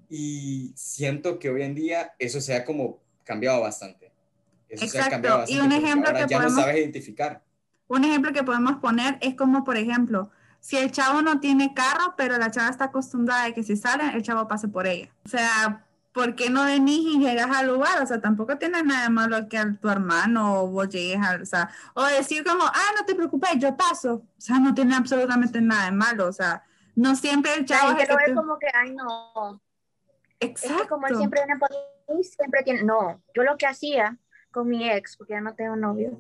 y 0.10 0.72
siento 0.76 1.40
que 1.40 1.50
hoy 1.50 1.64
en 1.64 1.76
día 1.76 2.14
eso 2.20 2.40
se 2.40 2.56
ha 2.56 2.64
como 2.64 3.00
cambiado 3.24 3.62
bastante. 3.62 4.12
Eso 4.70 4.88
se 4.88 5.00
ha 5.00 5.10
cambiado 5.10 5.40
bastante. 5.40 5.62
Y 5.62 5.66
un 5.66 5.72
ejemplo 5.72 6.14
que 6.14 6.20
ya 6.20 6.38
podemos, 6.38 6.54
no 6.54 6.62
sabes 6.62 6.78
identificar. 6.78 7.44
Un 7.88 8.04
ejemplo 8.04 8.32
que 8.32 8.44
podemos 8.44 8.78
poner 8.78 9.18
es 9.22 9.36
como, 9.36 9.64
por 9.64 9.78
ejemplo, 9.78 10.30
si 10.60 10.78
el 10.78 10.92
chavo 10.92 11.22
no 11.22 11.40
tiene 11.40 11.74
carro, 11.74 12.14
pero 12.18 12.38
la 12.38 12.52
chava 12.52 12.70
está 12.70 12.86
acostumbrada 12.86 13.46
a 13.46 13.54
que 13.54 13.64
si 13.64 13.76
sale, 13.76 14.16
el 14.16 14.24
chavo 14.24 14.48
pase 14.48 14.68
por 14.68 14.88
ella. 14.88 15.10
O 15.26 15.30
sea, 15.30 15.87
¿por 16.18 16.34
qué 16.34 16.50
no 16.50 16.66
venís 16.66 17.16
y 17.16 17.20
llegas 17.20 17.56
al 17.56 17.68
lugar? 17.68 18.02
O 18.02 18.08
sea, 18.08 18.20
tampoco 18.20 18.58
tienes 18.58 18.84
nada 18.84 19.08
malo 19.08 19.48
que 19.48 19.60
a 19.60 19.72
tu 19.80 19.88
hermano 19.88 20.64
o 20.64 20.68
vos 20.68 20.90
llegues 20.90 21.20
o 21.44 21.46
sea, 21.46 21.70
o 21.94 22.04
decir 22.06 22.44
como, 22.44 22.64
ah, 22.64 22.92
no 22.98 23.06
te 23.06 23.14
preocupes, 23.14 23.52
yo 23.60 23.78
paso. 23.78 24.16
O 24.16 24.42
sea, 24.42 24.58
no 24.58 24.74
tiene 24.74 24.96
absolutamente 24.96 25.62
nada 25.62 25.86
de 25.86 25.92
malo, 25.92 26.28
o 26.28 26.32
sea, 26.32 26.64
no 26.96 27.16
siempre 27.16 27.54
el 27.54 27.66
chavo... 27.66 27.92
es 28.00 28.08
que 28.08 28.32
lo 28.32 28.42
como 28.42 28.58
que, 28.58 28.66
ay, 28.74 28.96
no. 28.96 29.62
Exacto. 30.40 30.76
Es 30.76 30.82
que 30.82 30.88
como 30.88 31.06
él 31.06 31.18
siempre 31.18 31.44
viene 31.46 31.60
por 31.60 31.70
mí, 31.70 32.24
siempre 32.24 32.64
tiene, 32.64 32.82
no, 32.82 33.22
yo 33.36 33.44
lo 33.44 33.56
que 33.56 33.68
hacía 33.68 34.18
con 34.50 34.68
mi 34.68 34.90
ex, 34.90 35.18
porque 35.18 35.34
ya 35.34 35.42
no 35.42 35.54
tengo 35.54 35.76
novio, 35.76 36.20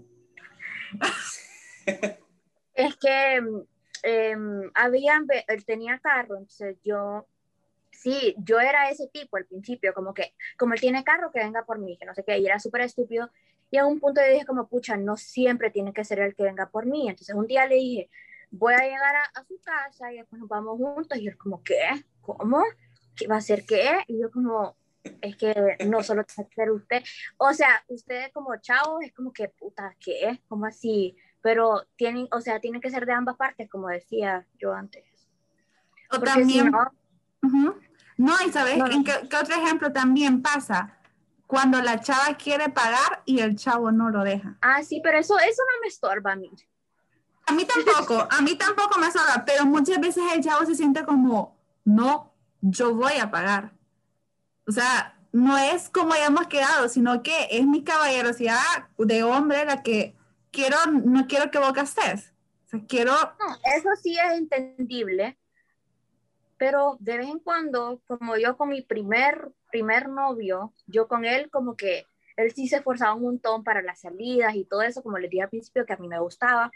es 2.76 2.96
que 2.98 3.44
eh, 4.04 4.38
habían, 4.76 5.26
él 5.48 5.66
tenía 5.66 5.98
carro, 5.98 6.38
entonces 6.38 6.78
yo 6.84 7.28
sí, 7.98 8.36
yo 8.38 8.60
era 8.60 8.90
ese 8.90 9.08
tipo 9.08 9.38
al 9.38 9.46
principio, 9.46 9.94
como 9.94 10.14
que, 10.14 10.34
como 10.58 10.74
él 10.74 10.80
tiene 10.80 11.04
carro, 11.04 11.32
que 11.32 11.40
venga 11.40 11.66
por 11.66 11.80
mí, 11.80 11.98
que 11.98 12.06
no 12.06 12.14
sé 12.14 12.24
qué, 12.24 12.38
y 12.38 12.46
era 12.46 12.60
súper 12.60 12.82
estúpido. 12.82 13.30
Y 13.72 13.78
a 13.78 13.86
un 13.86 14.00
punto 14.00 14.22
yo 14.22 14.32
dije 14.32 14.46
como, 14.46 14.68
pucha, 14.68 14.96
no 14.96 15.18
siempre 15.18 15.72
tiene 15.72 15.94
que 15.94 16.06
ser 16.06 16.20
el 16.20 16.36
que 16.36 16.44
venga 16.44 16.70
por 16.70 16.86
mí. 16.86 17.10
Entonces 17.10 17.36
un 17.36 17.48
día 17.48 17.66
le 17.66 17.76
dije, 17.76 18.10
voy 18.52 18.74
a 18.74 18.84
llegar 18.84 19.16
a, 19.16 19.44
su 19.44 19.60
casa 19.62 20.14
y 20.14 20.18
después 20.18 20.40
nos 20.40 20.48
vamos 20.48 20.78
juntos. 20.78 21.18
Y 21.18 21.28
él 21.28 21.38
como, 21.38 21.62
¿qué? 21.64 22.06
¿Cómo? 22.22 22.64
¿Qué 23.16 23.28
va 23.28 23.38
a 23.38 23.42
ser 23.42 23.66
qué? 23.66 24.04
Y 24.08 24.22
yo 24.22 24.32
como, 24.32 24.78
es 25.22 25.36
que 25.36 25.78
no 25.86 26.02
solo 26.04 26.24
tiene 26.24 26.50
que 26.50 26.56
ser 26.56 26.72
usted. 26.72 27.04
O 27.38 27.52
sea, 27.54 27.84
usted 27.88 28.32
como 28.32 28.56
chavo 28.58 29.02
es 29.02 29.12
como 29.14 29.34
que, 29.34 29.50
puta, 29.50 29.96
¿qué? 30.00 30.40
¿Cómo 30.48 30.66
así? 30.66 31.18
Pero 31.42 31.86
tienen, 31.98 32.28
o 32.32 32.40
sea, 32.40 32.62
tiene 32.62 32.80
que 32.80 32.90
ser 32.90 33.06
de 33.06 33.14
ambas 33.14 33.36
partes, 33.36 33.70
como 33.70 33.90
decía 33.90 34.46
yo 34.58 34.74
antes. 34.74 35.04
O 36.12 36.20
también... 36.20 36.72
No, 36.72 37.76
y 38.17 38.51
¿sabes 38.51 38.82
qué, 39.06 39.38
otro 39.38 39.56
ejemplo 39.56 39.91
también 39.91 40.41
pasa? 40.41 40.97
Cuando 41.45 41.82
la 41.82 41.99
chava 42.01 42.36
quiere 42.36 42.69
pagar 42.69 43.21
y 43.25 43.39
el 43.39 43.56
chavo 43.56 43.91
no 43.91 44.10
lo 44.10 44.23
deja. 44.23 44.58
Ah, 44.62 44.84
sí, 44.84 44.99
pero 45.03 45.17
eso, 45.19 45.38
eso 45.38 45.62
no 45.63 45.82
me 45.82 45.88
estorba 45.88 46.34
a 46.34 46.36
mí. 46.36 46.51
A 47.45 47.53
mí 47.53 47.65
tampoco, 47.65 48.27
a 48.30 48.41
mí 48.41 48.56
tampoco 48.56 48.99
me 48.99 49.08
estorba, 49.08 49.45
pero 49.45 49.65
muchas 49.65 49.99
veces 49.99 50.23
el 50.34 50.43
chavo 50.43 50.65
se 50.65 50.75
siente 50.75 51.06
como, 51.06 51.58
no, 51.86 52.34
yo 52.62 52.93
voy 52.93 53.13
a 53.13 53.32
pagar. 53.32 53.71
O 54.67 54.71
sea, 54.71 55.17
no 55.32 55.58
es 55.58 55.89
como 55.89 56.13
hayamos 56.13 56.47
quedado, 56.47 56.89
sino 56.89 57.23
que 57.23 57.47
es 57.51 57.65
mi 57.65 57.84
caballerosidad 57.84 58.89
de 58.97 59.23
hombre 59.23 59.63
la 59.63 59.84
que 59.84 60.15
quiero, 60.51 60.77
no 60.88 61.27
quiero 61.27 61.51
que 61.51 61.60
vos 61.60 61.73
gastes. 61.73 62.34
O 62.65 62.69
sea, 62.69 62.82
quiero... 62.88 63.13
eso 63.77 63.89
sí 64.01 64.17
es 64.17 64.34
entendible, 64.34 65.38
pero 66.58 66.98
de 67.00 67.17
vez 67.17 67.28
en 67.28 67.39
cuando, 67.39 68.02
como 68.08 68.38
yo 68.38 68.58
con 68.58 68.70
mi 68.70 68.82
primer, 68.82 69.52
primer 69.72 70.10
novio, 70.10 70.74
yo 70.88 71.08
con 71.08 71.26
él 71.26 71.50
como 71.50 71.76
que 71.76 72.06
él 72.36 72.52
sí 72.54 72.67
se 72.67 72.78
esforzaba 72.78 73.15
un 73.15 73.24
montón 73.24 73.63
para 73.63 73.82
las 73.82 74.02
salidas 74.02 74.56
y 74.56 74.65
todo 74.65 74.82
eso, 74.82 75.02
como 75.02 75.17
les 75.17 75.30
dije 75.30 75.43
al 75.43 75.50
principio, 75.50 75.86
que 75.86 75.93
a 75.93 75.98
mí 75.98 76.08
me 76.08 76.20
gustaba. 76.20 76.72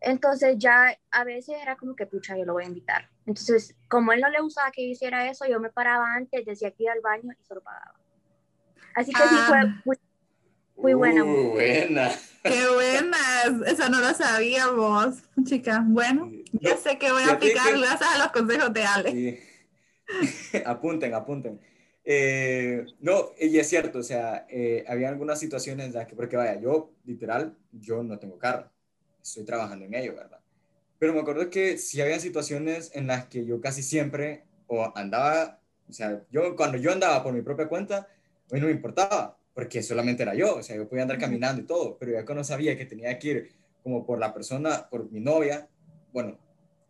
Entonces 0.00 0.56
ya 0.58 0.98
a 1.10 1.24
veces 1.24 1.56
era 1.62 1.76
como 1.76 1.94
que, 1.94 2.06
pucha, 2.06 2.36
yo 2.36 2.44
lo 2.44 2.54
voy 2.54 2.64
a 2.64 2.68
invitar. 2.68 3.08
Entonces, 3.26 3.76
como 3.88 4.12
él 4.12 4.20
no 4.20 4.28
le 4.28 4.40
gustaba 4.40 4.70
que 4.70 4.84
yo 4.84 4.90
hiciera 4.90 5.30
eso, 5.30 5.46
yo 5.46 5.60
me 5.60 5.70
paraba 5.70 6.14
antes, 6.14 6.44
decía 6.44 6.72
que 6.72 6.84
iba 6.84 6.92
al 6.92 7.00
baño 7.00 7.32
y 7.40 7.44
se 7.44 7.54
lo 7.54 7.62
pagaba. 7.62 7.94
Así 8.94 9.12
que 9.12 9.22
sí 9.22 9.36
fue 9.84 9.98
muy, 10.76 10.94
muy 10.94 10.94
buena. 10.94 11.24
Uh, 11.24 11.50
buena. 11.52 12.12
Qué 12.42 12.68
buenas. 12.74 13.66
Eso 13.66 13.88
no 13.88 14.00
lo 14.00 14.12
sabíamos, 14.12 15.22
chicas. 15.44 15.80
Bueno, 15.86 16.30
ya 16.52 16.76
sé 16.76 16.98
que 16.98 17.10
voy 17.10 17.22
a 17.22 17.32
aplicar 17.32 17.78
gracias 17.78 18.10
a 18.14 18.18
los 18.18 18.28
consejos 18.28 18.72
de 18.72 18.84
Ale. 18.84 19.42
apunten, 20.66 21.14
apunten. 21.14 21.60
Eh, 22.04 22.84
no, 23.00 23.30
y 23.40 23.58
es 23.58 23.66
cierto, 23.66 24.00
o 24.00 24.02
sea, 24.02 24.46
eh, 24.50 24.84
había 24.86 25.08
algunas 25.08 25.40
situaciones 25.40 25.86
en 25.86 25.94
las 25.94 26.06
que, 26.06 26.14
porque 26.14 26.36
vaya, 26.36 26.60
yo, 26.60 26.92
literal, 27.04 27.56
yo 27.72 28.02
no 28.02 28.18
tengo 28.18 28.38
carro, 28.38 28.70
estoy 29.22 29.44
trabajando 29.44 29.86
en 29.86 29.94
ello, 29.94 30.14
¿verdad? 30.14 30.40
Pero 30.98 31.14
me 31.14 31.20
acuerdo 31.20 31.48
que 31.48 31.78
sí 31.78 32.02
había 32.02 32.20
situaciones 32.20 32.90
en 32.94 33.06
las 33.06 33.24
que 33.26 33.46
yo 33.46 33.60
casi 33.60 33.82
siempre, 33.82 34.44
o 34.66 34.92
andaba, 34.94 35.60
o 35.88 35.92
sea, 35.92 36.22
yo 36.30 36.54
cuando 36.56 36.76
yo 36.76 36.92
andaba 36.92 37.22
por 37.22 37.32
mi 37.32 37.40
propia 37.40 37.68
cuenta, 37.68 38.06
a 38.50 38.54
mí 38.54 38.60
no 38.60 38.66
me 38.66 38.72
importaba, 38.72 39.38
porque 39.54 39.82
solamente 39.82 40.22
era 40.22 40.34
yo, 40.34 40.56
o 40.56 40.62
sea, 40.62 40.76
yo 40.76 40.88
podía 40.88 41.02
andar 41.02 41.18
caminando 41.18 41.62
y 41.62 41.64
todo, 41.64 41.96
pero 41.98 42.12
ya 42.12 42.24
cuando 42.24 42.42
sabía 42.44 42.76
que 42.76 42.84
tenía 42.84 43.18
que 43.18 43.28
ir 43.28 43.52
como 43.82 44.04
por 44.04 44.18
la 44.18 44.34
persona, 44.34 44.88
por 44.90 45.10
mi 45.10 45.20
novia, 45.20 45.68
bueno, 46.12 46.38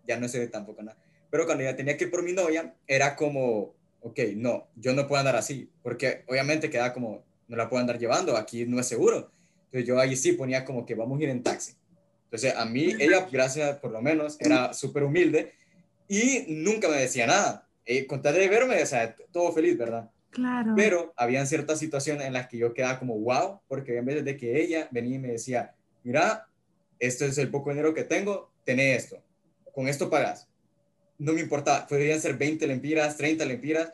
ya 0.07 0.19
no 0.19 0.29
sé 0.29 0.47
tampoco 0.49 0.83
nada, 0.83 0.97
pero 1.31 1.47
cuando 1.47 1.65
ya 1.65 1.77
tenía 1.77 1.97
que 1.97 2.05
ir 2.05 2.11
por 2.11 2.23
mi 2.23 2.33
novia, 2.33 2.75
era 2.87 3.17
como, 3.17 3.75
ok, 4.01 4.19
no, 4.37 4.69
yo 4.77 4.95
no 4.95 5.07
puedo 5.07 5.19
andar 5.21 5.37
así, 5.37 5.69
porque 5.83 6.25
obviamente 6.27 6.71
queda 6.71 6.93
como, 6.93 7.25
no 7.49 7.57
la 7.57 7.69
puedo 7.69 7.81
andar 7.81 7.99
llevando, 7.99 8.37
aquí 8.37 8.65
no 8.67 8.81
es 8.81 8.87
seguro. 8.87 9.31
Entonces 9.67 9.89
yo 9.89 9.99
ahí 9.99 10.15
sí 10.15 10.33
ponía 10.33 10.65
como 10.65 10.87
que 10.87 10.95
vamos 10.95 11.19
a 11.19 11.25
ir 11.25 11.29
en 11.31 11.43
taxi. 11.43 11.73
Entonces 12.25 12.55
a 12.57 12.65
mí, 12.65 12.95
ella, 12.99 13.29
gracias 13.31 13.79
por 13.79 13.91
lo 13.91 14.01
menos, 14.01 14.37
era 14.41 14.73
súper 14.73 15.03
humilde 15.03 15.53
y 16.09 16.45
nunca 16.49 16.89
me 16.89 16.97
decía 16.97 17.27
nada. 17.27 17.69
Eh, 17.87 18.07
con 18.07 18.23
tal 18.23 18.35
de 18.35 18.49
verme, 18.49 18.83
o 18.83 18.87
sea, 18.87 19.15
todo 19.33 19.53
feliz, 19.53 19.77
¿verdad? 19.77 20.11
Claro. 20.35 20.73
Pero 20.75 21.15
habían 21.17 21.47
ciertas 21.47 21.79
situaciones 21.79 22.27
en 22.27 22.33
las 22.33 22.49
que 22.49 22.59
yo 22.59 22.75
quedaba 22.75 22.99
como 22.99 23.17
wow, 23.21 23.61
porque 23.69 23.97
en 23.97 24.05
vez 24.05 24.25
de 24.25 24.37
que 24.37 24.61
ella 24.61 24.89
venía 24.91 25.15
y 25.15 25.19
me 25.21 25.29
decía, 25.29 25.75
mira, 26.03 26.49
esto 26.99 27.25
es 27.25 27.39
el 27.39 27.51
poco 27.51 27.71
dinero 27.71 27.95
que 27.95 28.03
tengo, 28.03 28.51
tenés 28.65 29.05
esto, 29.05 29.23
con 29.73 29.87
esto 29.87 30.11
pagas. 30.11 30.49
No 31.19 31.33
me 31.33 31.41
importaba, 31.41 31.87
podrían 31.87 32.21
ser 32.21 32.37
20 32.37 32.67
lempiras, 32.67 33.17
30 33.17 33.45
lempiras, 33.45 33.93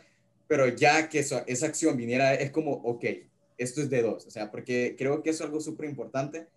pero 0.48 0.66
ya 0.66 1.11
que 1.11 1.18
eso, 1.18 1.44
esa 1.46 1.66
acción 1.66 1.94
viniera, 1.96 2.33
es 2.33 2.50
como, 2.50 2.72
ok, 2.72 3.05
esto 3.59 3.83
es 3.83 3.90
de 3.90 4.00
dos, 4.00 4.26
o 4.26 4.31
sea, 4.31 4.50
porque 4.50 4.96
creo 4.96 5.22
que 5.22 5.29
eso 5.29 5.44
es 5.44 5.48
algo 5.48 5.61
súper 5.61 5.90
importante, 5.90 6.48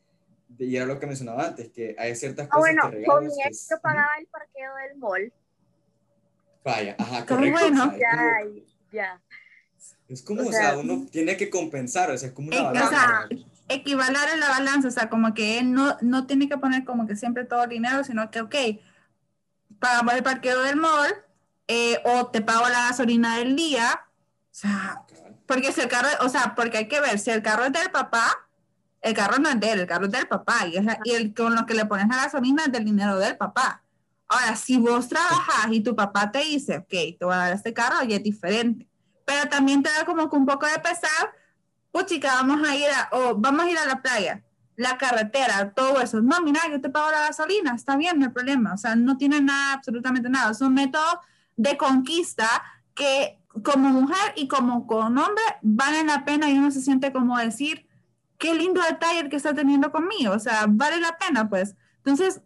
y 0.57 0.77
era 0.77 0.85
lo 0.85 0.97
que 0.97 1.07
mencionaba 1.07 1.47
antes, 1.47 1.69
que 1.71 1.93
hay 1.99 2.15
ciertas 2.15 2.47
ah, 2.47 2.49
cosas 2.49 2.75
ah, 2.81 2.87
bueno, 2.87 3.05
con 3.05 3.25
mi 3.25 3.33
ex 3.45 3.67
yo 3.69 3.81
pagaba 3.81 4.11
el 4.17 4.27
parqueo 4.27 4.75
del 4.87 4.97
mall. 4.97 5.33
Vaya, 6.63 6.95
ajá, 6.97 7.25
correcto. 7.25 7.59
Bueno. 7.59 7.97
ya, 7.97 8.39
ya. 8.91 9.21
Es 10.13 10.21
como, 10.21 10.43
o 10.43 10.51
sea, 10.51 10.77
uno 10.77 11.07
tiene 11.11 11.35
que 11.37 11.49
compensar, 11.49 12.11
o 12.11 12.17
sea, 12.17 12.29
es 12.29 12.35
como 12.35 12.49
una 12.49 12.61
balanza. 12.61 12.85
O 12.85 12.89
sea, 12.89 13.27
equivalar 13.67 14.29
en 14.31 14.39
la 14.39 14.49
balanza, 14.49 14.87
o 14.87 14.91
sea, 14.91 15.09
como 15.09 15.33
que 15.33 15.57
él 15.57 15.73
no, 15.73 15.97
no 16.01 16.27
tiene 16.27 16.47
que 16.47 16.57
poner 16.57 16.85
como 16.85 17.07
que 17.07 17.15
siempre 17.15 17.45
todo 17.45 17.63
el 17.63 17.71
dinero, 17.71 18.03
sino 18.03 18.29
que, 18.29 18.41
ok, 18.41 18.55
pagamos 19.79 20.13
el 20.13 20.21
parqueo 20.21 20.61
del 20.61 20.75
mall, 20.75 21.11
eh, 21.67 21.99
o 22.05 22.27
te 22.27 22.41
pago 22.41 22.69
la 22.69 22.89
gasolina 22.89 23.39
del 23.39 23.55
día, 23.55 24.01
o 24.05 24.55
sea, 24.55 25.01
porque 25.47 25.71
si 25.71 25.81
el 25.81 25.87
carro, 25.87 26.09
o 26.21 26.29
sea, 26.29 26.53
porque 26.55 26.77
hay 26.77 26.87
que 26.87 27.01
ver, 27.01 27.17
si 27.17 27.31
el 27.31 27.41
carro 27.41 27.65
es 27.65 27.73
del 27.73 27.89
papá, 27.89 28.47
el 29.01 29.15
carro 29.15 29.39
no 29.39 29.49
es 29.49 29.59
de 29.59 29.71
él, 29.71 29.79
el 29.79 29.87
carro 29.87 30.05
es 30.05 30.11
del 30.11 30.27
papá, 30.27 30.67
y, 30.67 30.75
y 31.05 31.11
el 31.11 31.33
con 31.33 31.55
lo 31.55 31.65
que 31.65 31.73
le 31.73 31.85
pones 31.85 32.07
la 32.07 32.17
gasolina 32.17 32.65
es 32.65 32.71
del 32.71 32.85
dinero 32.85 33.17
del 33.17 33.35
papá. 33.35 33.81
Ahora, 34.27 34.55
si 34.55 34.77
vos 34.77 35.07
trabajas 35.07 35.67
y 35.71 35.81
tu 35.81 35.95
papá 35.95 36.31
te 36.31 36.39
dice, 36.39 36.77
ok, 36.77 37.17
te 37.17 37.17
voy 37.21 37.33
a 37.33 37.37
dar 37.37 37.53
este 37.53 37.73
carro, 37.73 38.03
ya 38.03 38.17
es 38.17 38.23
diferente 38.23 38.87
pero 39.25 39.49
también 39.49 39.83
te 39.83 39.89
da 39.91 40.05
como 40.05 40.29
que 40.29 40.35
un 40.35 40.45
poco 40.45 40.65
de 40.65 40.79
pesar, 40.79 41.33
pues 41.91 42.05
chica, 42.07 42.33
vamos 42.35 42.67
a 42.67 42.75
ir 42.75 42.89
a, 42.89 43.09
o 43.11 43.35
vamos 43.35 43.65
a 43.65 43.69
ir 43.69 43.77
a 43.77 43.85
la 43.85 44.01
playa, 44.01 44.43
la 44.75 44.97
carretera, 44.97 45.73
todo 45.73 46.01
eso. 46.01 46.21
No, 46.21 46.41
mira, 46.41 46.61
yo 46.69 46.81
te 46.81 46.89
pago 46.89 47.11
la 47.11 47.27
gasolina, 47.27 47.73
está 47.75 47.95
bien, 47.95 48.19
no 48.19 48.25
hay 48.25 48.31
problema. 48.31 48.73
O 48.73 48.77
sea, 48.77 48.95
no 48.95 49.17
tiene 49.17 49.41
nada, 49.41 49.73
absolutamente 49.73 50.29
nada. 50.29 50.51
Es 50.51 50.61
un 50.61 50.73
método 50.73 51.21
de 51.55 51.77
conquista 51.77 52.47
que 52.95 53.39
como 53.63 53.89
mujer 53.89 54.33
y 54.35 54.47
como 54.47 54.87
con 54.87 55.17
hombre 55.17 55.43
vale 55.61 56.03
la 56.03 56.25
pena 56.25 56.49
y 56.49 56.57
uno 56.57 56.71
se 56.71 56.81
siente 56.81 57.13
como 57.13 57.37
decir, 57.37 57.87
qué 58.39 58.55
lindo 58.55 58.81
detalle 58.81 59.19
el 59.19 59.29
que 59.29 59.35
está 59.35 59.53
teniendo 59.53 59.91
conmigo, 59.91 60.33
o 60.33 60.39
sea, 60.39 60.65
vale 60.67 60.99
la 60.99 61.17
pena, 61.17 61.47
pues. 61.47 61.75
Entonces, 61.97 62.41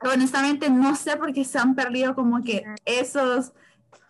honestamente, 0.00 0.70
no 0.70 0.94
sé 0.96 1.16
por 1.16 1.32
qué 1.32 1.44
se 1.44 1.58
han 1.58 1.74
perdido 1.74 2.14
como 2.14 2.42
que 2.42 2.64
esos, 2.84 3.52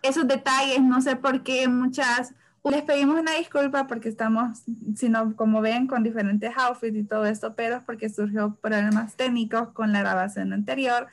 esos 0.01 0.27
detalles, 0.27 0.81
no 0.81 1.01
sé 1.01 1.15
por 1.15 1.43
qué 1.43 1.67
muchas... 1.67 2.33
Les 2.63 2.81
pedimos 2.81 3.19
una 3.19 3.33
disculpa 3.33 3.85
porque 3.85 4.09
estamos, 4.09 4.63
sino 4.95 5.35
como 5.35 5.61
ven, 5.61 5.85
con 5.85 6.01
diferentes 6.01 6.51
outfits 6.57 6.97
y 6.97 7.03
todo 7.03 7.25
esto, 7.25 7.55
pero 7.55 7.75
es 7.75 7.83
porque 7.83 8.09
surgió 8.09 8.55
problemas 8.55 9.15
técnicos 9.15 9.69
con 9.69 9.91
la 9.91 9.99
grabación 9.99 10.51
anterior. 10.51 11.07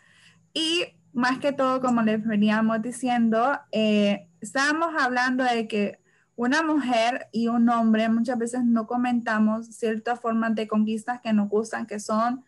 Y 0.55 0.87
más 1.13 1.39
que 1.41 1.53
todo, 1.53 1.83
como 1.83 2.01
les 2.01 2.27
veníamos 2.27 2.81
diciendo, 2.81 3.61
eh, 3.71 4.29
estábamos 4.41 4.95
hablando 4.99 5.45
de 5.45 5.69
que 5.69 5.99
una 6.37 6.63
mujer 6.63 7.29
y 7.33 7.49
un 7.49 7.69
hombre 7.69 8.09
muchas 8.09 8.39
veces 8.39 8.65
no 8.65 8.87
comentamos 8.87 9.67
ciertas 9.67 10.21
formas 10.21 10.55
de 10.55 10.67
conquistas 10.67 11.21
que 11.21 11.33
nos 11.33 11.49
gustan, 11.49 11.87
que 11.87 12.01
son, 12.01 12.45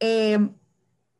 eh, 0.00 0.50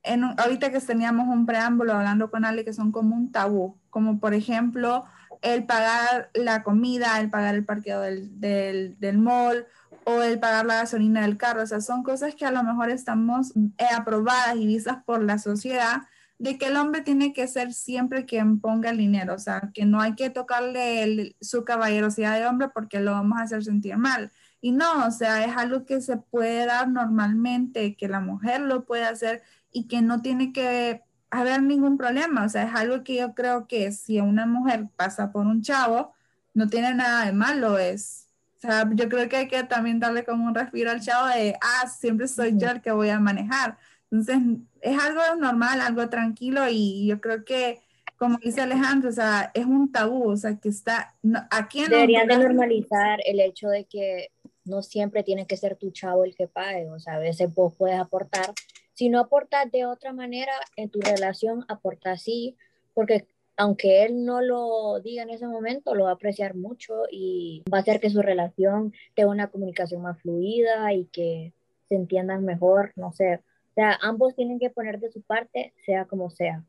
en, 0.03 0.25
ahorita 0.25 0.71
que 0.71 0.81
teníamos 0.81 1.29
un 1.29 1.47
preámbulo 1.47 1.95
hablando 1.95 2.31
con 2.31 2.45
Ale, 2.45 2.65
que 2.65 2.73
son 2.73 2.93
como 2.93 3.17
un 3.17 3.33
tabú, 3.33 3.79
como 3.91 4.19
por 4.21 4.35
ejemplo 4.35 5.05
el 5.43 5.65
pagar 5.65 6.31
la 6.35 6.63
comida, 6.63 7.19
el 7.21 7.31
pagar 7.31 7.55
el 7.55 7.65
parqueo 7.65 8.01
del, 8.01 8.41
del, 8.41 8.99
del 8.99 9.19
mall 9.19 9.67
o 10.05 10.23
el 10.23 10.39
pagar 10.39 10.67
la 10.67 10.77
gasolina 10.77 11.23
del 11.23 11.37
carro. 11.37 11.63
O 11.63 11.67
sea, 11.67 11.81
son 11.81 12.03
cosas 12.03 12.35
que 12.35 12.45
a 12.45 12.51
lo 12.51 12.63
mejor 12.63 12.91
estamos 12.91 13.53
eh, 13.57 13.87
aprobadas 13.95 14.57
y 14.57 14.67
vistas 14.67 14.99
por 15.05 15.23
la 15.23 15.39
sociedad, 15.39 16.03
de 16.39 16.57
que 16.57 16.69
el 16.69 16.77
hombre 16.77 17.03
tiene 17.03 17.35
que 17.35 17.47
ser 17.47 17.75
siempre 17.75 18.25
quien 18.25 18.61
ponga 18.61 18.89
el 18.89 18.97
dinero, 18.97 19.35
o 19.35 19.39
sea, 19.39 19.71
que 19.75 19.85
no 19.85 20.01
hay 20.01 20.15
que 20.15 20.31
tocarle 20.31 21.37
su 21.43 21.65
caballerosidad 21.65 22.39
de 22.39 22.47
hombre 22.47 22.71
porque 22.73 22.99
lo 22.99 23.13
vamos 23.13 23.39
a 23.39 23.43
hacer 23.43 23.63
sentir 23.63 23.99
mal. 23.99 24.33
Y 24.63 24.73
no, 24.73 25.07
o 25.07 25.11
sea, 25.11 25.45
es 25.45 25.55
algo 25.55 25.85
que 25.85 26.01
se 26.01 26.17
puede 26.17 26.65
dar 26.65 26.89
normalmente, 26.89 27.95
que 27.95 28.09
la 28.09 28.21
mujer 28.21 28.63
lo 28.63 28.87
puede 28.87 29.05
hacer 29.05 29.43
y 29.73 29.87
que 29.87 30.03
no 30.03 30.23
tiene 30.23 30.53
que 30.53 31.03
haber 31.31 31.63
ningún 31.63 31.97
problema. 31.97 32.45
O 32.45 32.49
sea, 32.49 32.65
es 32.65 32.75
algo 32.75 33.05
que 33.05 33.17
yo 33.17 33.35
creo 33.35 33.67
que 33.67 33.93
si 33.93 34.21
una 34.21 34.47
mujer 34.47 34.87
pasa 34.97 35.33
por 35.33 35.47
un 35.47 35.63
chavo, 35.63 36.13
no 36.55 36.69
tiene 36.69 36.95
nada 36.95 37.27
de 37.27 37.33
malo, 37.33 37.79
es... 37.79 38.27
O 38.57 38.61
sea, 38.61 38.87
yo 38.93 39.09
creo 39.09 39.27
que 39.31 39.37
hay 39.37 39.49
que 39.49 39.63
también 39.65 40.01
darle 40.01 40.23
como 40.23 40.45
un 40.45 40.55
respiro 40.55 40.91
al 40.91 41.01
chavo 41.01 41.29
de, 41.29 41.57
ah, 41.63 41.89
siempre 41.89 42.29
soy 42.29 42.59
yo 42.59 42.69
el 42.69 42.83
que 42.83 42.93
voy 42.93 43.09
a 43.09 43.19
manejar. 43.19 43.79
Entonces, 44.11 44.37
es 44.83 44.99
algo 44.99 45.23
normal, 45.39 45.81
algo 45.81 46.09
tranquilo 46.11 46.69
y 46.69 47.07
yo 47.07 47.23
creo 47.23 47.45
que, 47.45 47.81
como 48.17 48.37
dice 48.37 48.61
Alejandro, 48.61 49.09
o 49.09 49.13
sea, 49.13 49.51
es 49.55 49.65
un 49.65 49.91
tabú, 49.91 50.29
o 50.29 50.37
sea, 50.37 50.57
que 50.57 50.69
está 50.69 51.15
aquí 51.51 51.81
en 51.81 51.91
Deberían 51.91 52.29
de 52.29 52.37
normalizar 52.37 53.21
el 53.25 53.41
hecho 53.41 53.69
de 53.69 53.85
que 53.85 54.31
no 54.65 54.83
siempre 54.83 55.23
tiene 55.23 55.47
que 55.47 55.57
ser 55.57 55.77
tu 55.77 55.91
chavo 55.91 56.25
el 56.25 56.35
que 56.35 56.47
pague, 56.47 56.91
o 56.91 56.99
sea, 57.01 57.15
a 57.15 57.19
veces 57.19 57.53
vos 57.55 57.75
puedes 57.79 57.99
aportar. 57.99 58.53
Si 59.01 59.09
no 59.09 59.19
aportas 59.19 59.73
de 59.73 59.87
otra 59.87 60.13
manera 60.13 60.53
en 60.77 60.91
tu 60.91 61.01
relación, 61.01 61.65
aporta 61.69 62.11
así, 62.13 62.59
porque 62.93 63.27
aunque 63.57 64.05
él 64.05 64.27
no 64.27 64.43
lo 64.43 65.01
diga 65.01 65.23
en 65.23 65.31
ese 65.31 65.47
momento, 65.47 65.95
lo 65.95 66.05
va 66.05 66.11
a 66.11 66.13
apreciar 66.17 66.55
mucho 66.55 67.05
y 67.11 67.63
va 67.73 67.79
a 67.79 67.81
hacer 67.81 67.99
que 67.99 68.11
su 68.11 68.21
relación 68.21 68.93
tenga 69.15 69.31
una 69.31 69.47
comunicación 69.47 70.03
más 70.03 70.21
fluida 70.21 70.93
y 70.93 71.07
que 71.07 71.55
se 71.89 71.95
entiendan 71.95 72.45
mejor, 72.45 72.93
no 72.95 73.11
sé, 73.11 73.37
o 73.37 73.75
sea, 73.75 73.99
ambos 74.03 74.37
tienen 74.37 74.59
que 74.59 74.69
poner 74.69 75.01
de 75.01 75.11
su 75.11 75.23
parte, 75.23 75.73
sea 75.87 76.05
como 76.05 76.29
sea. 76.29 76.63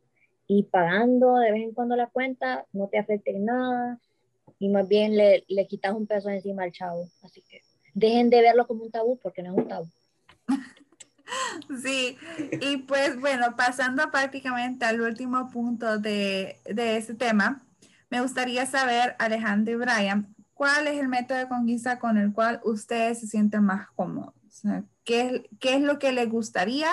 Y 0.48 0.64
pagando 0.64 1.36
de 1.36 1.52
vez 1.52 1.64
en 1.64 1.74
cuando 1.74 1.98
la 1.98 2.08
cuenta 2.08 2.66
no 2.72 2.88
te 2.88 2.98
afecte 2.98 3.32
en 3.32 3.44
nada 3.44 4.00
y 4.58 4.70
más 4.70 4.88
bien 4.88 5.18
le, 5.18 5.44
le 5.50 5.68
quitas 5.68 5.94
un 5.94 6.08
peso 6.08 6.30
encima 6.30 6.64
al 6.64 6.72
chavo. 6.72 7.10
Así 7.24 7.42
que 7.42 7.60
dejen 7.94 8.30
de 8.30 8.40
verlo 8.40 8.68
como 8.68 8.86
un 8.86 8.92
tabú 8.92 9.20
porque 9.22 9.44
no 9.44 9.52
es 9.52 9.58
un 9.58 9.68
tabú. 9.68 9.88
Sí, 11.84 12.18
y 12.62 12.78
pues 12.78 13.20
bueno, 13.20 13.56
pasando 13.56 14.12
prácticamente 14.12 14.86
al 14.86 15.02
último 15.02 15.50
punto 15.50 15.98
de, 15.98 16.60
de 16.66 16.98
este 16.98 17.14
tema, 17.14 17.64
me 18.10 18.22
gustaría 18.22 18.66
saber, 18.66 19.16
Alejandro 19.20 19.74
y 19.74 19.78
Brian, 19.78 20.36
¿cuál 20.54 20.88
es 20.88 21.00
el 21.00 21.08
método 21.08 21.38
de 21.38 21.48
conquista 21.48 22.00
con 22.00 22.18
el 22.18 22.34
cual 22.34 22.60
ustedes 22.64 23.20
se 23.20 23.28
sienten 23.28 23.64
más 23.64 23.90
cómodos? 23.92 24.34
¿qué, 25.04 25.50
¿qué, 25.60 25.76
es 25.76 25.82
lo 25.82 25.98
que 25.98 26.12
les 26.12 26.30
gustaría 26.30 26.90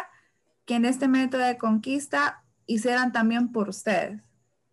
que 0.65 0.77
en 0.77 0.85
este 0.85 1.09
método 1.09 1.43
de 1.43 1.59
conquista 1.59 2.45
hicieran 2.67 3.13
también 3.13 3.53
por 3.53 3.69
ustedes? 3.69 4.21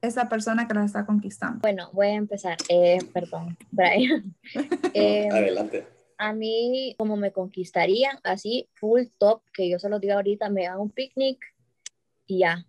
Esa 0.01 0.29
persona 0.29 0.67
que 0.67 0.75
las 0.75 0.85
está 0.85 1.05
conquistando. 1.05 1.61
Bueno, 1.61 1.89
voy 1.91 2.07
a 2.07 2.13
empezar. 2.13 2.57
Eh, 2.69 2.99
perdón, 3.11 3.57
Brian. 3.71 4.35
Eh, 4.93 5.27
Adelante. 5.31 5.94
A 6.17 6.33
mí, 6.33 6.95
como 6.97 7.17
me 7.17 7.31
conquistarían, 7.31 8.19
así, 8.23 8.69
full 8.73 9.03
top, 9.17 9.41
que 9.53 9.69
yo 9.69 9.79
se 9.79 9.89
lo 9.89 9.99
digo 9.99 10.13
ahorita, 10.13 10.49
me 10.49 10.63
dan 10.63 10.79
un 10.79 10.89
picnic 10.89 11.39
y 12.25 12.39
ya. 12.39 12.65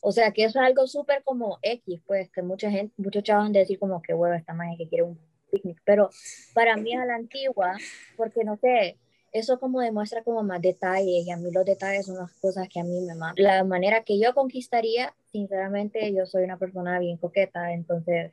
O 0.00 0.12
sea, 0.12 0.32
que 0.32 0.44
eso 0.44 0.60
es 0.60 0.66
algo 0.66 0.86
súper 0.86 1.22
como 1.24 1.58
X, 1.62 2.00
pues, 2.06 2.30
que 2.30 2.42
mucha 2.42 2.70
gente, 2.70 2.94
muchos 2.96 3.22
chavos 3.22 3.44
van 3.44 3.56
a 3.56 3.58
decir 3.60 3.78
como 3.78 4.00
que 4.02 4.14
huevo 4.14 4.34
esta 4.34 4.54
madre 4.54 4.76
que 4.78 4.88
quiere 4.88 5.04
un 5.04 5.18
picnic, 5.50 5.80
pero 5.84 6.10
para 6.54 6.76
mí 6.76 6.92
es 6.92 7.00
a 7.00 7.06
la 7.06 7.16
antigua, 7.16 7.76
porque 8.16 8.44
no 8.44 8.56
sé, 8.56 8.98
eso 9.32 9.60
como 9.60 9.80
demuestra 9.80 10.22
como 10.22 10.42
más 10.42 10.60
detalles 10.60 11.26
y 11.26 11.30
a 11.30 11.36
mí 11.36 11.50
los 11.52 11.64
detalles 11.64 12.06
son 12.06 12.16
las 12.16 12.32
cosas 12.34 12.68
que 12.68 12.80
a 12.80 12.84
mí 12.84 13.00
me 13.00 13.14
mandan. 13.14 13.44
La 13.44 13.64
manera 13.64 14.02
que 14.02 14.18
yo 14.18 14.34
conquistaría, 14.34 15.14
sinceramente, 15.32 16.12
yo 16.14 16.26
soy 16.26 16.44
una 16.44 16.58
persona 16.58 16.98
bien 16.98 17.16
coqueta, 17.16 17.72
entonces 17.72 18.32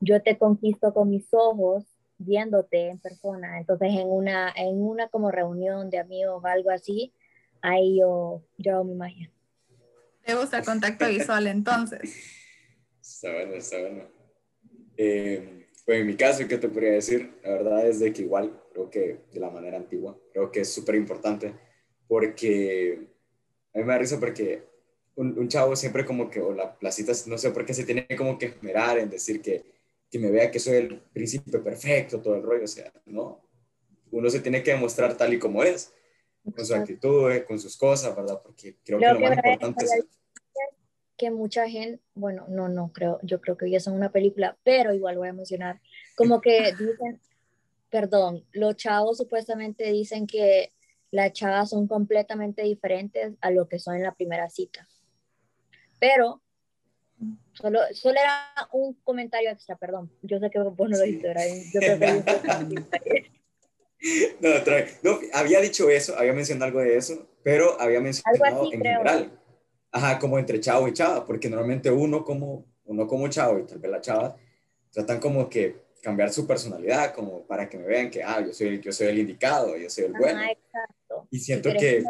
yo 0.00 0.22
te 0.22 0.36
conquisto 0.38 0.92
con 0.92 1.10
mis 1.10 1.32
ojos 1.32 1.84
viéndote 2.18 2.88
en 2.88 2.98
persona, 2.98 3.58
entonces 3.58 3.88
en 3.92 4.08
una, 4.08 4.52
en 4.56 4.80
una 4.80 5.08
como 5.08 5.30
reunión 5.30 5.90
de 5.90 5.98
amigos 5.98 6.42
o 6.42 6.46
algo 6.46 6.70
así, 6.70 7.12
ahí 7.62 7.98
yo, 7.98 8.42
yo 8.58 8.74
hago 8.74 8.84
mi 8.84 8.94
magia. 8.94 9.30
¿Te 10.24 10.34
gusta 10.34 10.58
el 10.58 10.64
contacto 10.64 11.08
visual 11.08 11.46
entonces? 11.46 12.02
Está 13.00 13.32
bueno, 13.32 13.54
está 13.54 13.80
bueno. 13.80 14.02
Eh, 14.96 15.66
pues 15.84 16.00
en 16.00 16.06
mi 16.08 16.16
caso, 16.16 16.48
¿qué 16.48 16.58
te 16.58 16.68
podría 16.68 16.90
decir? 16.90 17.38
La 17.44 17.50
verdad 17.50 17.86
es 17.86 18.00
de 18.00 18.12
que 18.12 18.22
igual 18.22 18.60
creo 18.72 18.90
que 18.90 19.20
de 19.32 19.38
la 19.38 19.48
manera 19.48 19.76
antigua. 19.76 20.18
Creo 20.32 20.50
que 20.50 20.62
es 20.62 20.72
súper 20.72 20.96
importante 20.96 21.54
porque 22.08 23.06
a 23.72 23.78
mí 23.78 23.84
me 23.84 23.92
da 23.92 23.98
risa 23.98 24.18
porque 24.18 24.64
un, 25.14 25.48
chavo 25.48 25.76
siempre 25.76 26.04
como 26.04 26.28
que, 26.28 26.40
o 26.40 26.52
la 26.52 26.76
placita, 26.76 27.12
no 27.26 27.38
sé 27.38 27.50
por 27.50 27.64
qué 27.64 27.74
se 27.74 27.84
tiene 27.84 28.06
como 28.16 28.38
que 28.38 28.46
esmerar 28.46 28.98
en 28.98 29.08
decir 29.08 29.40
que, 29.40 29.75
que 30.10 30.18
me 30.18 30.30
vea 30.30 30.50
que 30.50 30.60
soy 30.60 30.76
el 30.76 31.00
príncipe 31.12 31.58
perfecto, 31.58 32.20
todo 32.20 32.36
el 32.36 32.42
rollo, 32.42 32.64
o 32.64 32.68
sea, 32.68 32.92
no. 33.06 33.42
Uno 34.10 34.30
se 34.30 34.40
tiene 34.40 34.62
que 34.62 34.72
demostrar 34.72 35.16
tal 35.16 35.34
y 35.34 35.38
como 35.38 35.62
es, 35.62 35.92
con 36.54 36.64
su 36.64 36.74
actitud, 36.74 37.30
eh, 37.32 37.44
con 37.44 37.58
sus 37.58 37.76
cosas, 37.76 38.14
¿verdad? 38.14 38.40
Porque 38.42 38.76
creo, 38.84 38.98
que 38.98 39.06
lo 39.06 39.20
más 39.20 39.36
importante 39.36 39.84
es 39.84 40.06
que 41.16 41.30
mucha 41.30 41.68
gente, 41.68 42.00
bueno, 42.14 42.44
no, 42.48 42.68
no 42.68 42.92
creo, 42.92 43.18
yo 43.22 43.40
creo 43.40 43.56
que 43.56 43.70
ya 43.70 43.80
son 43.80 43.94
una 43.94 44.12
película, 44.12 44.56
pero 44.62 44.92
igual 44.92 45.16
voy 45.16 45.28
a 45.28 45.32
mencionar, 45.32 45.80
como 46.14 46.40
que 46.40 46.72
dicen, 46.78 47.20
perdón, 47.90 48.44
los 48.52 48.76
chavos 48.76 49.16
supuestamente 49.16 49.90
dicen 49.90 50.26
que 50.26 50.72
las 51.10 51.32
chavas 51.32 51.70
son 51.70 51.86
completamente 51.86 52.62
diferentes 52.62 53.34
a 53.40 53.50
lo 53.50 53.68
que 53.68 53.78
son 53.78 53.96
en 53.96 54.02
la 54.02 54.14
primera 54.14 54.50
cita. 54.50 54.86
Pero 55.98 56.42
solo, 57.52 57.80
solo 57.92 58.18
era 58.20 58.68
un 58.72 58.94
comentario 59.04 59.50
extra, 59.50 59.76
perdón. 59.76 60.10
Yo 60.22 60.38
sé 60.38 60.50
que 60.50 60.58
vos 60.58 60.88
no 60.90 60.96
lo 60.96 61.02
dijiste, 61.02 61.32
Yo 61.72 61.80
creo 61.80 61.98
que 61.98 63.30
no, 64.40 64.48
no, 65.02 65.18
había 65.32 65.60
dicho 65.60 65.88
eso, 65.88 66.16
había 66.18 66.32
mencionado 66.32 66.66
algo 66.66 66.80
de 66.80 66.96
eso, 66.96 67.26
pero 67.42 67.80
había 67.80 68.00
mencionado 68.00 68.64
en 68.64 68.70
general. 68.70 69.40
Ajá, 69.90 70.18
como 70.18 70.38
entre 70.38 70.60
chavo 70.60 70.88
y 70.88 70.92
chava, 70.92 71.24
porque 71.24 71.48
normalmente 71.48 71.90
uno 71.90 72.24
como, 72.24 72.66
uno 72.84 73.06
como 73.06 73.28
chavo 73.28 73.58
y 73.58 73.64
tal 73.64 73.78
vez 73.78 73.90
la 73.90 74.00
chava 74.00 74.36
tratan 74.90 75.20
como 75.20 75.48
que 75.48 75.85
cambiar 76.06 76.32
su 76.32 76.46
personalidad 76.46 77.12
como 77.12 77.42
para 77.48 77.68
que 77.68 77.76
me 77.76 77.84
vean 77.84 78.08
que, 78.08 78.22
ah, 78.22 78.40
yo 78.40 78.52
soy, 78.52 78.80
yo 78.80 78.92
soy 78.92 79.08
el 79.08 79.18
indicado, 79.18 79.76
yo 79.76 79.90
soy 79.90 80.04
el 80.04 80.12
bueno. 80.12 80.40
exacto. 80.40 81.26
Y 81.32 81.40
siento 81.40 81.68
que, 81.72 82.04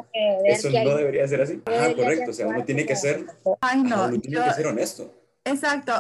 eso 0.45 0.69
no 0.69 0.95
debería 0.95 1.27
ser 1.27 1.41
así. 1.41 1.63
Ajá, 1.65 1.95
correcto, 1.95 2.31
o 2.31 2.35
sea, 2.35 2.47
uno 2.47 2.63
tiene 2.63 2.85
que 2.85 2.95
ser, 2.95 3.25
Ay, 3.63 3.83
no, 3.83 4.09
uno 4.09 4.21
tiene 4.21 4.45
que 4.45 4.53
ser 4.53 4.67
honesto. 4.67 5.15
Exacto. 5.47 5.95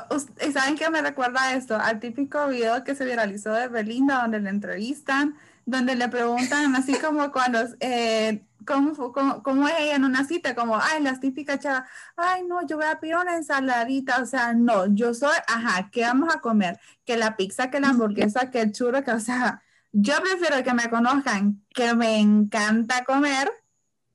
¿Saben 0.52 0.76
qué 0.76 0.90
me 0.90 1.00
recuerda 1.00 1.54
esto? 1.54 1.74
Al 1.74 1.98
típico 1.98 2.48
video 2.48 2.84
que 2.84 2.94
se 2.94 3.06
viralizó 3.06 3.54
de 3.54 3.68
Belinda, 3.68 4.20
donde 4.20 4.40
le 4.40 4.50
entrevistan, 4.50 5.38
donde 5.66 5.94
le 5.96 6.08
preguntan 6.08 6.74
así 6.74 6.94
como 6.94 7.30
cuando 7.30 7.60
eh, 7.80 8.42
¿Cómo, 8.66 9.12
cómo, 9.42 9.68
es 9.68 9.74
ella 9.78 9.94
en 9.94 10.04
una 10.04 10.24
cita? 10.24 10.54
Como, 10.56 10.76
ay, 10.76 11.00
las 11.00 11.20
típicas 11.20 11.60
chavas, 11.60 11.88
ay, 12.16 12.42
no, 12.44 12.66
yo 12.66 12.76
voy 12.76 12.86
a 12.86 12.98
pedir 12.98 13.14
una 13.16 13.36
ensaladita, 13.36 14.20
o 14.20 14.26
sea, 14.26 14.54
no, 14.54 14.86
yo 14.92 15.14
soy, 15.14 15.36
ajá, 15.46 15.88
¿qué 15.92 16.02
vamos 16.02 16.34
a 16.34 16.40
comer? 16.40 16.80
Que 17.04 17.16
la 17.16 17.36
pizza, 17.36 17.70
que 17.70 17.78
la 17.80 17.90
hamburguesa, 17.90 18.50
que 18.50 18.60
el 18.60 18.72
churro, 18.72 19.04
que, 19.04 19.12
o 19.12 19.20
sea, 19.20 19.62
yo 19.92 20.14
prefiero 20.20 20.64
que 20.64 20.74
me 20.74 20.90
conozcan 20.90 21.62
que 21.72 21.94
me 21.94 22.18
encanta 22.18 23.04
comer 23.04 23.50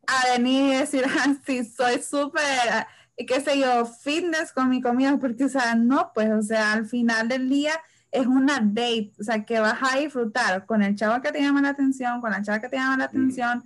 a 0.08 0.34
venir 0.34 0.76
y 0.76 0.78
decir, 0.80 1.06
así, 1.06 1.64
soy 1.64 2.02
súper, 2.02 2.88
qué 3.16 3.40
sé 3.40 3.58
yo, 3.58 3.86
fitness 3.86 4.52
con 4.52 4.70
mi 4.70 4.82
comida, 4.82 5.18
porque, 5.18 5.46
o 5.46 5.50
sea, 5.50 5.76
no, 5.76 6.12
pues, 6.14 6.30
o 6.30 6.42
sea, 6.42 6.74
al 6.74 6.86
final 6.86 7.30
del 7.30 7.48
día, 7.50 7.74
es 8.12 8.28
una 8.28 8.60
date, 8.60 9.14
o 9.20 9.24
sea, 9.24 9.46
que 9.46 9.60
vas 9.60 9.80
a 9.82 9.98
disfrutar 9.98 10.66
con 10.66 10.84
el 10.84 10.96
chavo 10.96 11.22
que 11.22 11.32
te 11.32 11.42
llama 11.42 11.62
la 11.62 11.70
atención, 11.70 12.20
con 12.20 12.32
la 12.32 12.42
chava 12.42 12.60
que 12.60 12.68
te 12.68 12.76
llama 12.76 12.98
la 12.98 13.06
atención 13.06 13.64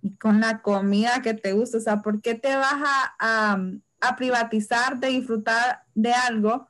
y 0.00 0.14
con 0.16 0.40
la 0.40 0.62
comida 0.62 1.20
que 1.20 1.34
te 1.34 1.52
gusta. 1.52 1.78
O 1.78 1.80
sea, 1.80 2.00
¿por 2.00 2.22
qué 2.22 2.34
te 2.34 2.54
vas 2.54 2.80
a, 3.18 3.58
a, 4.00 4.16
privatizar 4.16 4.98
de 4.98 5.08
disfrutar 5.08 5.82
de 5.94 6.12
algo 6.12 6.68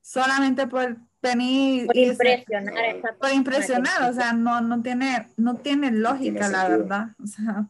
solamente 0.00 0.66
por 0.66 0.96
venir 1.22 1.86
por 1.86 1.96
impresionar 1.96 3.18
por 3.20 3.30
impresionar 3.30 4.10
o 4.10 4.14
sea 4.14 4.32
no 4.32 4.62
no 4.62 4.80
tiene 4.80 5.28
no 5.36 5.56
tiene 5.56 5.90
lógica 5.90 6.48
la 6.48 6.66
verdad. 6.66 7.08
O 7.22 7.26
sea 7.26 7.66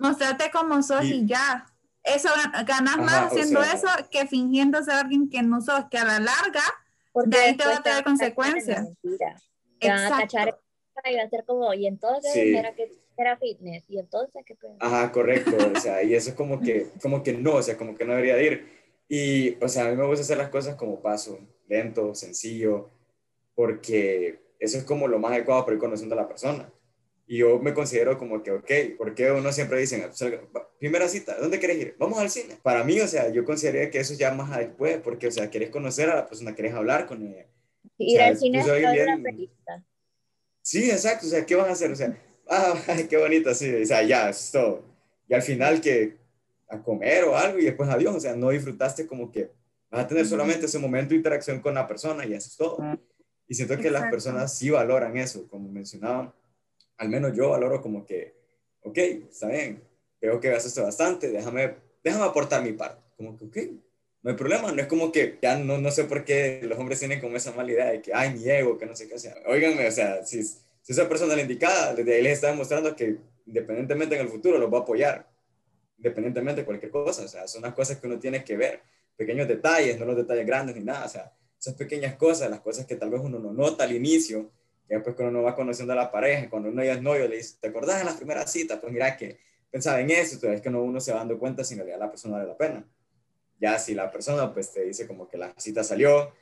mostrarte 0.00 0.50
como 0.50 0.82
sos 0.82 1.04
y, 1.04 1.24
ya. 1.24 1.64
Eso 2.02 2.28
ganas 2.66 2.96
más 2.96 3.26
haciendo 3.26 3.62
eso 3.62 3.86
que 4.10 4.26
fingiendo 4.26 4.82
ser 4.82 4.94
alguien 4.94 5.30
que 5.30 5.42
no 5.42 5.60
sos 5.60 5.84
que 5.90 5.98
a 5.98 6.04
la 6.04 6.18
larga 6.18 6.62
porque 7.18 7.36
de 7.36 7.44
ahí 7.44 7.56
te 7.56 7.66
va 7.66 7.76
a 7.76 7.82
tener 7.82 8.04
consecuencias. 8.04 8.88
Te 9.80 9.88
van 9.88 10.12
a 10.12 10.20
cachar 10.20 10.60
y 11.04 11.16
va 11.16 11.22
a 11.22 11.28
ser 11.28 11.44
como, 11.44 11.72
y 11.74 11.86
entonces 11.86 12.34
era 12.34 12.74
que 12.74 12.90
era 13.16 13.36
fitness, 13.36 13.84
y 13.88 13.98
entonces 13.98 14.44
qué 14.46 14.56
Ajá, 14.78 15.10
correcto, 15.10 15.56
o 15.74 15.80
sea, 15.80 16.02
y 16.02 16.14
eso 16.14 16.30
es 16.30 16.36
como 16.36 16.60
que, 16.60 16.90
como 17.02 17.22
que 17.22 17.32
no, 17.32 17.54
o 17.54 17.62
sea, 17.62 17.76
como 17.76 17.96
que 17.96 18.04
no 18.04 18.14
debería 18.14 18.40
ir. 18.40 18.78
Y, 19.08 19.62
o 19.62 19.68
sea, 19.68 19.86
a 19.86 19.90
mí 19.90 19.96
me 19.96 20.06
gusta 20.06 20.22
hacer 20.22 20.38
las 20.38 20.50
cosas 20.50 20.76
como 20.76 21.00
paso, 21.00 21.38
lento, 21.66 22.14
sencillo, 22.14 22.90
porque 23.54 24.40
eso 24.60 24.78
es 24.78 24.84
como 24.84 25.08
lo 25.08 25.18
más 25.18 25.32
adecuado 25.32 25.64
para 25.64 25.74
ir 25.74 25.80
conociendo 25.80 26.14
a 26.14 26.22
la 26.22 26.28
persona. 26.28 26.70
Y 27.30 27.36
yo 27.36 27.58
me 27.58 27.74
considero 27.74 28.16
como 28.16 28.42
que, 28.42 28.50
ok, 28.52 28.70
porque 28.96 29.30
uno 29.30 29.52
siempre 29.52 29.78
dice, 29.78 30.08
primera 30.78 31.06
cita, 31.08 31.36
¿dónde 31.38 31.58
quieres 31.58 31.76
ir? 31.76 31.96
Vamos 31.98 32.18
al 32.18 32.30
cine. 32.30 32.58
Para 32.62 32.82
mí, 32.84 32.98
o 33.00 33.06
sea, 33.06 33.28
yo 33.30 33.44
consideraría 33.44 33.90
que 33.90 34.00
eso 34.00 34.14
ya 34.14 34.32
más 34.32 34.56
después, 34.56 34.98
porque, 35.04 35.26
o 35.26 35.30
sea, 35.30 35.50
quieres 35.50 35.68
conocer 35.68 36.08
a 36.08 36.16
la 36.16 36.26
persona, 36.26 36.54
quieres 36.54 36.72
hablar 36.72 37.04
con 37.04 37.22
ella. 37.22 37.46
Ir 37.98 38.22
al 38.22 38.38
cine 38.38 38.60
es 38.60 38.66
una 38.66 39.22
película. 39.22 39.84
Sí, 40.62 40.90
exacto, 40.90 41.26
o 41.26 41.28
sea, 41.28 41.44
¿qué 41.44 41.54
vas 41.54 41.68
a 41.68 41.72
hacer? 41.72 41.92
O 41.92 41.96
sea, 41.96 42.18
ah, 42.48 42.74
qué 43.08 43.18
bonito, 43.18 43.54
sí, 43.54 43.74
o 43.74 43.84
sea, 43.84 44.02
ya, 44.02 44.30
es 44.30 44.50
todo. 44.50 44.82
Y 45.28 45.34
al 45.34 45.42
final 45.42 45.82
que 45.82 46.16
a 46.66 46.82
comer 46.82 47.24
o 47.24 47.36
algo 47.36 47.58
y 47.58 47.66
después 47.66 47.90
adiós, 47.90 48.16
o 48.16 48.20
sea, 48.20 48.34
no 48.34 48.48
disfrutaste 48.48 49.06
como 49.06 49.30
que 49.30 49.50
vas 49.90 50.04
a 50.04 50.08
tener 50.08 50.26
solamente 50.26 50.64
ese 50.64 50.78
momento 50.78 51.10
de 51.10 51.16
interacción 51.16 51.60
con 51.60 51.74
la 51.74 51.86
persona 51.86 52.24
y 52.24 52.32
eso 52.32 52.48
es 52.48 52.56
todo. 52.56 52.78
Y 53.46 53.54
siento 53.54 53.76
que 53.76 53.90
las 53.90 54.10
personas 54.10 54.56
sí 54.56 54.70
valoran 54.70 55.14
eso, 55.18 55.46
como 55.48 55.70
mencionaban 55.70 56.32
al 56.98 57.08
menos 57.08 57.34
yo 57.34 57.50
valoro 57.50 57.80
como 57.80 58.04
que, 58.04 58.34
ok, 58.82 58.98
está 58.98 59.48
bien, 59.48 59.82
veo 60.20 60.40
que 60.40 60.50
gastas 60.50 60.76
bastante, 60.82 61.30
déjame, 61.30 61.76
déjame 62.04 62.24
aportar 62.24 62.62
mi 62.62 62.72
parte. 62.72 63.02
Como 63.16 63.36
que, 63.36 63.44
ok, 63.44 63.56
no 64.22 64.30
hay 64.30 64.36
problema, 64.36 64.72
no 64.72 64.82
es 64.82 64.88
como 64.88 65.12
que 65.12 65.38
ya 65.40 65.56
no, 65.56 65.78
no 65.78 65.90
sé 65.90 66.04
por 66.04 66.24
qué 66.24 66.60
los 66.64 66.78
hombres 66.78 66.98
tienen 66.98 67.20
como 67.20 67.36
esa 67.36 67.52
mala 67.52 67.70
idea 67.70 67.86
de 67.86 68.02
que, 68.02 68.12
ay, 68.12 68.34
mi 68.34 68.48
ego, 68.48 68.76
que 68.76 68.86
no 68.86 68.94
sé 68.94 69.08
qué, 69.08 69.18
sea, 69.18 69.34
oíganme, 69.46 69.86
o 69.86 69.92
sea, 69.92 70.24
si, 70.24 70.42
si 70.42 70.92
esa 70.92 71.08
persona 71.08 71.36
la 71.36 71.42
indicada, 71.42 71.94
desde 71.94 72.14
ahí 72.14 72.22
les 72.22 72.34
está 72.34 72.48
demostrando 72.48 72.94
que 72.96 73.16
independientemente 73.46 74.16
en 74.16 74.22
el 74.22 74.28
futuro 74.28 74.58
los 74.58 74.72
va 74.72 74.78
a 74.78 74.80
apoyar, 74.82 75.28
independientemente 75.96 76.62
de 76.62 76.66
cualquier 76.66 76.90
cosa, 76.90 77.22
o 77.22 77.28
sea, 77.28 77.46
son 77.46 77.62
las 77.62 77.74
cosas 77.74 77.98
que 77.98 78.06
uno 78.06 78.18
tiene 78.18 78.44
que 78.44 78.56
ver, 78.56 78.82
pequeños 79.16 79.48
detalles, 79.48 79.98
no 79.98 80.04
los 80.04 80.16
detalles 80.16 80.46
grandes 80.46 80.76
ni 80.76 80.82
nada, 80.82 81.06
o 81.06 81.08
sea, 81.08 81.32
esas 81.58 81.74
pequeñas 81.74 82.16
cosas, 82.16 82.50
las 82.50 82.60
cosas 82.60 82.86
que 82.86 82.96
tal 82.96 83.10
vez 83.10 83.20
uno 83.22 83.38
no 83.38 83.52
nota 83.52 83.84
al 83.84 83.92
inicio, 83.92 84.50
y 84.88 84.94
después 84.94 85.14
cuando 85.14 85.38
uno 85.38 85.42
va 85.46 85.54
conociendo 85.54 85.92
a 85.92 85.96
la 85.96 86.10
pareja, 86.10 86.48
cuando 86.48 86.70
uno 86.70 86.82
ya 86.82 86.94
es 86.94 87.02
novio, 87.02 87.28
le 87.28 87.36
dice, 87.36 87.56
¿te 87.60 87.68
acordás 87.68 87.98
de 87.98 88.04
las 88.06 88.14
primeras 88.14 88.50
citas? 88.50 88.78
Pues 88.80 88.92
mira 88.92 89.16
que 89.16 89.38
pensaba 89.70 90.00
en 90.00 90.10
eso, 90.10 90.34
entonces 90.34 90.54
es 90.54 90.60
que 90.62 90.70
uno 90.70 91.00
se 91.00 91.12
va 91.12 91.18
dando 91.18 91.38
cuenta 91.38 91.62
si 91.62 91.74
en 91.74 91.80
realidad 91.80 91.98
la 91.98 92.10
persona 92.10 92.36
vale 92.36 92.48
la 92.48 92.56
pena. 92.56 92.84
Ya 93.60 93.78
si 93.78 93.94
la 93.94 94.10
persona 94.10 94.52
pues 94.52 94.72
te 94.72 94.84
dice 94.84 95.06
como 95.06 95.28
que 95.28 95.36
la 95.36 95.52
cita 95.58 95.84
salió, 95.84 96.32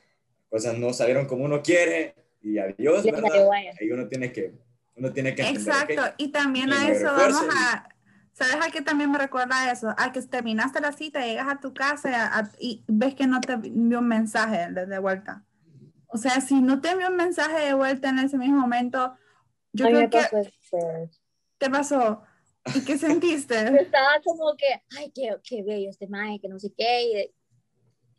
cosas 0.49 0.77
no 0.77 0.93
salieron 0.93 1.25
como 1.25 1.43
uno 1.43 1.61
quiere 1.61 2.15
y 2.41 2.57
adiós, 2.57 3.03
¿verdad? 3.03 3.49
Ahí 3.79 3.91
uno 3.91 4.07
tiene 4.07 4.31
que, 4.31 4.53
uno 4.95 5.11
tiene 5.11 5.35
que 5.35 5.41
entender, 5.41 5.67
Exacto, 5.67 6.15
y 6.17 6.31
también 6.31 6.71
a 6.71 6.89
eso 6.89 7.05
vamos 7.05 7.47
a... 7.53 7.89
¿Sabes 8.31 8.57
a 8.63 8.69
qué 8.69 8.83
también 8.83 9.11
me 9.11 9.17
recuerda 9.17 9.71
eso? 9.71 9.95
A 9.97 10.11
que 10.11 10.21
terminaste 10.21 10.79
la 10.79 10.91
cita, 10.91 11.25
llegas 11.25 11.47
a 11.47 11.59
tu 11.59 11.73
casa 11.73 12.51
y 12.59 12.83
y 12.83 12.83
ves 12.87 13.15
que 13.15 13.25
no 13.25 13.41
te 13.41 13.53
envió 13.53 13.97
un 13.97 14.07
mensaje 14.07 14.71
de 14.71 14.99
vuelta. 14.99 15.43
O 16.07 16.17
sea, 16.17 16.41
si 16.41 16.61
no 16.61 16.81
te 16.81 16.89
envió 16.89 17.09
un 17.09 17.15
mensaje 17.15 17.65
de 17.65 17.73
vuelta 17.73 18.09
en 18.09 18.19
ese 18.19 18.37
mismo 18.37 18.59
momento, 18.59 19.15
yo 19.73 19.85
creo 19.85 20.09
que... 20.09 20.19
¿Te 21.57 21.69
pasó? 21.69 22.23
¿Y 22.75 22.85
qué 22.85 22.97
sentiste? 22.97 23.55
Estaba 23.55 24.21
como 24.23 24.55
que, 24.55 24.81
ay, 24.97 25.11
qué, 25.13 25.35
qué 25.43 25.63
bello 25.63 25.89
este 25.89 26.07
maje, 26.07 26.39
que 26.39 26.49
no 26.49 26.59
sé 26.59 26.71
qué. 26.75 27.31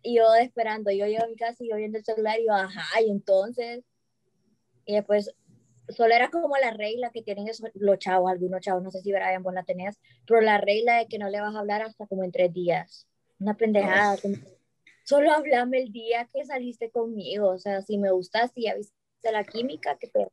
Y, 0.02 0.14
yo 0.14 0.34
esperando, 0.36 0.90
yo 0.90 1.06
llego 1.06 1.24
a 1.24 1.28
mi 1.28 1.36
casa 1.36 1.56
y 1.62 1.70
yo 1.70 1.76
viendo 1.76 1.98
el 1.98 2.04
celular 2.04 2.38
y 2.40 2.46
yo, 2.46 2.54
ajá, 2.54 3.00
y 3.02 3.10
entonces. 3.10 3.84
Y 4.86 4.94
después, 4.94 5.34
solo 5.88 6.14
era 6.14 6.30
como 6.30 6.56
la 6.56 6.70
regla 6.70 7.10
que 7.10 7.22
tienen 7.22 7.48
esos, 7.48 7.68
los 7.74 7.98
chavos, 7.98 8.30
algunos 8.30 8.60
chavos, 8.60 8.82
no 8.82 8.90
sé 8.90 9.02
si 9.02 9.12
Brian 9.12 9.42
vos 9.42 9.52
la 9.52 9.64
tenías, 9.64 9.98
pero 10.26 10.40
la 10.40 10.58
regla 10.58 10.98
de 10.98 11.08
que 11.08 11.18
no 11.18 11.28
le 11.28 11.40
vas 11.40 11.54
a 11.54 11.58
hablar 11.58 11.82
hasta 11.82 12.06
como 12.06 12.24
en 12.24 12.32
tres 12.32 12.52
días. 12.52 13.06
Una 13.38 13.54
pendejada. 13.54 14.16
Como, 14.18 14.36
solo 15.08 15.32
hablame 15.32 15.78
el 15.78 15.90
día 15.90 16.28
que 16.30 16.44
saliste 16.44 16.90
conmigo, 16.90 17.48
o 17.48 17.58
sea, 17.58 17.80
si 17.80 17.96
me 17.96 18.10
gustas, 18.10 18.52
si 18.54 18.64
ya 18.64 18.74
viste 18.74 19.32
la 19.32 19.42
química, 19.42 19.96
que 19.98 20.08
te... 20.08 20.28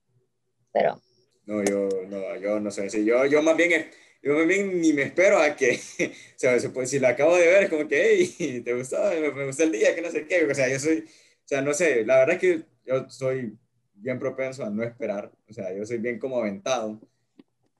pero... 0.73 1.01
No, 1.45 1.63
yo 1.63 1.87
no, 2.09 2.35
yo 2.37 2.59
no 2.59 2.69
sé, 2.71 2.89
si 2.89 3.05
yo, 3.05 3.25
yo 3.25 3.41
más 3.41 3.55
bien, 3.55 3.89
yo 4.21 4.33
más 4.33 4.45
bien 4.45 4.81
ni 4.81 4.91
me 4.91 5.03
espero 5.03 5.37
a 5.37 5.55
que, 5.55 5.79
o 5.99 6.37
sea, 6.37 6.59
si 6.59 6.99
la 6.99 7.09
acabo 7.09 7.37
de 7.37 7.47
ver, 7.47 7.63
es 7.63 7.69
como 7.69 7.87
que, 7.87 8.27
hey, 8.37 8.61
¿te 8.65 8.73
gustó? 8.73 8.97
Me, 9.11 9.31
me 9.31 9.49
el 9.49 9.71
día, 9.71 9.95
que 9.95 10.01
no 10.01 10.11
sé 10.11 10.27
qué, 10.27 10.43
o 10.43 10.53
sea, 10.53 10.67
yo 10.67 10.77
soy, 10.77 11.05
o 11.05 11.47
sea, 11.47 11.61
no 11.61 11.73
sé, 11.73 12.03
la 12.05 12.17
verdad 12.17 12.35
es 12.35 12.41
que 12.41 12.65
yo 12.85 13.09
soy 13.09 13.57
bien 13.93 14.19
propenso 14.19 14.65
a 14.65 14.69
no 14.69 14.83
esperar, 14.83 15.31
o 15.47 15.53
sea, 15.53 15.73
yo 15.73 15.85
soy 15.85 15.99
bien 15.99 16.19
como 16.19 16.39
aventado, 16.39 16.99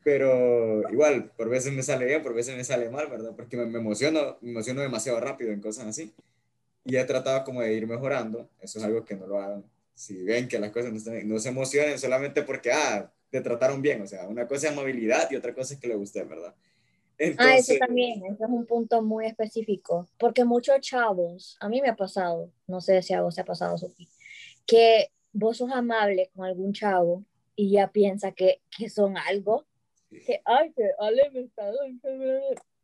pero 0.01 0.89
igual, 0.89 1.33
por 1.35 1.49
veces 1.49 1.73
me 1.73 1.83
sale 1.83 2.05
bien, 2.05 2.23
por 2.23 2.33
veces 2.33 2.55
me 2.55 2.63
sale 2.63 2.89
mal, 2.89 3.07
¿verdad? 3.09 3.33
Porque 3.35 3.57
me, 3.57 3.65
me 3.65 3.79
emociono, 3.79 4.37
me 4.39 4.51
emociono 4.51 4.79
demasiado 4.79 5.19
rápido 5.19 5.51
en 5.51 5.59
cosas 5.59 5.87
así 5.87 6.13
y 6.85 6.95
he 6.95 7.03
tratado 7.03 7.43
como 7.43 7.61
de 7.61 7.73
ir 7.73 7.87
mejorando. 7.87 8.47
Eso 8.61 8.79
es 8.79 8.85
algo 8.85 9.03
que 9.03 9.15
no 9.15 9.27
lo 9.27 9.39
hagan. 9.39 9.65
Si 9.93 10.23
ven 10.23 10.47
que 10.47 10.59
las 10.59 10.71
cosas 10.71 10.91
no, 10.91 10.97
están, 10.97 11.27
no 11.27 11.39
se 11.39 11.49
emocionen 11.49 11.97
solamente 11.97 12.43
porque, 12.43 12.71
ah, 12.71 13.11
te 13.29 13.41
trataron 13.41 13.81
bien. 13.81 14.01
O 14.01 14.07
sea, 14.07 14.27
una 14.27 14.47
cosa 14.47 14.67
es 14.67 14.73
amabilidad 14.73 15.29
y 15.31 15.35
otra 15.35 15.53
cosa 15.53 15.73
es 15.73 15.79
que 15.79 15.87
le 15.87 15.95
guste, 15.95 16.23
¿verdad? 16.23 16.53
Entonces, 17.17 17.53
ah, 17.53 17.57
eso 17.57 17.73
también, 17.79 18.25
eso 18.25 18.43
es 18.43 18.49
un 18.49 18.65
punto 18.65 19.01
muy 19.01 19.25
específico, 19.25 20.07
porque 20.17 20.43
muchos 20.43 20.79
chavos, 20.81 21.57
a 21.61 21.69
mí 21.69 21.81
me 21.81 21.87
ha 21.87 21.95
pasado, 21.95 22.51
no 22.67 22.81
sé 22.81 23.01
si 23.01 23.13
a 23.13 23.21
vos 23.21 23.35
te 23.35 23.41
ha 23.41 23.45
pasado, 23.45 23.77
Sofía, 23.77 24.07
que 24.65 25.11
vos 25.31 25.57
sos 25.57 25.71
amable 25.71 26.29
con 26.35 26.45
algún 26.45 26.73
chavo 26.73 27.23
y 27.55 27.71
ya 27.71 27.89
piensa 27.89 28.33
que, 28.33 28.61
que 28.69 28.89
son 28.89 29.17
algo, 29.17 29.65
que, 30.09 30.41
ay, 30.43 30.73
que 30.75 30.91
Ale 30.99 31.29
me 31.31 31.41
está 31.41 31.71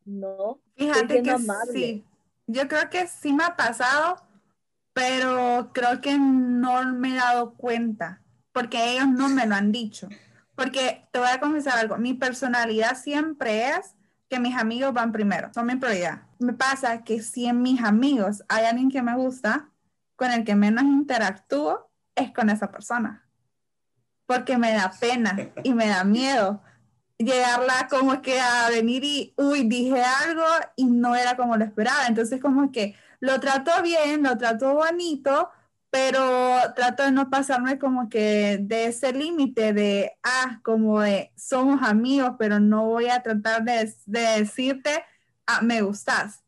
No, 0.06 0.60
Fíjate 0.76 1.22
que 1.22 1.30
amable. 1.30 1.74
sí, 1.74 2.04
yo 2.52 2.68
creo 2.68 2.90
que 2.90 3.08
sí 3.08 3.34
me 3.34 3.44
ha 3.44 3.56
pasado, 3.56 4.18
pero 4.94 5.72
creo 5.74 6.02
que 6.02 6.18
no 6.18 6.84
me 6.94 7.14
he 7.14 7.16
dado 7.16 7.54
cuenta, 7.54 8.22
porque 8.52 8.94
ellos 8.94 9.08
no 9.08 9.30
me 9.30 9.46
lo 9.46 9.56
han 9.56 9.72
dicho. 9.72 10.10
Porque 10.56 11.08
te 11.12 11.20
voy 11.20 11.30
a 11.30 11.40
confesar 11.40 11.78
algo, 11.78 11.98
mi 11.98 12.14
personalidad 12.14 12.98
siempre 12.98 13.70
es 13.70 13.96
que 14.30 14.40
mis 14.40 14.56
amigos 14.56 14.94
van 14.94 15.12
primero, 15.12 15.52
son 15.54 15.66
mi 15.66 15.76
prioridad. 15.76 16.24
Me 16.40 16.54
pasa 16.54 17.04
que 17.04 17.22
si 17.22 17.48
en 17.48 17.62
mis 17.62 17.82
amigos 17.84 18.44
hay 18.48 18.66
alguien 18.66 18.90
que 18.90 19.02
me 19.02 19.16
gusta, 19.16 19.70
con 20.16 20.32
el 20.32 20.44
que 20.44 20.56
menos 20.56 20.84
interactúo 20.84 21.90
es 22.16 22.32
con 22.32 22.50
esa 22.50 22.72
persona. 22.72 23.26
Porque 24.26 24.58
me 24.58 24.72
da 24.74 24.92
pena 25.00 25.36
y 25.64 25.74
me 25.74 25.88
da 25.88 26.04
miedo 26.04 26.62
llegarla 27.24 27.88
como 27.90 28.22
que 28.22 28.40
a 28.40 28.70
venir 28.70 29.04
y, 29.04 29.34
uy, 29.38 29.68
dije 29.68 30.02
algo 30.02 30.44
y 30.76 30.86
no 30.86 31.16
era 31.16 31.36
como 31.38 31.58
lo 31.58 31.66
esperaba. 31.66 32.08
Entonces 32.08 32.42
como 32.42 32.72
que 32.72 32.96
lo 33.20 33.40
trato 33.40 33.72
bien, 33.84 34.24
lo 34.24 34.38
trato 34.38 34.74
bonito, 34.74 35.50
pero 35.90 36.74
trato 36.76 37.04
de 37.04 37.12
no 37.12 37.30
pasarme 37.30 37.78
como 37.80 38.10
que 38.10 38.58
de 38.62 38.86
ese 38.86 39.14
límite 39.14 39.74
de, 39.74 40.14
ah, 40.24 40.60
como 40.64 41.02
de, 41.02 41.32
somos 41.36 41.82
amigos, 41.84 42.34
pero 42.40 42.60
no 42.60 42.86
voy 42.86 43.10
a 43.10 43.22
tratar 43.24 43.64
de, 43.64 43.94
de 44.06 44.22
decirte, 44.40 45.04
ah, 45.48 45.62
me 45.62 45.82
gustas. 45.82 46.44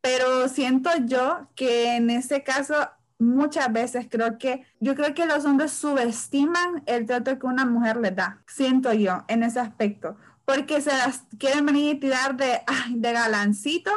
Pero 0.00 0.48
siento 0.48 0.90
yo 1.06 1.48
que 1.56 1.96
en 1.96 2.10
ese 2.10 2.42
caso 2.44 2.76
muchas 3.18 3.72
veces 3.72 4.06
creo 4.10 4.38
que 4.38 4.64
yo 4.80 4.94
creo 4.94 5.14
que 5.14 5.26
los 5.26 5.44
hombres 5.44 5.72
subestiman 5.72 6.82
el 6.86 7.06
trato 7.06 7.38
que 7.38 7.46
una 7.46 7.64
mujer 7.64 7.96
les 7.96 8.14
da, 8.14 8.42
siento 8.46 8.92
yo 8.92 9.24
en 9.28 9.42
ese 9.42 9.60
aspecto, 9.60 10.16
porque 10.44 10.80
se 10.80 10.90
las 10.90 11.24
quieren 11.38 11.66
venir 11.66 11.96
y 11.96 12.00
tirar 12.00 12.36
de, 12.36 12.60
de 12.90 13.12
galancito 13.12 13.90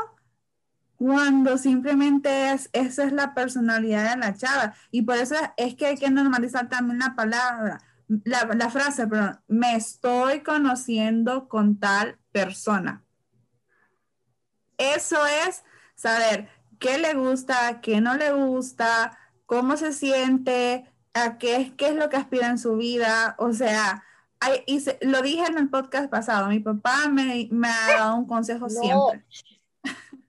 cuando 1.00 1.58
simplemente 1.58 2.52
es, 2.52 2.70
esa 2.74 3.06
es 3.06 3.14
la 3.14 3.34
personalidad 3.34 4.12
de 4.12 4.18
la 4.20 4.36
chava. 4.36 4.74
Y 4.92 5.04
por 5.04 5.16
eso 5.16 5.36
es 5.56 5.76
que 5.76 5.86
hay 5.86 5.98
que 5.98 6.10
normalizar 6.10 6.68
también 6.68 7.00
la 7.00 7.16
palabra, 7.16 7.80
la, 8.26 8.44
la 8.54 8.70
frase, 8.70 9.08
perdón, 9.08 9.40
me 9.48 9.78
estoy 9.78 10.42
conociendo 10.42 11.48
con 11.48 11.80
tal 11.80 12.20
persona. 12.34 13.06
Eso 14.78 15.26
es 15.48 15.64
saber 15.96 16.50
qué 16.80 16.98
le 16.98 17.14
gusta, 17.14 17.82
qué 17.82 18.02
no 18.02 18.16
le 18.16 18.32
gusta, 18.32 19.18
cómo 19.46 19.78
se 19.78 19.94
siente, 19.94 20.86
a 21.14 21.38
qué, 21.38 21.74
qué 21.78 21.90
es 21.90 21.96
lo 21.96 22.10
que 22.10 22.18
aspira 22.18 22.48
en 22.48 22.58
su 22.58 22.78
vida, 22.78 23.36
o 23.38 23.54
sea, 23.54 24.04
y 24.66 24.82
lo 25.02 25.22
dije 25.22 25.46
en 25.46 25.58
el 25.58 25.70
podcast 25.70 26.10
pasado, 26.10 26.48
mi 26.48 26.60
papá 26.60 27.10
me, 27.10 27.48
me 27.52 27.68
ha 27.68 27.98
dado 27.98 28.16
un 28.16 28.26
consejo 28.26 28.70
siempre. 28.70 29.26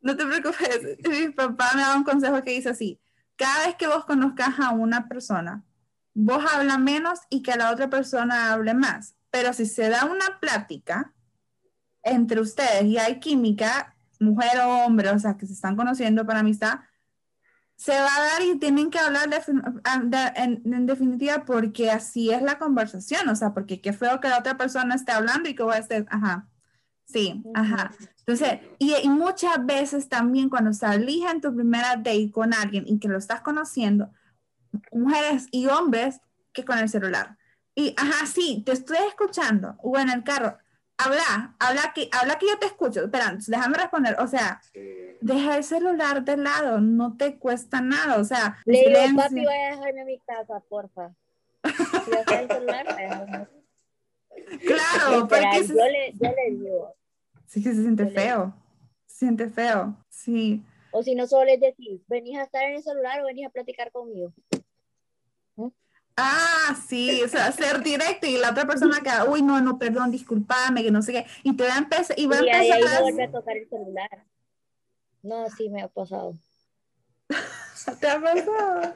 no 0.00 0.16
te 0.16 0.26
preocupes, 0.26 0.98
mi 1.08 1.30
papá 1.30 1.70
me 1.74 1.82
ha 1.82 1.86
dado 1.86 1.98
un 1.98 2.04
consejo 2.04 2.42
que 2.42 2.52
dice 2.52 2.70
así, 2.70 3.00
cada 3.36 3.66
vez 3.66 3.76
que 3.76 3.86
vos 3.86 4.04
conozcas 4.04 4.60
a 4.60 4.70
una 4.70 5.08
persona, 5.08 5.64
vos 6.12 6.44
habla 6.52 6.78
menos 6.78 7.20
y 7.30 7.42
que 7.42 7.56
la 7.56 7.70
otra 7.70 7.90
persona 7.90 8.52
hable 8.52 8.74
más. 8.74 9.16
Pero 9.30 9.52
si 9.52 9.66
se 9.66 9.88
da 9.88 10.04
una 10.04 10.38
plática 10.40 11.12
entre 12.02 12.40
ustedes 12.40 12.84
y 12.84 12.98
hay 12.98 13.18
química, 13.18 13.93
mujer 14.24 14.58
o 14.60 14.84
hombre, 14.84 15.10
o 15.10 15.18
sea, 15.18 15.36
que 15.36 15.46
se 15.46 15.52
están 15.52 15.76
conociendo 15.76 16.26
para 16.26 16.40
amistad, 16.40 16.80
se 17.76 17.92
va 17.92 18.08
a 18.16 18.20
dar 18.20 18.42
y 18.42 18.58
tienen 18.58 18.90
que 18.90 18.98
hablar 18.98 19.28
en, 20.36 20.86
definitiva 20.86 21.44
porque 21.44 21.90
así 21.90 22.30
es 22.30 22.42
la 22.42 22.58
conversación, 22.58 23.28
o 23.28 23.36
sea, 23.36 23.52
porque 23.52 23.80
qué 23.80 23.92
feo 23.92 24.20
que 24.20 24.28
la 24.28 24.38
otra 24.38 24.56
persona 24.56 24.94
esté 24.94 25.12
hablando 25.12 25.48
y 25.48 25.54
que 25.54 25.62
vos 25.62 25.76
estés, 25.76 26.04
ajá, 26.08 26.48
sí, 27.04 27.42
ajá. 27.54 27.92
Entonces, 28.18 28.60
y, 28.78 28.94
y, 29.02 29.08
muchas 29.08 29.64
veces 29.66 30.08
también 30.08 30.48
cuando 30.48 30.72
salís 30.72 31.24
en 31.30 31.40
tu 31.40 31.54
primera 31.54 31.96
date 31.96 32.30
con 32.32 32.54
alguien 32.54 32.84
y 32.86 32.98
que 32.98 33.08
lo 33.08 33.18
estás 33.18 33.42
conociendo, 33.42 34.10
mujeres 34.92 35.48
y 35.50 35.66
hombres 35.66 36.20
que 36.52 36.64
con 36.64 36.78
el 36.78 36.88
celular. 36.88 37.36
Y, 37.74 37.94
ajá, 37.98 38.26
sí, 38.26 38.62
te 38.64 38.72
estoy 38.72 38.98
escuchando, 39.08 39.76
o 39.82 39.98
en 39.98 40.08
el 40.08 40.22
carro, 40.22 40.58
habla, 40.98 41.56
habla 41.58 41.92
que, 41.94 42.08
habla 42.12 42.38
que 42.38 42.46
yo 42.46 42.58
te 42.58 42.66
escucho. 42.66 43.04
Espera, 43.04 43.36
déjame 43.46 43.76
responder. 43.76 44.16
O 44.20 44.26
sea, 44.26 44.60
deja 45.20 45.56
el 45.56 45.64
celular 45.64 46.24
de 46.24 46.36
lado, 46.36 46.80
no 46.80 47.16
te 47.16 47.38
cuesta 47.38 47.80
nada. 47.80 48.18
O 48.18 48.24
sea, 48.24 48.58
le 48.64 48.78
digo, 48.78 49.16
papi, 49.16 49.44
voy 49.44 49.54
a 49.54 49.76
dejarme 49.76 50.00
a 50.00 50.04
mi 50.04 50.18
casa, 50.20 50.60
porfa. 50.68 51.12
Si 51.64 52.34
el 52.34 52.48
celular, 52.48 53.48
Claro, 54.60 55.28
porque 55.28 55.66
yo, 55.66 55.74
le, 55.74 56.12
yo 56.12 56.30
le 56.30 56.50
digo. 56.50 56.94
Sí, 57.46 57.62
que 57.62 57.72
se 57.72 57.82
siente 57.82 58.06
feo. 58.06 58.54
Se 59.06 59.18
siente 59.26 59.48
feo, 59.48 59.96
sí. 60.08 60.62
O 60.90 61.02
si 61.02 61.14
no, 61.14 61.26
solo 61.26 61.46
les 61.46 61.60
decís, 61.60 62.02
venís 62.08 62.38
a 62.38 62.42
estar 62.42 62.64
en 62.64 62.76
el 62.76 62.82
celular 62.82 63.20
o 63.22 63.26
venís 63.26 63.46
a 63.46 63.50
platicar 63.50 63.90
conmigo. 63.90 64.32
Ah, 66.16 66.76
sí, 66.86 67.22
o 67.24 67.28
sea, 67.28 67.50
ser 67.50 67.82
directo 67.82 68.26
y 68.26 68.36
la 68.36 68.50
otra 68.50 68.66
persona 68.66 69.00
que, 69.00 69.10
uy, 69.28 69.42
no, 69.42 69.60
no, 69.60 69.78
perdón, 69.78 70.12
discúlpame, 70.12 70.84
que 70.84 70.92
no 70.92 71.02
sé 71.02 71.12
qué, 71.12 71.26
y 71.42 71.56
te 71.56 71.66
va 71.66 71.74
a 71.74 71.78
empezar, 71.78 72.16
y 72.18 72.26
va 72.26 72.36
a 72.36 72.38
empezar 72.38 72.60
ahí 72.60 72.82
a... 72.82 73.00
vuelve 73.00 73.24
a 73.24 73.30
tocar 73.32 73.56
el 73.56 73.68
celular. 73.68 74.24
No, 75.22 75.50
sí, 75.50 75.68
me 75.70 75.82
ha 75.82 75.88
pasado. 75.88 76.34
¿Te 78.00 78.08
ha 78.08 78.20
pasado? 78.20 78.94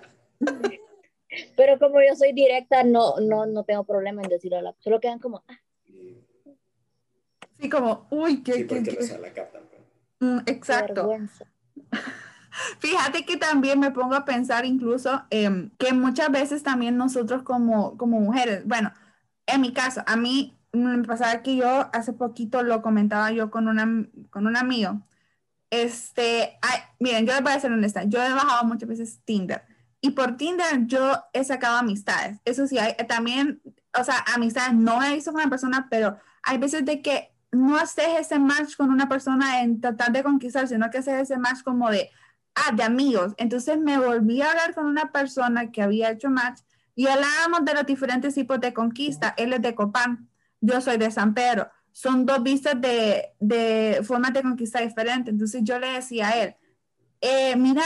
Pero 1.57 1.79
como 1.79 2.01
yo 2.01 2.15
soy 2.15 2.33
directa, 2.33 2.85
no, 2.85 3.19
no, 3.21 3.47
no 3.47 3.65
tengo 3.65 3.85
problema 3.85 4.23
en 4.23 4.29
decirlo, 4.29 4.61
la, 4.61 4.75
solo 4.79 5.01
quedan 5.01 5.19
como, 5.19 5.43
ah. 5.49 5.59
Sí, 7.61 7.69
como, 7.69 8.07
uy, 8.11 8.45
qué, 8.45 8.53
sí, 8.53 8.67
qué, 8.69 8.83
qué. 8.85 9.19
la 9.21 9.33
captan. 9.33 9.63
Pues. 9.69 9.83
Mm, 10.21 10.39
exacto. 10.47 11.11
Fíjate 12.79 13.25
que 13.25 13.37
también 13.37 13.81
me 13.81 13.91
pongo 13.91 14.15
a 14.15 14.25
pensar 14.25 14.65
incluso 14.65 15.23
eh, 15.31 15.71
que 15.79 15.93
muchas 15.93 16.31
veces 16.31 16.63
también 16.63 16.97
nosotros 16.97 17.43
como, 17.43 17.97
como 17.97 18.21
mujeres, 18.21 18.67
bueno, 18.67 18.93
en 19.47 19.61
mi 19.61 19.73
caso, 19.73 20.03
a 20.07 20.17
mí 20.17 20.57
me 20.73 21.03
pasaba 21.05 21.43
que 21.43 21.57
yo 21.57 21.89
hace 21.93 22.13
poquito 22.13 22.63
lo 22.63 22.83
comentaba 22.83 23.31
yo 23.33 23.51
con, 23.51 23.69
una, 23.69 24.07
con 24.31 24.47
un 24.47 24.57
amigo. 24.57 25.01
Este, 25.71 26.59
miren, 26.99 27.27
yo 27.27 27.33
les 27.35 27.43
voy 27.43 27.53
a 27.53 27.61
ser 27.61 27.73
honesta, 27.73 28.05
yo 28.05 28.23
he 28.23 28.33
bajado 28.33 28.65
muchas 28.65 28.89
veces 28.89 29.21
Tinder 29.25 29.63
y 30.01 30.11
por 30.11 30.37
Tinder 30.37 30.87
yo 30.87 31.25
he 31.33 31.45
sacado 31.45 31.77
amistades. 31.77 32.39
Eso 32.45 32.67
sí, 32.67 32.79
hay 32.79 32.95
también, 33.07 33.61
o 33.99 34.05
sea, 34.05 34.25
amistades 34.35 34.75
no 34.75 35.03
he 35.03 35.15
visto 35.15 35.33
con 35.33 35.41
una 35.41 35.51
persona, 35.51 35.89
pero 35.91 36.19
hay 36.43 36.59
veces 36.59 36.85
de 36.85 37.03
que 37.03 37.33
no 37.51 37.77
haces 37.77 38.07
ese 38.19 38.39
match 38.39 38.77
con 38.77 38.91
una 38.91 39.09
persona 39.09 39.63
en 39.63 39.81
tratar 39.81 40.13
de 40.13 40.23
conquistar, 40.23 40.69
sino 40.69 40.91
que 40.91 40.99
haces 40.99 41.23
ese 41.23 41.39
match 41.39 41.63
como 41.65 41.91
de, 41.91 42.11
ah, 42.67 42.73
de 42.73 42.83
amigos. 42.83 43.35
Entonces 43.37 43.79
me 43.79 43.99
volví 43.99 44.43
a 44.43 44.51
hablar 44.51 44.75
con 44.75 44.87
una 44.87 45.11
persona 45.13 45.71
que 45.71 45.83
había 45.83 46.11
hecho 46.11 46.31
match 46.31 46.61
y 46.95 47.07
hablábamos 47.07 47.65
de 47.65 47.75
los 47.75 47.87
diferentes 47.87 48.35
tipos 48.35 48.61
de 48.61 48.75
conquista. 48.75 49.35
Él 49.37 49.53
es 49.53 49.63
de 49.63 49.75
Copán, 49.75 50.29
yo 50.61 50.81
soy 50.81 50.99
de 50.99 51.11
San 51.11 51.35
Pedro. 51.35 51.69
Son 51.93 52.27
dos 52.27 52.43
vistas 52.43 52.81
de, 52.81 53.35
de 53.41 54.01
formas 54.05 54.33
de 54.33 54.43
conquista 54.43 54.81
diferentes. 54.81 55.33
Entonces 55.33 55.63
yo 55.65 55.79
le 55.79 55.93
decía 55.93 56.29
a 56.29 56.43
él, 56.43 56.57
eh, 57.21 57.57
mira, 57.57 57.83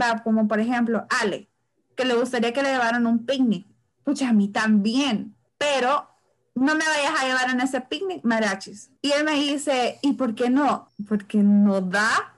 va, 0.00 0.22
como 0.22 0.46
por 0.46 0.60
ejemplo, 0.60 1.06
Ale, 1.20 1.48
que 1.96 2.04
le 2.04 2.14
gustaría 2.14 2.52
que 2.52 2.62
le 2.62 2.72
llevaran 2.72 3.06
un 3.06 3.24
picnic. 3.24 3.66
Pucha, 4.02 4.28
a 4.28 4.32
mí 4.32 4.48
también, 4.48 5.34
pero 5.56 6.08
no 6.54 6.74
me 6.74 6.84
vayas 6.84 7.20
a 7.20 7.26
llevar 7.26 7.50
en 7.50 7.60
ese 7.60 7.80
picnic 7.80 8.24
marachis. 8.24 8.90
Y 9.02 9.12
él 9.12 9.24
me 9.24 9.32
dice, 9.32 9.98
¿y 10.02 10.12
por 10.14 10.34
qué 10.34 10.50
no? 10.50 10.88
Porque 11.08 11.38
no 11.38 11.80
da 11.80 12.33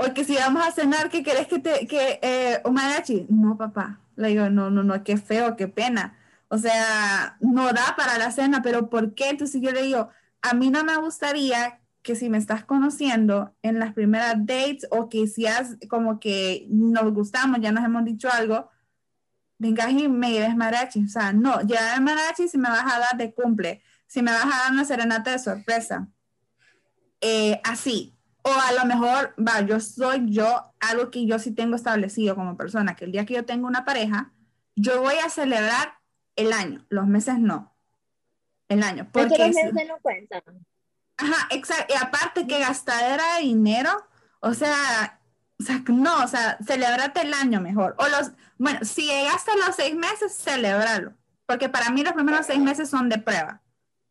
o 0.00 0.14
que 0.14 0.24
si 0.24 0.34
vamos 0.36 0.66
a 0.66 0.72
cenar, 0.72 1.10
¿qué 1.10 1.22
querés 1.22 1.46
que 1.46 1.58
te, 1.58 1.86
que, 1.86 2.18
eh? 2.22 2.62
No, 3.28 3.56
papá. 3.56 4.00
Le 4.16 4.28
digo, 4.28 4.50
no, 4.50 4.70
no, 4.70 4.82
no, 4.82 5.02
qué 5.04 5.16
feo, 5.16 5.56
qué 5.56 5.68
pena. 5.68 6.16
O 6.48 6.58
sea, 6.58 7.36
no 7.40 7.72
da 7.72 7.94
para 7.96 8.18
la 8.18 8.30
cena, 8.32 8.62
pero 8.62 8.88
¿por 8.90 9.14
qué? 9.14 9.28
Entonces 9.28 9.60
yo 9.60 9.70
le 9.72 9.82
digo, 9.82 10.08
a 10.42 10.54
mí 10.54 10.70
no 10.70 10.84
me 10.84 10.96
gustaría 10.96 11.80
que 12.02 12.16
si 12.16 12.30
me 12.30 12.38
estás 12.38 12.64
conociendo 12.64 13.54
en 13.62 13.78
las 13.78 13.92
primeras 13.92 14.34
dates 14.38 14.86
o 14.90 15.08
que 15.08 15.26
si 15.26 15.46
has 15.46 15.76
como 15.88 16.18
que 16.18 16.66
nos 16.70 17.12
gustamos, 17.12 17.60
ya 17.60 17.72
nos 17.72 17.84
hemos 17.84 18.04
dicho 18.04 18.28
algo, 18.30 18.70
vengas 19.58 19.90
y 19.92 20.08
me 20.08 20.32
lleves 20.32 20.56
mariachi. 20.56 21.04
O 21.04 21.08
sea, 21.08 21.32
no, 21.32 21.60
llévame 21.60 22.00
mariachi 22.00 22.48
si 22.48 22.58
me 22.58 22.70
vas 22.70 22.92
a 22.92 22.98
dar 22.98 23.16
de 23.16 23.34
cumple, 23.34 23.82
si 24.06 24.22
me 24.22 24.32
vas 24.32 24.46
a 24.46 24.48
dar 24.64 24.72
una 24.72 24.84
serenata 24.84 25.32
de 25.32 25.38
sorpresa. 25.38 26.08
Eh, 27.20 27.60
así, 27.64 28.16
o 28.42 28.50
a 28.50 28.72
lo 28.72 28.84
mejor, 28.86 29.34
va, 29.38 29.60
yo 29.60 29.80
soy 29.80 30.30
yo, 30.30 30.72
algo 30.80 31.10
que 31.10 31.26
yo 31.26 31.38
sí 31.38 31.52
tengo 31.52 31.76
establecido 31.76 32.34
como 32.34 32.56
persona, 32.56 32.96
que 32.96 33.04
el 33.04 33.12
día 33.12 33.26
que 33.26 33.34
yo 33.34 33.44
tengo 33.44 33.66
una 33.66 33.84
pareja, 33.84 34.32
yo 34.76 35.00
voy 35.00 35.16
a 35.16 35.28
celebrar 35.28 35.98
el 36.36 36.52
año, 36.52 36.84
los 36.88 37.06
meses 37.06 37.38
no. 37.38 37.76
El 38.68 38.82
año. 38.82 39.08
Porque 39.12 39.36
los 39.36 39.48
meses 39.48 39.72
no 39.88 39.98
cuentan. 40.00 40.42
Ajá, 41.16 41.48
exacto. 41.50 41.92
Y 41.92 42.02
aparte 42.02 42.46
que 42.46 42.60
gastadera 42.60 43.36
de 43.36 43.42
dinero, 43.42 43.90
o 44.40 44.54
sea, 44.54 45.20
o 45.58 45.62
sea, 45.62 45.82
no, 45.88 46.24
o 46.24 46.28
sea, 46.28 46.56
celebrate 46.64 47.20
el 47.20 47.34
año 47.34 47.60
mejor. 47.60 47.94
O 47.98 48.08
los, 48.08 48.30
bueno, 48.58 48.78
si 48.82 49.06
llegaste 49.06 49.50
los 49.66 49.76
seis 49.76 49.94
meses, 49.94 50.34
celebralo. 50.34 51.12
Porque 51.46 51.68
para 51.68 51.90
mí 51.90 52.02
los 52.02 52.14
primeros 52.14 52.46
seis 52.46 52.60
meses 52.60 52.88
son 52.88 53.08
de 53.08 53.18
prueba. 53.18 53.60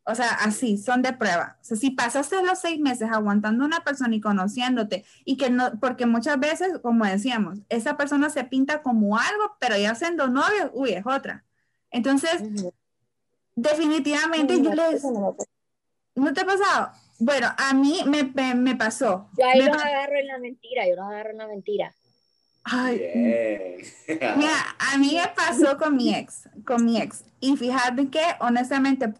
O 0.09 0.15
sea, 0.15 0.29
así, 0.29 0.77
son 0.77 1.01
de 1.01 1.13
prueba. 1.13 1.57
O 1.61 1.63
sea, 1.63 1.77
si 1.77 1.91
pasaste 1.91 2.41
los 2.43 2.59
seis 2.59 2.79
meses 2.79 3.09
aguantando 3.11 3.63
a 3.63 3.67
una 3.67 3.83
persona 3.83 4.15
y 4.15 4.21
conociéndote, 4.21 5.05
y 5.23 5.37
que 5.37 5.49
no, 5.49 5.79
porque 5.79 6.07
muchas 6.07 6.39
veces, 6.39 6.79
como 6.81 7.05
decíamos, 7.05 7.59
esa 7.69 7.95
persona 7.95 8.29
se 8.29 8.43
pinta 8.43 8.81
como 8.81 9.17
algo, 9.17 9.55
pero 9.59 9.77
ya 9.77 9.93
siendo 9.93 10.27
novio, 10.27 10.71
uy, 10.73 10.93
es 10.93 11.05
otra. 11.05 11.45
Entonces, 11.91 12.41
definitivamente 13.55 14.61
yo 14.61 14.73
les... 14.73 15.03
¿No 16.15 16.33
te 16.33 16.41
ha 16.41 16.45
pasado? 16.45 16.91
Bueno, 17.19 17.47
a 17.55 17.73
mí 17.73 18.01
me, 18.05 18.55
me, 18.55 18.75
pasó. 18.75 19.29
Yo 19.37 19.45
ahí 19.45 19.59
los 19.59 19.69
agarro 19.69 20.15
en 20.17 20.27
la 20.27 20.39
mentira, 20.39 20.87
yo 20.87 20.95
los 20.95 21.05
agarro 21.05 21.29
en 21.31 21.37
la 21.37 21.47
mentira. 21.47 21.93
Ay, 22.63 23.01
mira, 24.35 24.75
a 24.79 24.97
mí 24.97 25.15
me 25.15 25.27
pasó 25.35 25.77
con 25.77 25.95
mi 25.95 26.13
ex, 26.13 26.49
con 26.65 26.83
mi 26.85 26.99
ex. 26.99 27.23
Y 27.39 27.55
fíjate 27.55 28.09
que, 28.09 28.21
honestamente, 28.39 29.13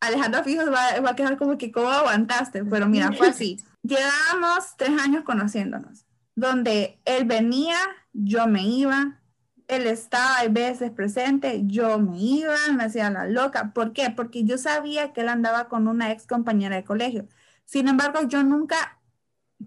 Alejandro 0.00 0.44
Fijos 0.44 0.70
va, 0.70 1.08
a 1.08 1.16
quedar 1.16 1.36
como 1.36 1.56
que, 1.58 1.72
¿cómo 1.72 1.88
aguantaste? 1.88 2.64
Pero 2.64 2.86
mira, 2.86 3.12
fue 3.12 3.28
así. 3.28 3.58
Llevábamos 3.82 4.76
tres 4.76 4.90
años 5.00 5.24
conociéndonos, 5.24 6.06
donde 6.34 7.00
él 7.04 7.24
venía, 7.24 7.76
yo 8.12 8.46
me 8.46 8.62
iba, 8.62 9.20
él 9.68 9.86
estaba 9.86 10.38
a 10.40 10.48
veces 10.48 10.90
presente, 10.90 11.62
yo 11.64 11.98
me 11.98 12.18
iba, 12.18 12.56
me 12.74 12.84
hacía 12.84 13.10
la 13.10 13.26
loca. 13.26 13.72
¿Por 13.72 13.92
qué? 13.92 14.10
Porque 14.10 14.44
yo 14.44 14.58
sabía 14.58 15.12
que 15.12 15.22
él 15.22 15.28
andaba 15.28 15.68
con 15.68 15.88
una 15.88 16.12
ex 16.12 16.26
compañera 16.26 16.76
de 16.76 16.84
colegio. 16.84 17.26
Sin 17.64 17.88
embargo, 17.88 18.20
yo 18.28 18.42
nunca 18.42 19.00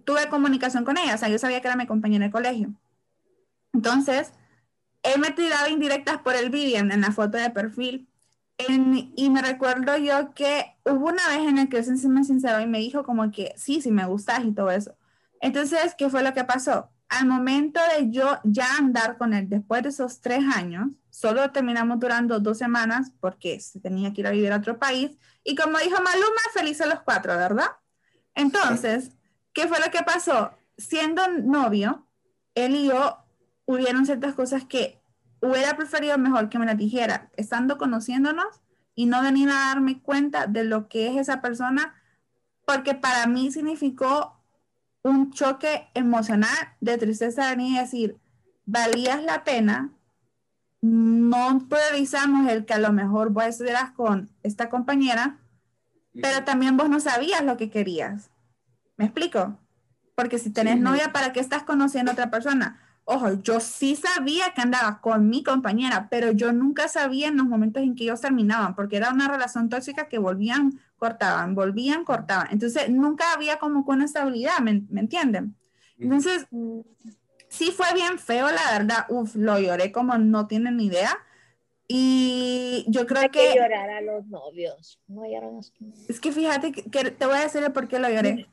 tuve 0.06 0.30
comunicación 0.30 0.86
con 0.86 0.98
ella, 0.98 1.16
o 1.16 1.18
sea, 1.18 1.30
yo 1.30 1.40
sabía 1.40 1.62
que 1.62 1.68
era 1.68 1.76
mi 1.76 1.88
compañera 1.88 2.26
de 2.26 2.32
colegio. 2.32 2.74
Entonces, 3.74 4.34
él 5.04 5.20
me 5.20 5.32
tiraba 5.32 5.70
indirectas 5.70 6.20
por 6.20 6.36
el 6.36 6.50
vídeo 6.50 6.80
en 6.80 7.02
la 7.02 7.12
foto 7.12 7.38
de 7.38 7.50
perfil 7.50 8.09
y 8.68 9.30
me 9.30 9.42
recuerdo 9.42 9.98
yo 9.98 10.34
que 10.34 10.76
hubo 10.86 11.08
una 11.08 11.28
vez 11.30 11.48
en 11.48 11.58
el 11.58 11.70
que 11.70 11.82
se 11.82 12.10
me 12.10 12.24
sinceró 12.24 12.60
y 12.60 12.68
me 12.68 12.80
dijo 12.80 13.04
como 13.04 13.32
que 13.32 13.54
sí, 13.56 13.82
sí 13.82 13.92
me 13.92 14.06
gustas 14.06 14.44
y 14.44 14.52
todo 14.54 14.70
eso. 14.70 14.98
Entonces, 15.40 15.96
¿qué 15.98 16.10
fue 16.10 16.24
lo 16.24 16.34
que 16.34 16.44
pasó? 16.44 16.90
Al 17.08 17.26
momento 17.26 17.80
de 17.96 18.12
yo 18.12 18.40
ya 18.44 18.78
andar 18.78 19.18
con 19.18 19.34
él 19.34 19.48
después 19.48 19.84
de 19.84 19.90
esos 19.90 20.22
tres 20.22 20.44
años, 20.54 20.90
solo 21.10 21.52
terminamos 21.52 22.00
durando 22.00 22.40
dos 22.40 22.58
semanas 22.58 23.12
porque 23.20 23.60
se 23.60 23.80
tenía 23.80 24.14
que 24.14 24.22
ir 24.22 24.28
a 24.28 24.32
vivir 24.32 24.52
a 24.52 24.58
otro 24.58 24.78
país. 24.78 25.18
Y 25.44 25.56
como 25.56 25.78
dijo 25.80 25.96
Maluma, 26.02 26.42
felices 26.54 26.88
los 26.88 27.02
cuatro, 27.02 27.36
¿verdad? 27.38 27.68
Entonces, 28.36 29.12
¿qué 29.54 29.68
fue 29.68 29.80
lo 29.80 29.90
que 29.90 30.04
pasó? 30.04 30.52
Siendo 30.78 31.28
novio, 31.30 32.08
él 32.56 32.76
y 32.76 32.88
yo 32.88 33.18
hubieron 33.66 34.06
ciertas 34.06 34.36
cosas 34.36 34.66
que 34.66 34.99
hubiera 35.42 35.76
preferido 35.76 36.18
mejor 36.18 36.50
que 36.50 36.60
me 36.60 36.66
la 36.66 36.76
dijera 36.76 37.30
estando 37.38 37.78
conociéndonos 37.78 38.62
y 38.96 39.06
no 39.06 39.22
venir 39.22 39.50
a 39.50 39.54
darme 39.54 40.02
cuenta 40.02 40.48
de 40.48 40.64
lo 40.64 40.90
que 40.90 41.08
es 41.10 41.18
esa 41.18 41.42
persona, 41.42 41.94
porque 42.66 42.96
para 42.96 43.28
mí 43.28 43.52
significó 43.52 44.40
un 45.02 45.32
choque 45.32 45.88
emocional 45.94 46.76
de 46.82 46.98
tristeza 46.98 47.50
venir 47.50 47.76
y 47.76 47.80
decir, 47.80 48.18
valías 48.66 49.24
la 49.24 49.44
pena, 49.44 49.92
no 50.82 51.66
priorizamos 51.70 52.50
el 52.50 52.66
que 52.66 52.74
a 52.74 52.80
lo 52.80 52.92
mejor 52.92 53.32
vos 53.32 53.46
estuvieras 53.46 53.92
con 53.92 54.30
esta 54.44 54.70
compañera, 54.70 55.40
pero 56.22 56.44
también 56.44 56.78
vos 56.78 56.90
no 56.90 57.00
sabías 57.00 57.44
lo 57.44 57.58
que 57.58 57.70
querías. 57.70 58.30
¿Me 58.98 59.06
explico? 59.06 59.58
Porque 60.16 60.40
si 60.40 60.50
tenés 60.50 60.78
novia, 60.80 61.14
¿para 61.14 61.32
qué 61.32 61.40
estás 61.40 61.64
conociendo 61.64 62.12
a 62.12 62.14
otra 62.14 62.30
persona? 62.30 62.82
Ojo, 63.12 63.42
yo 63.42 63.60
sí 63.60 63.96
sabía 63.96 64.54
que 64.54 64.62
andaba 64.62 65.02
con 65.02 65.30
mi 65.30 65.42
compañera, 65.42 66.10
pero 66.12 66.32
yo 66.32 66.54
nunca 66.54 66.88
sabía 66.88 67.30
en 67.30 67.38
los 67.38 67.48
momentos 67.48 67.82
en 67.82 67.96
que 67.96 68.04
ellos 68.04 68.22
terminaban, 68.22 68.76
porque 68.76 68.98
era 68.98 69.12
una 69.12 69.28
relación 69.28 69.68
tóxica 69.68 70.08
que 70.08 70.20
volvían, 70.20 70.80
cortaban, 70.98 71.56
volvían, 71.56 72.04
cortaban. 72.04 72.50
Entonces, 72.52 72.88
nunca 72.92 73.34
había 73.34 73.58
como 73.58 73.84
con 73.84 74.04
estabilidad, 74.04 74.60
¿me, 74.60 74.84
¿me 74.90 75.00
entienden? 75.02 75.56
Entonces, 75.98 76.46
sí 77.48 77.72
fue 77.72 77.88
bien 77.96 78.20
feo, 78.20 78.46
la 78.52 78.78
verdad. 78.78 79.08
Uf, 79.10 79.36
lo 79.36 79.58
lloré 79.60 79.92
como 79.92 80.16
no 80.20 80.46
tienen 80.46 80.78
ni 80.78 80.86
idea. 80.86 81.18
Y 81.88 82.86
yo 82.90 83.08
creo 83.08 83.24
Hay 83.24 83.30
que... 83.30 83.54
que 83.54 83.56
llorar 83.56 83.90
a 83.90 84.02
los 84.02 84.28
novios. 84.28 85.00
No 85.08 85.24
lloran 85.26 85.50
a 85.50 85.54
los. 85.54 85.74
Es 86.08 86.20
que 86.20 86.32
fíjate 86.32 86.72
que, 86.72 86.84
que 86.84 87.10
te 87.10 87.26
voy 87.26 87.38
a 87.38 87.42
decir 87.42 87.64
el 87.64 87.72
por 87.72 87.88
qué 87.88 87.98
lo 87.98 88.08
lloré. 88.08 88.48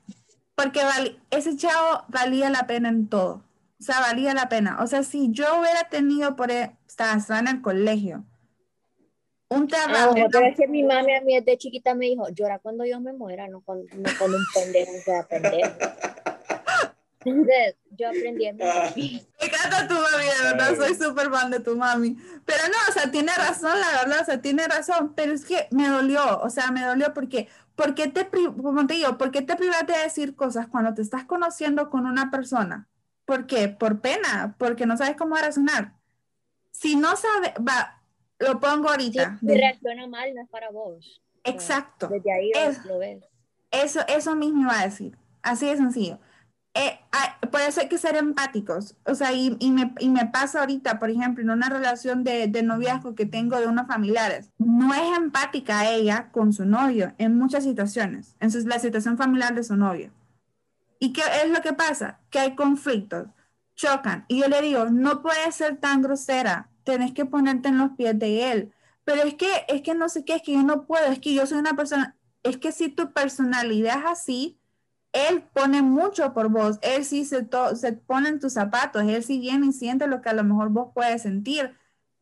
Porque 0.55 0.81
vali- 0.83 1.19
ese 1.31 1.55
chavo 1.59 2.05
valía 2.09 2.49
la 2.49 2.67
pena 2.67 2.89
en 2.89 3.07
todo. 3.09 3.45
O 3.79 3.83
sea, 3.83 4.01
valía 4.01 4.33
la 4.35 4.49
pena. 4.49 4.79
O 4.83 4.87
sea, 4.87 5.03
si 5.03 5.31
yo 5.33 5.61
hubiera 5.61 5.89
tenido 5.89 6.35
por... 6.37 6.51
e- 6.51 6.77
estaba 6.87 7.19
en 7.39 7.49
el 7.49 7.61
colegio. 7.63 8.25
Un 9.49 9.65
Ah, 9.65 9.67
trabajo... 9.67 10.11
bueno, 10.13 10.27
pero 10.33 10.47
es 10.47 10.57
que 10.57 10.67
mi 10.67 10.83
mami 10.83 11.15
a 11.15 11.21
mí 11.21 11.35
desde 11.39 11.59
chiquita 11.59 11.95
me 11.95 12.07
dijo, 12.07 12.29
llora 12.31 12.59
cuando 12.59 12.85
yo 12.85 13.01
me 13.01 13.13
muera, 13.13 13.47
no 13.49 13.61
cuando, 13.61 13.85
no 13.97 14.11
cuando 14.19 14.39
un 14.39 14.45
pendejo 14.53 14.93
sea 15.05 15.23
pendejo. 15.27 15.73
Entonces, 17.25 17.77
yo 17.91 18.09
aprendí 18.09 18.47
en 18.47 18.57
mi 18.57 18.63
mami. 18.65 19.27
Me 19.41 19.47
encanta 19.47 19.89
tu 19.89 19.95
mami, 19.95 20.25
de 20.25 20.43
verdad, 20.45 20.77
soy 20.77 20.95
súper 20.95 21.31
fan 21.31 21.51
de 21.51 21.61
tu 21.61 21.77
mami. 21.77 22.17
Pero 22.45 22.63
no, 22.69 22.77
o 22.89 22.93
sea, 22.93 23.11
tiene 23.11 23.33
razón, 23.35 23.79
la 23.81 24.03
verdad, 24.03 24.23
o 24.23 24.25
sea, 24.25 24.41
tiene 24.41 24.67
razón, 24.69 25.13
pero 25.15 25.33
es 25.33 25.45
que 25.45 25.69
me 25.71 25.89
dolió, 25.89 26.41
o 26.41 26.51
sea, 26.51 26.71
me 26.71 26.83
dolió 26.85 27.13
porque, 27.15 27.49
¿por 27.75 27.95
qué 27.95 28.09
te, 28.09 28.29
como 28.29 28.87
te 28.87 28.95
digo, 28.95 29.19
por 29.19 29.31
qué 29.33 29.43
te 29.43 29.57
privas 29.57 29.87
de 29.87 29.99
decir 29.99 30.35
cosas 30.35 30.67
cuando 30.69 30.95
te 30.95 31.03
estás 31.03 31.25
conociendo 31.25 31.91
con 31.91 32.07
una 32.07 32.31
persona? 32.31 32.89
¿Por 33.27 33.47
qué? 33.47 33.69
Por 33.69 34.01
pena, 34.01 34.55
porque 34.59 34.87
no 34.87 34.97
sabes 34.97 35.17
cómo 35.17 35.37
reaccionar. 35.37 35.93
Si 36.71 36.97
no 36.97 37.17
sabes, 37.17 37.51
va, 37.67 38.01
lo 38.39 38.59
pongo 38.61 38.89
ahorita. 38.89 39.37
si 39.41 39.47
de- 39.47 39.59
reacciona 39.59 40.07
mal, 40.07 40.33
no 40.35 40.43
es 40.43 40.49
para 40.49 40.71
vos. 40.71 41.21
exacto. 41.45 42.09
Desde 42.09 42.33
ahí 42.33 42.51
Es- 42.55 42.85
lo 42.87 42.99
ves. 42.99 43.23
Eso, 43.71 44.01
eso 44.09 44.35
mismo 44.35 44.63
iba 44.63 44.81
a 44.81 44.85
decir. 44.85 45.17
Así 45.43 45.67
de 45.67 45.77
sencillo. 45.77 46.19
Eh, 46.75 46.99
hay- 47.11 47.49
por 47.51 47.61
eso 47.63 47.81
hay 47.81 47.89
que 47.89 47.99
ser 47.99 48.17
empáticos. 48.17 48.97
O 49.05 49.15
sea, 49.15 49.33
y, 49.33 49.57
y 49.61 49.71
me, 49.71 49.95
y 49.99 50.09
me 50.11 50.27
pasa 50.27 50.61
ahorita, 50.61 50.99
por 50.99 51.09
ejemplo, 51.11 51.43
en 51.43 51.51
una 51.51 51.69
relación 51.71 52.23
de, 52.23 52.49
de 52.49 52.63
noviazgo 52.63 53.15
que 53.15 53.27
tengo 53.27 53.59
de 53.59 53.67
unos 53.67 53.87
familiares. 53.87 54.51
No 54.59 54.93
es 54.95 55.17
empática 55.17 55.89
ella 55.91 56.29
con 56.33 56.53
su 56.53 56.65
novio 56.67 57.15
en 57.19 57.37
muchas 57.39 57.65
situaciones. 57.65 58.37
En 58.41 58.51
su- 58.51 58.67
la 58.69 58.79
situación 58.79 59.17
familiar 59.17 59.55
de 59.55 59.65
su 59.65 59.75
novio. 59.77 60.11
¿Y 61.07 61.13
qué 61.13 61.23
es 61.45 61.49
lo 61.53 61.61
que 61.61 61.73
pasa? 61.73 62.19
Que 62.31 62.41
hay 62.41 62.57
conflictos, 62.57 63.29
chocan. 63.77 64.25
Y 64.27 64.41
yo 64.41 64.49
le 64.49 64.61
digo, 64.61 64.87
no 64.87 65.23
puedes 65.23 65.55
ser 65.55 65.77
tan 65.77 66.03
grosera. 66.03 66.69
Tenés 66.83 67.13
que 67.13 67.25
ponerte 67.25 67.69
en 67.69 67.79
los 67.79 67.93
pies 67.93 68.19
de 68.19 68.51
él. 68.51 68.73
Pero 69.05 69.23
es 69.23 69.35
que, 69.35 69.47
es 69.69 69.83
que 69.83 69.95
no 69.95 70.09
sé 70.09 70.25
qué, 70.25 70.35
es 70.35 70.43
que 70.43 70.55
yo 70.55 70.65
no 70.65 70.85
puedo. 70.85 71.07
Es 71.07 71.21
que 71.21 71.33
yo 71.33 71.47
soy 71.47 71.59
una 71.59 71.75
persona, 71.75 72.17
es 72.43 72.57
que 72.57 72.73
si 72.73 72.89
tu 72.89 73.13
personalidad 73.13 73.99
es 74.01 74.05
así, 74.07 74.61
él 75.13 75.45
pone 75.55 75.81
mucho 75.81 76.35
por 76.35 76.49
vos, 76.49 76.81
él 76.83 77.05
sí 77.05 77.25
se, 77.25 77.47
se 77.77 77.93
pone 77.93 78.29
en 78.29 78.41
tus 78.41 78.55
zapatos, 78.55 79.05
él 79.05 79.23
sí 79.23 79.39
viene 79.39 79.67
y 79.69 79.73
siente 79.73 80.09
lo 80.09 80.21
que 80.23 80.31
a 80.31 80.35
lo 80.35 80.43
mejor 80.43 80.71
vos 80.71 80.89
puedes 80.93 81.23
sentir, 81.23 81.73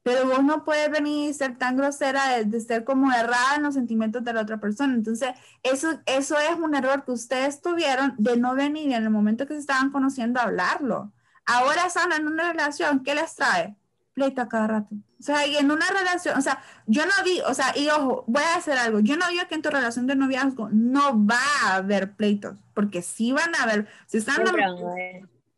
pero 0.05 0.29
vos 0.29 0.45
no 0.45 0.65
puedes 0.65 0.91
venir 0.91 1.31
y 1.31 1.35
ser 1.35 1.57
tan 1.57 1.79
grosera 1.79 2.37
de, 2.37 2.45
de 2.45 2.61
ser 2.61 2.85
como 2.85 3.11
errada 3.11 3.57
en 3.57 3.63
los 3.63 3.75
sentimientos 3.75 4.23
de 4.23 4.35
la 4.35 4.43
otra 4.43 4.59
persona. 4.59 4.95
Entonces, 4.95 5.31
eso, 5.63 5.99
eso 6.05 6.37
es 6.39 6.59
un 6.59 6.75
error 6.75 7.05
que 7.05 7.13
ustedes 7.13 7.63
tuvieron 7.63 8.15
de 8.19 8.37
no 8.37 8.55
venir 8.55 8.93
en 8.93 9.03
el 9.03 9.11
momento 9.11 9.47
que 9.47 9.55
se 9.55 9.61
estaban 9.61 9.91
conociendo 9.91 10.39
a 10.39 10.45
hablarlo. 10.45 11.11
Ahora 11.47 11.87
están 11.87 12.13
en 12.13 12.29
una 12.29 12.53
relación, 12.53 13.03
¿qué 13.03 13.15
les 13.15 13.35
trae? 13.35 13.77
Pleito 14.13 14.43
a 14.43 14.49
cada 14.49 14.67
rato. 14.67 14.95
O 15.19 15.23
sea, 15.23 15.47
y 15.47 15.57
en 15.57 15.71
una 15.71 15.87
relación, 15.89 16.37
o 16.37 16.43
sea, 16.43 16.63
yo 16.87 17.07
no 17.07 17.13
vi, 17.25 17.41
o 17.41 17.55
sea, 17.55 17.73
y 17.75 17.89
ojo, 17.89 18.25
voy 18.27 18.43
a 18.43 18.59
hacer 18.59 18.77
algo. 18.77 19.01
Yo 19.01 19.17
no 19.17 19.27
digo 19.29 19.49
que 19.49 19.55
en 19.55 19.63
tu 19.63 19.71
relación 19.71 20.07
de 20.07 20.17
noviazgo 20.17 20.69
no 20.71 21.27
va 21.27 21.41
a 21.63 21.77
haber 21.77 22.13
pleitos, 22.13 22.59
porque 22.75 23.01
sí 23.01 23.33
van 23.33 23.55
a 23.55 23.63
haber, 23.63 23.89
si 24.07 24.19
están 24.19 24.45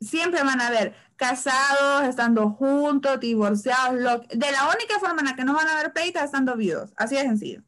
Siempre 0.01 0.43
van 0.43 0.61
a 0.61 0.71
ver. 0.71 0.95
casados, 1.17 2.05
estando 2.07 2.51
juntos, 2.51 3.19
divorciados, 3.21 3.95
lo- 3.99 4.19
de 4.19 4.53
la 4.53 4.69
única 4.69 4.99
forma 5.01 5.21
en 5.23 5.29
la 5.29 5.35
que 5.35 5.45
no 5.45 5.55
van 5.55 5.67
a 5.67 5.79
haber 5.79 5.95
pleitos 5.95 6.21
es 6.21 6.27
estando 6.27 6.55
vivos, 6.57 6.93
así 6.95 7.15
de 7.15 7.23
sencillo. 7.23 7.63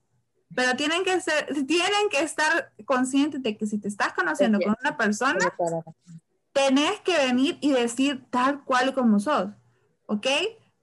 Pero 0.55 0.77
tienen 0.77 1.03
que 1.03 1.19
ser, 1.23 1.47
tienen 1.67 2.11
que 2.11 2.21
estar 2.23 2.73
conscientes 2.85 3.43
de 3.43 3.57
que 3.57 3.67
si 3.67 3.79
te 3.79 3.89
estás 3.89 4.13
conociendo 4.13 4.59
con 4.61 4.77
una 4.83 4.99
persona, 4.99 5.47
tenés 6.53 7.01
que 7.01 7.17
venir 7.17 7.57
y 7.63 7.73
decir 7.73 8.27
tal 8.31 8.63
cual 8.65 8.93
como 8.93 9.19
sos, 9.19 9.49
¿ok? 10.07 10.27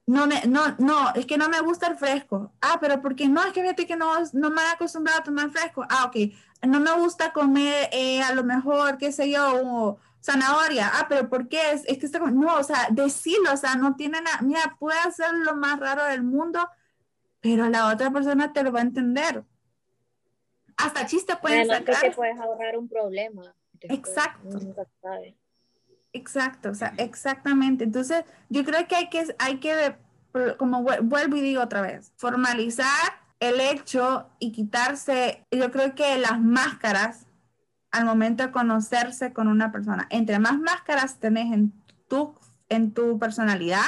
No, 0.08 0.28
me, 0.28 0.42
no, 0.48 0.76
no, 0.80 1.14
es 1.16 1.26
que 1.26 1.38
no 1.38 1.50
me 1.50 1.60
gusta 1.62 1.88
el 1.88 1.98
fresco. 1.98 2.52
Ah, 2.62 2.78
pero 2.80 3.02
porque 3.02 3.28
no, 3.28 3.44
es 3.44 3.54
que 3.54 3.62
fíjate 3.62 3.86
que 3.88 3.96
no, 3.96 4.12
no 4.34 4.50
me 4.52 4.62
he 4.62 4.68
acostumbrado 4.70 5.20
a 5.20 5.24
tomar 5.24 5.50
fresco. 5.50 5.84
Ah, 5.90 6.06
ok. 6.06 6.32
No 6.68 6.80
me 6.80 6.92
gusta 6.94 7.34
comer 7.34 7.90
eh, 7.92 8.22
a 8.22 8.32
lo 8.34 8.44
mejor, 8.44 8.98
qué 9.00 9.12
sé 9.12 9.32
yo, 9.32 9.62
o 9.64 9.98
zanahoria. 10.26 10.90
Ah, 10.94 11.06
pero 11.08 11.30
¿por 11.30 11.48
qué? 11.48 11.72
Es, 11.72 11.84
es 11.86 11.98
que 11.98 12.06
está, 12.08 12.20
com- 12.20 12.34
no, 12.40 12.56
o 12.56 12.64
sea, 12.64 12.88
decirlo, 12.92 13.54
o 13.54 13.58
sea, 13.58 13.76
no 13.76 13.96
tiene 13.96 14.20
nada, 14.22 14.40
mira, 14.42 14.76
puede 14.80 15.12
ser 15.12 15.32
lo 15.34 15.56
más 15.56 15.80
raro 15.80 16.04
del 16.06 16.24
mundo, 16.24 16.68
pero 17.42 17.70
la 17.70 17.88
otra 17.94 18.10
persona 18.12 18.52
te 18.52 18.64
lo 18.64 18.72
va 18.72 18.80
a 18.80 18.84
entender. 18.84 19.44
Hasta 20.78 21.06
chiste 21.06 21.36
pueden 21.42 21.60
Además 21.72 21.80
que 21.86 21.94
sacar. 21.94 22.10
te 22.10 22.16
puedes 22.16 22.40
ahorrar 22.40 22.78
un 22.78 22.90
problema. 22.90 23.56
después, 23.74 24.00
Exacto. 24.00 24.48
uno 24.50 24.60
Nunca 24.60 24.84
sabe. 25.02 25.38
Exacto, 26.14 26.70
o 26.70 26.74
sea, 26.76 26.94
exactamente. 26.98 27.84
Entonces, 27.84 28.24
yo 28.50 28.64
creo 28.66 28.88
que 28.88 28.96
hay 28.96 29.10
que, 29.10 29.36
hay 29.38 29.60
que, 29.60 29.96
como 30.58 30.82
vuel- 30.82 31.02
vuelvo 31.02 31.36
y 31.38 31.42
digo 31.42 31.62
otra 31.62 31.82
vez, 31.82 32.14
formalizar 32.18 32.88
el 33.40 33.60
hecho 33.60 34.30
y 34.40 34.52
quitarse, 34.54 35.46
yo 35.52 35.72
creo 35.72 35.94
que 35.94 36.18
las 36.18 36.40
máscaras 36.40 37.25
al 37.92 38.06
momento 38.06 38.44
de 38.44 38.52
conocerse 38.52 39.34
con 39.34 39.48
una 39.48 39.72
persona. 39.72 40.08
Entre 40.10 40.40
más 40.40 40.58
máscaras 40.60 41.20
tenés 41.20 41.54
en 41.54 41.72
tu, 42.10 42.36
en 42.70 42.94
tu 42.94 43.18
personalidad, 43.20 43.86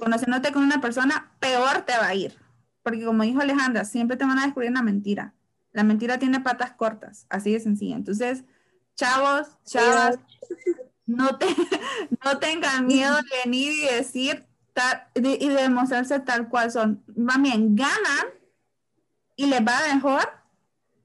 conociéndote 0.00 0.52
con 0.52 0.62
una 0.64 0.80
persona, 0.80 1.32
peor 1.40 1.82
te 1.82 1.96
va 1.96 2.08
a 2.08 2.14
ir. 2.14 2.36
Porque 2.82 3.04
como 3.04 3.22
dijo 3.22 3.40
Alejandra, 3.40 3.84
siempre 3.84 4.16
te 4.16 4.24
van 4.24 4.38
a 4.38 4.44
descubrir 4.44 4.70
una 4.70 4.82
mentira. 4.82 5.34
La 5.72 5.84
mentira 5.84 6.18
tiene 6.18 6.40
patas 6.40 6.72
cortas, 6.72 7.26
así 7.28 7.52
de 7.52 7.60
sencillo. 7.60 7.96
Entonces, 7.96 8.44
chavos, 8.96 9.48
chavas, 9.64 10.18
no, 11.06 11.36
te, 11.38 11.46
no 12.24 12.38
tengan 12.38 12.86
miedo 12.86 13.14
de 13.16 13.28
venir 13.44 13.72
y 13.72 13.94
decir 13.94 14.46
tal- 14.72 15.04
de- 15.14 15.38
y 15.40 15.48
demostrarse 15.48 16.18
tal 16.20 16.48
cual 16.48 16.70
son. 16.70 17.04
Más 17.16 17.40
bien, 17.42 17.76
ganan 17.76 18.26
y 19.36 19.46
les 19.46 19.60
va 19.60 19.78
mejor. 19.94 20.28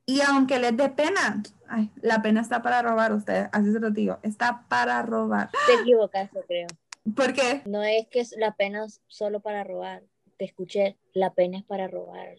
Y 0.05 0.21
aunque 0.21 0.59
les 0.59 0.75
dé 0.75 0.89
pena, 0.89 1.41
ay, 1.69 1.89
la 2.01 2.21
pena 2.21 2.41
está 2.41 2.61
para 2.61 2.81
robar 2.81 3.13
ustedes, 3.13 3.47
así 3.51 3.71
se 3.71 3.79
lo 3.79 3.89
digo, 3.89 4.19
está 4.21 4.65
para 4.67 5.01
robar. 5.01 5.49
Te 5.65 5.73
equivocaste, 5.81 6.41
creo. 6.47 6.67
¿Por 7.15 7.33
qué? 7.33 7.61
No 7.65 7.83
es 7.83 8.07
que 8.07 8.25
la 8.37 8.53
pena 8.53 8.85
es 8.85 9.01
solo 9.07 9.39
para 9.39 9.63
robar. 9.63 10.03
Te 10.37 10.45
escuché, 10.45 10.97
la 11.13 11.33
pena 11.33 11.57
es 11.57 11.63
para 11.63 11.87
robar. 11.87 12.35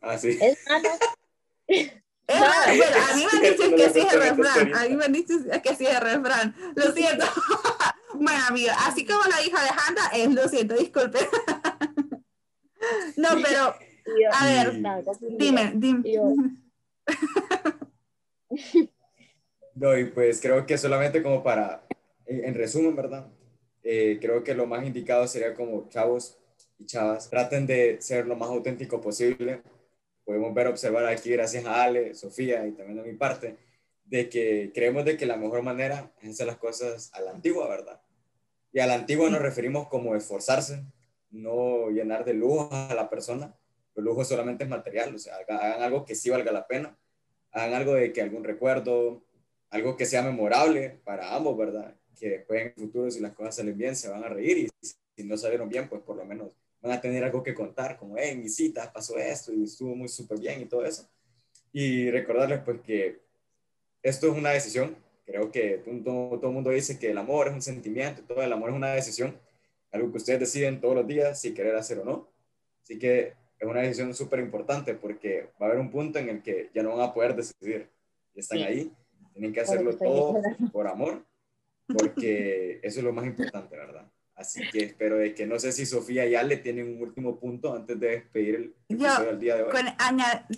Ah, 0.00 0.18
sí. 0.18 0.38
Es 0.40 0.58
no. 0.68 0.76
Es 2.26 2.40
No. 2.40 2.46
bueno, 2.76 2.96
a 3.12 3.16
mí 3.16 3.26
me 3.30 3.36
han 3.36 3.54
dicho 3.54 3.76
que 3.76 3.90
sí 3.90 4.00
es 4.00 4.12
el 4.14 4.20
refrán. 4.20 4.74
A 4.74 4.88
mí 4.88 4.96
me 4.96 5.04
han 5.04 5.12
dicho 5.12 5.34
que 5.62 5.74
sí 5.74 5.86
es 5.86 5.94
el 5.94 6.00
refrán. 6.00 6.54
Lo 6.74 6.92
siento. 6.92 7.26
Bueno, 8.16 8.38
amiga, 8.48 8.76
así 8.86 9.04
como 9.04 9.24
la 9.24 9.42
hija 9.42 9.60
de 9.60 9.68
Hannah, 9.70 10.08
es 10.14 10.32
lo 10.32 10.48
siento, 10.48 10.74
disculpe. 10.74 11.18
No, 13.16 13.28
pero 13.42 13.74
A 14.32 14.44
ver, 14.46 14.82
dime, 15.36 15.72
dime. 15.74 16.02
No, 19.74 19.98
y 19.98 20.04
pues 20.04 20.40
creo 20.40 20.64
que 20.66 20.78
solamente 20.78 21.20
como 21.20 21.42
para, 21.42 21.84
en, 22.26 22.44
en 22.44 22.54
resumen, 22.54 22.94
¿verdad? 22.94 23.26
Eh, 23.82 24.18
creo 24.20 24.42
que 24.42 24.54
lo 24.54 24.66
más 24.66 24.84
indicado 24.86 25.26
sería 25.26 25.52
como 25.54 25.88
chavos 25.88 26.38
y 26.78 26.86
chavas, 26.86 27.28
traten 27.28 27.66
de 27.66 28.00
ser 28.00 28.26
lo 28.26 28.36
más 28.36 28.48
auténtico 28.48 29.00
posible. 29.00 29.62
Podemos 30.24 30.54
ver, 30.54 30.68
observar 30.68 31.06
aquí, 31.06 31.30
gracias 31.30 31.66
a 31.66 31.82
Ale, 31.82 32.14
Sofía 32.14 32.66
y 32.66 32.72
también 32.72 33.02
de 33.02 33.12
mi 33.12 33.18
parte, 33.18 33.58
de 34.04 34.28
que 34.28 34.70
creemos 34.74 35.04
de 35.04 35.16
que 35.16 35.26
la 35.26 35.36
mejor 35.36 35.62
manera 35.62 36.12
es 36.22 36.30
hacer 36.30 36.46
las 36.46 36.56
cosas 36.56 37.10
a 37.12 37.20
la 37.20 37.32
antigua, 37.32 37.68
¿verdad? 37.68 38.00
Y 38.72 38.80
a 38.80 38.86
la 38.86 38.94
antigua 38.94 39.28
nos 39.28 39.42
referimos 39.42 39.88
como 39.88 40.16
esforzarse, 40.16 40.84
no 41.30 41.90
llenar 41.90 42.24
de 42.24 42.34
lujo 42.34 42.68
a 42.72 42.94
la 42.94 43.10
persona. 43.10 43.54
El 43.94 44.04
lujo 44.04 44.24
solamente 44.24 44.64
es 44.64 44.70
material, 44.70 45.14
o 45.14 45.18
sea, 45.18 45.36
hagan 45.36 45.82
algo 45.82 46.04
que 46.04 46.14
sí 46.14 46.30
valga 46.30 46.50
la 46.52 46.66
pena, 46.66 46.96
hagan 47.52 47.74
algo 47.74 47.94
de 47.94 48.12
que 48.12 48.22
algún 48.22 48.44
recuerdo, 48.44 49.22
algo 49.70 49.96
que 49.96 50.06
sea 50.06 50.22
memorable 50.22 51.00
para 51.04 51.34
ambos, 51.34 51.56
¿verdad? 51.56 51.94
Que 52.18 52.30
después 52.30 52.60
en 52.60 52.66
el 52.68 52.74
futuro, 52.74 53.10
si 53.10 53.20
las 53.20 53.32
cosas 53.32 53.56
salen 53.56 53.76
bien, 53.76 53.96
se 53.96 54.08
van 54.08 54.24
a 54.24 54.28
reír 54.28 54.58
y 54.58 54.68
si 54.80 55.24
no 55.24 55.36
salieron 55.36 55.68
bien, 55.68 55.88
pues 55.88 56.02
por 56.02 56.16
lo 56.16 56.24
menos 56.24 56.52
van 56.80 56.92
a 56.92 57.00
tener 57.00 57.24
algo 57.24 57.42
que 57.42 57.54
contar, 57.54 57.96
como, 57.96 58.16
hey, 58.18 58.30
en 58.32 58.42
mi 58.42 58.48
cita 58.48 58.92
pasó 58.92 59.16
esto 59.16 59.52
y 59.52 59.64
estuvo 59.64 59.94
muy 59.94 60.08
súper 60.08 60.38
bien 60.38 60.60
y 60.60 60.66
todo 60.66 60.84
eso. 60.84 61.08
Y 61.72 62.10
recordarles 62.10 62.60
pues 62.60 62.80
que 62.82 63.20
esto 64.02 64.30
es 64.30 64.36
una 64.36 64.50
decisión, 64.50 64.96
creo 65.24 65.50
que 65.50 65.82
todo, 66.04 66.38
todo 66.38 66.48
el 66.48 66.54
mundo 66.54 66.70
dice 66.70 66.98
que 66.98 67.10
el 67.10 67.18
amor 67.18 67.48
es 67.48 67.54
un 67.54 67.62
sentimiento, 67.62 68.22
todo 68.22 68.42
el 68.42 68.52
amor 68.52 68.70
es 68.70 68.76
una 68.76 68.92
decisión, 68.92 69.40
algo 69.90 70.10
que 70.10 70.18
ustedes 70.18 70.40
deciden 70.40 70.80
todos 70.80 70.94
los 70.94 71.06
días 71.06 71.40
si 71.40 71.54
querer 71.54 71.76
hacer 71.76 72.00
o 72.00 72.04
no. 72.04 72.28
Así 72.82 72.98
que 72.98 73.34
es 73.58 73.68
una 73.68 73.80
decisión 73.80 74.14
súper 74.14 74.40
importante 74.40 74.94
porque 74.94 75.50
va 75.60 75.66
a 75.66 75.70
haber 75.70 75.80
un 75.80 75.90
punto 75.90 76.18
en 76.18 76.28
el 76.28 76.42
que 76.42 76.70
ya 76.74 76.82
no 76.82 76.96
van 76.96 77.08
a 77.08 77.14
poder 77.14 77.34
decidir. 77.36 77.88
Están 78.34 78.58
ahí, 78.58 78.92
tienen 79.32 79.52
que 79.52 79.60
hacerlo 79.60 79.96
todo 79.96 80.40
por 80.72 80.88
amor, 80.88 81.24
porque 81.86 82.80
eso 82.82 82.98
es 82.98 83.04
lo 83.04 83.12
más 83.12 83.26
importante, 83.26 83.76
¿verdad? 83.76 84.10
Así 84.34 84.68
que 84.70 84.84
espero 84.84 85.16
de 85.16 85.32
que 85.32 85.46
no 85.46 85.58
sé 85.60 85.70
si 85.70 85.86
Sofía 85.86 86.26
ya 86.26 86.42
le 86.42 86.56
tiene 86.56 86.82
un 86.82 87.00
último 87.00 87.38
punto 87.38 87.72
antes 87.72 87.98
de 88.00 88.08
despedir 88.08 88.54
el 88.56 88.74
episodio 88.88 89.26
del 89.26 89.38
día 89.38 89.56
de 89.56 89.62
hoy. 89.62 89.72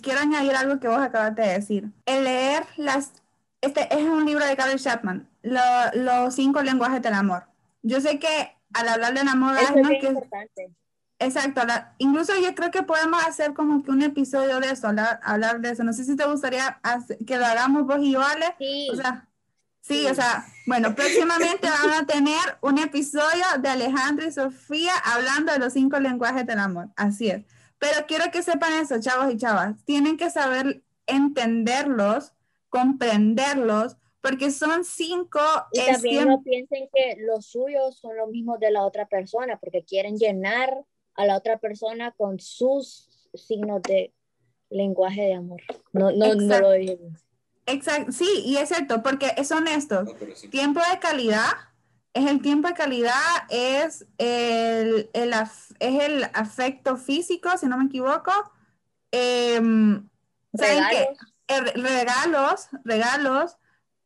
quiero 0.01 0.19
añadir 0.19 0.55
algo 0.55 0.79
que 0.79 0.87
vos 0.87 0.97
acabas 0.97 1.35
de 1.35 1.43
decir. 1.43 1.91
El 2.05 2.23
leer 2.23 2.63
las... 2.77 3.13
Este 3.61 3.87
es 3.91 4.01
un 4.01 4.25
libro 4.25 4.45
de 4.45 4.55
Carol 4.55 4.79
Chapman, 4.79 5.29
Los 5.43 6.33
cinco 6.33 6.61
lenguajes 6.63 7.01
del 7.01 7.13
amor. 7.13 7.43
Yo 7.83 8.01
sé 8.01 8.17
que 8.17 8.55
al 8.73 8.87
hablar 8.87 9.13
del 9.13 9.27
amor... 9.27 9.55
es 9.57 9.71
muy 9.71 9.95
importante. 9.95 10.71
Exacto, 11.19 11.61
incluso 11.97 12.33
yo 12.39 12.53
creo 12.53 12.69
que 12.69 12.83
podemos 12.83 13.23
hacer 13.23 13.53
como 13.53 13.81
que 13.83 13.89
un 13.89 14.03
episodio 14.03 14.59
de 14.59 14.69
eso, 14.69 14.87
hablar, 14.87 15.61
de 15.61 15.71
eso. 15.71 15.83
No 15.83 15.93
sé 15.93 16.03
si 16.03 16.15
te 16.15 16.25
gustaría 16.25 16.79
que 17.25 17.37
lo 17.37 17.45
hagamos 17.45 17.87
vos 17.87 17.99
y 18.01 18.11
yo, 18.11 18.21
Ale. 18.21 18.55
Sí. 18.59 18.89
O 18.91 18.95
sea, 18.95 19.27
Sí, 19.87 20.05
o 20.05 20.13
sea, 20.13 20.45
bueno, 20.65 20.93
próximamente 20.95 21.69
van 21.83 22.03
a 22.03 22.05
tener 22.05 22.57
un 22.59 22.77
episodio 22.77 23.45
de 23.61 23.69
Alejandro 23.69 24.27
y 24.27 24.31
Sofía 24.33 24.91
hablando 25.05 25.53
de 25.53 25.59
los 25.59 25.71
cinco 25.71 25.97
lenguajes 25.97 26.45
del 26.45 26.59
amor. 26.59 26.89
Así 26.97 27.29
es. 27.29 27.45
Pero 27.79 28.05
quiero 28.05 28.29
que 28.29 28.43
sepan 28.43 28.73
eso, 28.73 28.99
chavos 28.99 29.33
y 29.33 29.37
chavas. 29.37 29.77
Tienen 29.85 30.17
que 30.17 30.29
saber 30.29 30.83
entenderlos, 31.05 32.33
comprenderlos, 32.67 33.95
porque 34.19 34.51
son 34.51 34.83
cinco. 34.83 35.39
Y 35.71 35.79
también 35.79 36.27
no 36.27 36.43
piensen 36.43 36.89
que 36.93 37.15
los 37.21 37.45
suyos 37.45 37.97
son 37.97 38.17
los 38.17 38.29
mismos 38.29 38.59
de 38.59 38.71
la 38.71 38.83
otra 38.83 39.05
persona, 39.05 39.57
porque 39.57 39.85
quieren 39.85 40.17
llenar 40.17 40.83
a 41.17 41.25
la 41.25 41.35
otra 41.35 41.57
persona 41.57 42.11
con 42.11 42.39
sus 42.39 43.09
signos 43.33 43.81
de 43.81 44.13
lenguaje 44.69 45.21
de 45.21 45.33
amor. 45.33 45.61
No, 45.91 46.11
no, 46.11 46.35
no 46.35 46.59
lo 46.59 46.71
digo. 46.71 47.09
Exacto, 47.65 48.13
sí, 48.13 48.43
y 48.45 48.57
es 48.57 48.69
cierto, 48.69 49.03
porque 49.03 49.33
es 49.35 49.51
honesto. 49.51 50.05
Tiempo 50.49 50.79
de 50.79 50.99
calidad, 50.99 51.51
es 52.13 52.25
el 52.25 52.41
tiempo 52.41 52.69
de 52.69 52.73
calidad, 52.73 53.13
es 53.49 54.05
el, 54.17 55.09
el 55.13 55.33
es 55.79 56.03
el 56.03 56.23
afecto 56.33 56.95
físico, 56.95 57.49
si 57.57 57.67
no 57.67 57.77
me 57.77 57.85
equivoco. 57.85 58.31
Em, 59.11 60.07
regalos. 60.53 61.17
Eh, 61.47 61.61
regalos, 61.75 62.67
regalos. 62.83 63.57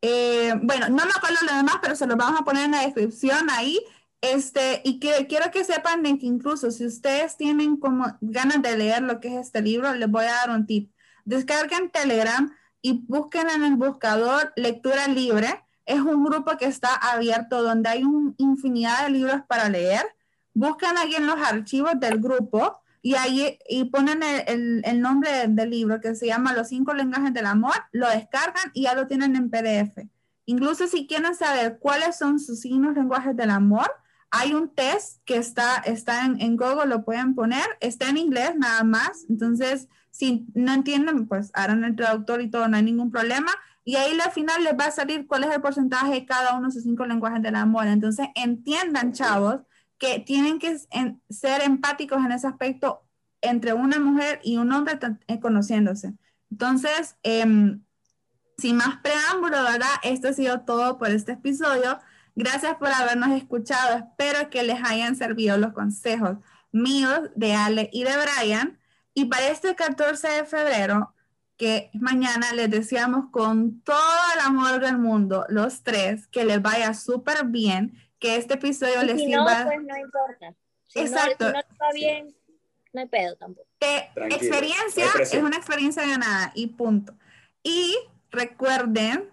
Eh, 0.02 0.54
bueno, 0.64 0.90
no 0.90 1.06
me 1.06 1.12
acuerdo 1.16 1.38
lo 1.48 1.56
demás, 1.56 1.76
pero 1.82 1.96
se 1.96 2.08
los 2.08 2.18
vamos 2.18 2.42
a 2.42 2.44
poner 2.44 2.66
en 2.66 2.72
la 2.72 2.82
descripción 2.82 3.50
ahí. 3.52 3.80
Este, 4.22 4.82
y 4.86 5.00
que, 5.00 5.26
quiero 5.28 5.50
que 5.50 5.64
sepan 5.64 6.04
de 6.04 6.18
que 6.20 6.28
incluso 6.28 6.70
si 6.70 6.86
ustedes 6.86 7.38
tienen 7.38 7.78
como 7.78 8.06
ganas 8.22 8.62
de 8.62 8.78
leer 8.78 9.02
lo 9.02 9.20
que 9.20 9.30
es 9.30 9.48
este 9.48 9.62
libro, 9.62 9.94
les 9.96 10.10
voy 10.10 10.26
a 10.26 10.32
dar 10.32 10.52
un 10.52 10.68
tip. 10.68 10.94
Descarguen 11.26 11.90
Telegram 11.90 12.56
y 12.82 13.04
busquen 13.08 13.50
en 13.50 13.64
el 13.64 13.76
buscador 13.76 14.54
Lectura 14.56 15.08
Libre. 15.08 15.64
Es 15.86 16.00
un 16.00 16.24
grupo 16.24 16.56
que 16.58 16.66
está 16.66 16.94
abierto 16.94 17.64
donde 17.64 17.90
hay 17.90 18.04
una 18.04 18.34
infinidad 18.38 19.04
de 19.04 19.12
libros 19.12 19.42
para 19.48 19.70
leer. 19.70 20.06
Buscan 20.54 20.98
ahí 20.98 21.16
en 21.16 21.26
los 21.26 21.38
archivos 21.38 22.00
del 22.00 22.20
grupo 22.20 22.82
y 23.02 23.16
ahí 23.16 23.58
y 23.68 23.86
ponen 23.86 24.22
el, 24.24 25.02
nombre 25.02 25.48
del 25.48 25.70
libro 25.70 26.00
que 26.00 26.14
se 26.14 26.28
llama 26.28 26.54
Los 26.54 26.68
cinco 26.70 26.94
lenguajes 26.94 27.34
del 27.34 27.48
amor, 27.48 27.74
lo 27.92 28.08
descargan 28.08 28.72
y 28.74 28.84
ya 28.84 28.94
lo 28.94 29.08
tienen 29.08 29.36
en 29.36 29.50
PDF. 29.50 30.08
Incluso 30.46 30.88
si 30.88 31.08
quieren 31.08 31.34
saber 31.34 31.80
cuáles 31.80 32.18
son 32.18 32.40
sus 32.40 32.60
signos 32.60 32.96
lenguajes 32.96 33.36
del 33.36 33.50
amor, 33.50 33.90
hay 34.32 34.54
un 34.54 34.74
test 34.74 35.22
que 35.26 35.38
está, 35.38 35.78
está 35.78 36.26
en, 36.26 36.42
en 36.42 36.58
Google, 36.58 36.88
lo 36.88 37.04
pueden 37.04 37.36
poner, 37.36 37.66
está 37.80 38.10
en 38.10 38.18
inglés 38.18 38.54
nada 38.56 38.84
más, 38.84 39.26
entonces 39.30 39.88
si 40.12 40.46
no 40.54 40.74
entienden, 40.74 41.28
pues 41.28 41.52
harán 41.54 41.84
el 41.84 41.96
traductor 41.96 42.42
y 42.42 42.50
todo, 42.50 42.68
no 42.68 42.78
hay 42.78 42.84
ningún 42.84 43.12
problema. 43.12 43.52
Y 43.84 43.96
ahí 43.96 44.20
al 44.20 44.32
final 44.32 44.64
les 44.64 44.74
va 44.74 44.86
a 44.86 44.92
salir 44.92 45.26
cuál 45.26 45.46
es 45.46 45.52
el 45.52 45.62
porcentaje 45.62 46.12
de 46.12 46.26
cada 46.26 46.56
uno 46.56 46.68
de 46.68 46.74
sus 46.74 46.84
cinco 46.84 47.06
lenguajes 47.06 47.42
del 47.42 47.56
amor. 47.56 47.88
Entonces 47.88 48.28
entiendan, 48.36 49.14
chavos, 49.14 49.62
que 49.98 50.20
tienen 50.20 50.60
que 50.60 50.78
ser 51.30 51.62
empáticos 51.62 52.24
en 52.24 52.32
ese 52.32 52.48
aspecto 52.48 53.04
entre 53.42 53.74
una 53.74 54.00
mujer 54.00 54.40
y 54.44 54.58
un 54.58 54.72
hombre 54.72 55.00
eh, 55.28 55.40
conociéndose. 55.40 56.14
Entonces, 56.52 57.16
em, 57.24 57.82
sin 58.58 58.76
más 58.76 58.98
preámbulo, 59.02 59.64
¿verdad? 59.64 59.90
Esto 60.04 60.28
ha 60.28 60.34
sido 60.34 60.62
todo 60.62 60.98
por 60.98 61.10
este 61.10 61.34
episodio. 61.34 62.00
Gracias 62.36 62.76
por 62.76 62.90
habernos 62.90 63.32
escuchado. 63.32 63.98
Espero 63.98 64.50
que 64.50 64.64
les 64.64 64.84
hayan 64.84 65.16
servido 65.16 65.58
los 65.58 65.74
consejos 65.74 66.38
míos 66.72 67.30
de 67.36 67.54
Ale 67.54 67.90
y 67.92 68.04
de 68.04 68.12
Brian. 68.18 68.80
Y 69.14 69.26
para 69.26 69.50
este 69.50 69.76
14 69.76 70.28
de 70.28 70.46
febrero, 70.46 71.14
que 71.62 71.92
mañana, 71.94 72.54
les 72.54 72.72
deseamos 72.72 73.26
con 73.30 73.82
todo 73.82 74.20
el 74.34 74.40
amor 74.40 74.80
del 74.80 74.98
mundo, 74.98 75.46
los 75.48 75.84
tres, 75.84 76.26
que 76.26 76.44
les 76.44 76.60
vaya 76.60 76.96
súper 76.96 77.46
bien, 77.46 77.94
que 78.18 78.38
este 78.38 78.56
episodio 78.56 79.04
les 79.04 79.20
si 79.20 79.28
sirva. 79.28 79.60
No, 79.60 79.66
pues 79.66 79.84
no 79.84 79.98
importa. 79.98 80.56
Exacto. 80.96 81.46
No, 81.46 81.50
si 81.50 81.54
no 81.54 81.60
está 81.60 81.92
bien, 81.94 82.36
no 82.94 83.02
hay 83.02 83.08
pedo 83.08 83.36
tampoco. 83.36 83.68
experiencia 83.80 85.06
es 85.20 85.34
una 85.36 85.58
experiencia 85.58 86.04
ganada 86.04 86.52
y 86.56 86.66
punto. 86.66 87.14
Y 87.62 87.96
recuerden 88.32 89.30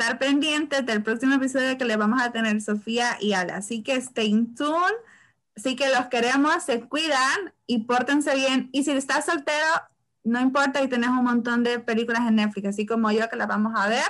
estar 0.00 0.18
pendientes 0.18 0.86
del 0.86 1.02
próximo 1.02 1.34
episodio 1.34 1.76
que 1.76 1.84
les 1.84 1.98
vamos 1.98 2.22
a 2.22 2.32
tener 2.32 2.60
Sofía 2.62 3.18
y 3.20 3.34
Ala. 3.34 3.56
Así 3.56 3.82
que 3.82 3.96
stay 3.96 4.32
tuned 4.56 4.94
Así 5.56 5.76
que 5.76 5.90
los 5.90 6.06
queremos, 6.06 6.62
se 6.62 6.80
cuidan 6.80 7.52
y 7.66 7.84
pórtense 7.84 8.34
bien. 8.34 8.70
Y 8.72 8.84
si 8.84 8.92
estás 8.92 9.26
soltero, 9.26 9.66
no 10.24 10.40
importa 10.40 10.82
y 10.82 10.88
tenés 10.88 11.10
un 11.10 11.24
montón 11.24 11.64
de 11.64 11.80
películas 11.80 12.26
en 12.26 12.36
Netflix, 12.36 12.68
así 12.68 12.86
como 12.86 13.10
yo 13.10 13.28
que 13.28 13.36
las 13.36 13.46
vamos 13.46 13.74
a 13.76 13.88
ver. 13.88 14.06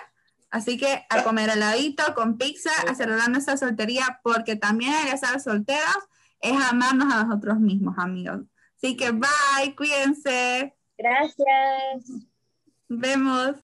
Así 0.50 0.78
que 0.78 1.04
a 1.10 1.24
comer 1.24 1.50
heladito 1.50 2.14
con 2.14 2.38
pizza, 2.38 2.70
a 2.88 2.94
celebrar 2.94 3.30
nuestra 3.30 3.56
soltería, 3.56 4.20
porque 4.22 4.54
también 4.54 4.92
estar 5.12 5.40
solteros 5.40 6.08
es 6.40 6.52
amarnos 6.70 7.12
a 7.12 7.24
nosotros 7.24 7.58
mismos, 7.58 7.96
amigos. 7.98 8.42
Así 8.76 8.96
que 8.96 9.10
bye, 9.10 9.74
cuídense. 9.74 10.72
Gracias. 10.96 12.26
Vemos. 12.88 13.56